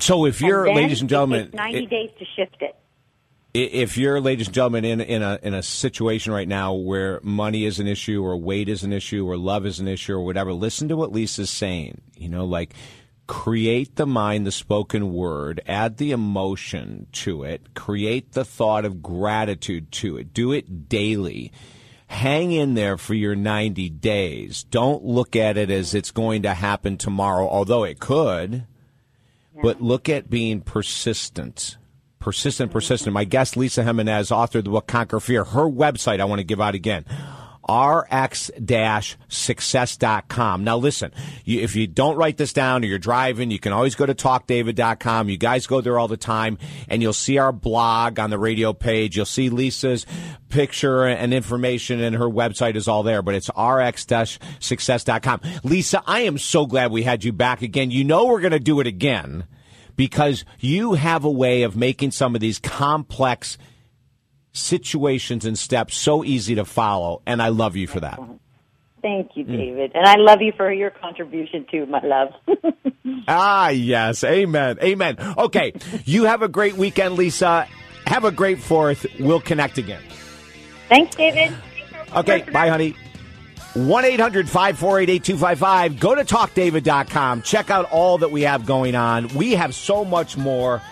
So 0.00 0.26
if 0.26 0.40
you're, 0.40 0.64
then 0.64 0.76
ladies 0.76 1.00
and 1.00 1.10
it 1.10 1.14
gentlemen, 1.14 1.44
takes 1.46 1.54
90 1.54 1.78
i- 1.78 1.84
days 1.86 2.10
to 2.18 2.24
shift 2.36 2.62
it. 2.62 2.76
if 3.54 3.98
you're, 3.98 4.20
ladies 4.20 4.46
and 4.46 4.54
gentlemen, 4.54 4.84
in 4.84 5.00
in 5.00 5.22
a 5.22 5.38
in 5.42 5.54
a 5.54 5.62
situation 5.62 6.32
right 6.32 6.46
now 6.46 6.74
where 6.74 7.20
money 7.22 7.64
is 7.64 7.80
an 7.80 7.88
issue, 7.88 8.22
or 8.22 8.36
weight 8.36 8.68
is 8.68 8.84
an 8.84 8.92
issue, 8.92 9.26
or 9.28 9.36
love 9.36 9.66
is 9.66 9.80
an 9.80 9.88
issue, 9.88 10.14
or 10.14 10.20
whatever, 10.24 10.52
listen 10.52 10.88
to 10.88 10.96
what 10.96 11.12
Lisa's 11.12 11.50
saying. 11.50 12.00
You 12.16 12.28
know, 12.28 12.44
like 12.44 12.74
create 13.28 13.94
the 13.94 14.06
mind, 14.06 14.44
the 14.44 14.50
spoken 14.50 15.12
word, 15.12 15.60
add 15.66 15.98
the 15.98 16.10
emotion 16.10 17.06
to 17.12 17.44
it, 17.44 17.74
create 17.74 18.32
the 18.32 18.44
thought 18.44 18.84
of 18.84 19.02
gratitude 19.02 19.92
to 19.92 20.16
it, 20.16 20.34
do 20.34 20.50
it 20.50 20.88
daily. 20.88 21.52
Hang 22.08 22.52
in 22.52 22.72
there 22.72 22.96
for 22.96 23.12
your 23.12 23.36
90 23.36 23.90
days. 23.90 24.64
Don't 24.64 25.04
look 25.04 25.36
at 25.36 25.58
it 25.58 25.70
as 25.70 25.94
it's 25.94 26.10
going 26.10 26.42
to 26.42 26.54
happen 26.54 26.96
tomorrow, 26.96 27.46
although 27.46 27.84
it 27.84 28.00
could. 28.00 28.66
But 29.60 29.82
look 29.82 30.08
at 30.08 30.30
being 30.30 30.62
persistent. 30.62 31.76
Persistent, 32.20 32.72
persistent. 32.72 33.12
My 33.12 33.24
guest, 33.24 33.56
Lisa 33.56 33.84
Jimenez, 33.84 34.32
author 34.32 34.58
of 34.58 34.64
the 34.64 34.70
book 34.70 34.86
Conquer 34.86 35.20
Fear. 35.20 35.44
Her 35.44 35.68
website 35.68 36.20
I 36.20 36.24
want 36.24 36.38
to 36.38 36.44
give 36.44 36.60
out 36.60 36.74
again. 36.74 37.04
rx-success.com. 37.68 40.64
Now 40.64 40.78
listen, 40.78 41.12
you, 41.44 41.60
if 41.60 41.76
you 41.76 41.86
don't 41.86 42.16
write 42.16 42.38
this 42.38 42.52
down 42.52 42.82
or 42.82 42.86
you're 42.86 42.98
driving, 42.98 43.50
you 43.50 43.58
can 43.58 43.72
always 43.72 43.94
go 43.94 44.06
to 44.06 44.14
talkdavid.com. 44.14 45.28
You 45.28 45.36
guys 45.36 45.66
go 45.66 45.80
there 45.80 45.98
all 45.98 46.06
the 46.08 46.16
time 46.16 46.56
and 46.88 47.02
you'll 47.02 47.12
see 47.12 47.36
our 47.38 47.52
blog 47.52 48.18
on 48.18 48.30
the 48.30 48.38
radio 48.38 48.72
page. 48.72 49.16
You'll 49.16 49.26
see 49.26 49.50
Lisa's 49.50 50.06
picture 50.48 51.04
and 51.04 51.34
information 51.34 52.00
and 52.00 52.16
her 52.16 52.28
website 52.28 52.76
is 52.76 52.88
all 52.88 53.02
there, 53.02 53.20
but 53.22 53.34
it's 53.34 53.50
rx-success.com. 53.50 55.40
Lisa, 55.62 56.02
I 56.06 56.20
am 56.20 56.38
so 56.38 56.64
glad 56.66 56.90
we 56.90 57.02
had 57.02 57.24
you 57.24 57.32
back 57.32 57.62
again. 57.62 57.90
You 57.90 58.04
know 58.04 58.26
we're 58.26 58.40
going 58.40 58.52
to 58.52 58.58
do 58.58 58.80
it 58.80 58.86
again 58.86 59.44
because 59.96 60.44
you 60.60 60.94
have 60.94 61.24
a 61.24 61.30
way 61.30 61.64
of 61.64 61.76
making 61.76 62.12
some 62.12 62.34
of 62.34 62.40
these 62.40 62.58
complex 62.58 63.58
situations 64.52 65.44
and 65.44 65.58
steps 65.58 65.96
so 65.96 66.24
easy 66.24 66.54
to 66.56 66.64
follow, 66.64 67.22
and 67.26 67.40
I 67.42 67.48
love 67.48 67.76
you 67.76 67.86
for 67.86 68.00
that. 68.00 68.18
Thank 69.00 69.28
Mm. 69.32 69.36
you, 69.36 69.44
David. 69.44 69.92
And 69.94 70.06
I 70.06 70.16
love 70.16 70.42
you 70.42 70.52
for 70.56 70.72
your 70.72 70.90
contribution 70.90 71.66
too, 71.70 71.86
my 71.86 72.00
love. 72.02 72.32
Ah, 73.26 73.68
yes. 73.70 74.22
Amen. 74.24 74.78
Amen. 74.82 75.16
Okay. 75.38 75.72
you 76.04 76.24
have 76.24 76.42
a 76.42 76.48
great 76.48 76.76
weekend, 76.76 77.14
Lisa. 77.16 77.66
Have 78.06 78.24
a 78.24 78.30
great 78.30 78.58
fourth. 78.60 79.06
We'll 79.18 79.40
connect 79.40 79.78
again. 79.78 80.02
Thanks, 80.88 81.14
David. 81.16 81.54
Okay. 82.16 82.42
Bye, 82.52 82.68
honey. 82.68 82.94
1 83.74 84.04
800 84.04 84.48
548 84.48 85.08
8255. 85.10 86.00
Go 86.00 86.14
to 86.14 86.24
talkdavid.com. 86.24 87.42
Check 87.42 87.70
out 87.70 87.90
all 87.90 88.18
that 88.18 88.30
we 88.30 88.42
have 88.42 88.66
going 88.66 88.94
on. 88.94 89.28
We 89.28 89.52
have 89.52 89.74
so 89.74 90.04
much 90.04 90.36
more 90.36 90.82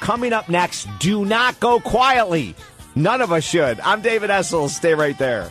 Coming 0.00 0.34
up 0.34 0.48
next, 0.50 0.86
do 0.98 1.24
not 1.24 1.58
go 1.58 1.80
quietly. 1.80 2.54
None 2.96 3.20
of 3.20 3.30
us 3.30 3.44
should. 3.44 3.78
I'm 3.80 4.00
David 4.00 4.30
Essel. 4.30 4.68
Stay 4.70 4.94
right 4.94 5.16
there. 5.18 5.50